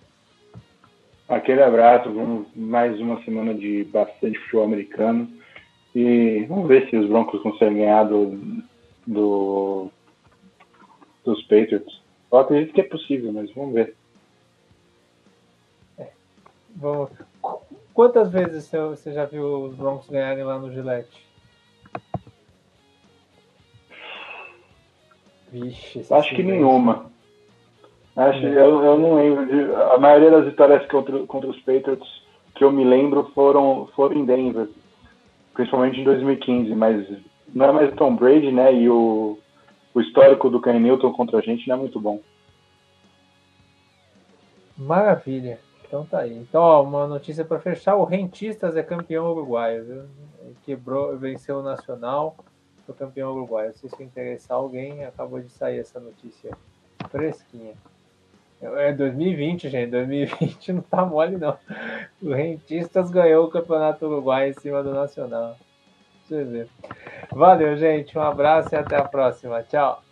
Aquele 1.27 1.63
abraço, 1.63 2.13
vamos 2.13 2.47
mais 2.55 2.99
uma 2.99 3.23
semana 3.23 3.55
de 3.55 3.85
bastante 3.85 4.37
futebol 4.37 4.65
americano 4.65 5.27
e 5.95 6.45
vamos 6.47 6.67
ver 6.67 6.87
se 6.87 6.95
os 6.95 7.09
Broncos 7.09 7.41
conseguem 7.41 7.79
ganhar 7.79 8.03
do, 8.03 8.63
do 9.07 9.89
dos 11.25 11.41
Patriots. 11.43 11.99
Eu 12.31 12.37
acredito 12.37 12.73
que 12.73 12.81
é 12.81 12.83
possível, 12.83 13.33
mas 13.33 13.51
vamos 13.55 13.73
ver. 13.73 13.95
Vamos. 16.79 17.09
Quantas 17.93 18.31
vezes 18.31 18.71
você 18.71 19.11
já 19.11 19.25
viu 19.25 19.65
os 19.65 19.75
Broncos 19.75 20.09
ganharem 20.09 20.45
lá 20.45 20.57
no 20.57 20.71
Gillette? 20.71 21.27
Vixe, 25.51 26.05
Acho 26.09 26.35
que 26.35 26.41
nenhuma. 26.41 27.11
Acho, 28.15 28.45
eu, 28.45 28.83
eu 28.83 28.97
não 28.97 29.15
lembro. 29.15 29.45
De, 29.45 29.75
a 29.75 29.97
maioria 29.97 30.31
das 30.31 30.45
vitórias 30.45 30.85
contra, 30.87 31.19
contra 31.25 31.49
os 31.49 31.59
Patriots 31.59 32.07
que 32.55 32.63
eu 32.63 32.71
me 32.71 32.85
lembro 32.85 33.29
foram, 33.35 33.89
foram 33.95 34.15
em 34.15 34.25
Denver. 34.25 34.69
Principalmente 35.53 35.99
em 35.99 36.05
2015, 36.05 36.73
mas 36.75 37.05
não 37.53 37.65
é 37.65 37.71
mais 37.73 37.91
o 37.91 37.95
Tom 37.97 38.15
Brady, 38.15 38.51
né? 38.51 38.73
E 38.73 38.89
o, 38.89 39.37
o 39.93 39.99
histórico 39.99 40.49
do 40.49 40.61
Ken 40.61 40.79
Newton 40.79 41.11
contra 41.11 41.39
a 41.39 41.41
gente 41.41 41.67
não 41.67 41.75
é 41.75 41.79
muito 41.79 41.99
bom. 41.99 42.21
Maravilha. 44.77 45.59
Então 45.89 46.05
tá 46.05 46.19
aí. 46.19 46.37
Então, 46.37 46.61
ó, 46.61 46.83
uma 46.83 47.07
notícia 47.07 47.43
para 47.43 47.59
fechar: 47.59 47.95
o 47.95 48.05
Rentistas 48.05 48.77
é 48.77 48.83
campeão 48.83 49.31
uruguaio, 49.31 49.83
viu? 49.83 50.03
Quebrou, 50.63 51.17
venceu 51.17 51.57
o 51.57 51.63
Nacional, 51.63 52.35
foi 52.85 52.93
campeão 52.93 53.31
uruguaio. 53.33 53.73
Se 53.73 53.87
isso 53.87 54.01
interessar 54.03 54.57
alguém, 54.57 55.03
acabou 55.03 55.39
de 55.39 55.49
sair 55.49 55.79
essa 55.79 55.99
notícia 55.99 56.55
fresquinha. 57.09 57.73
É 58.61 58.93
2020, 58.93 59.67
gente. 59.67 59.89
2020 59.89 60.73
não 60.73 60.81
tá 60.81 61.03
mole, 61.03 61.37
não. 61.37 61.57
O 62.21 62.33
Rentistas 62.33 63.09
ganhou 63.09 63.45
o 63.45 63.49
Campeonato 63.49 64.05
Uruguai 64.05 64.49
em 64.49 64.53
cima 64.53 64.83
do 64.83 64.93
Nacional. 64.93 65.57
Deixa 66.27 66.43
eu 66.43 66.51
ver. 66.51 66.69
Valeu, 67.31 67.75
gente. 67.77 68.15
Um 68.15 68.21
abraço 68.21 68.75
e 68.75 68.77
até 68.77 68.97
a 68.97 69.05
próxima. 69.05 69.63
Tchau. 69.63 70.03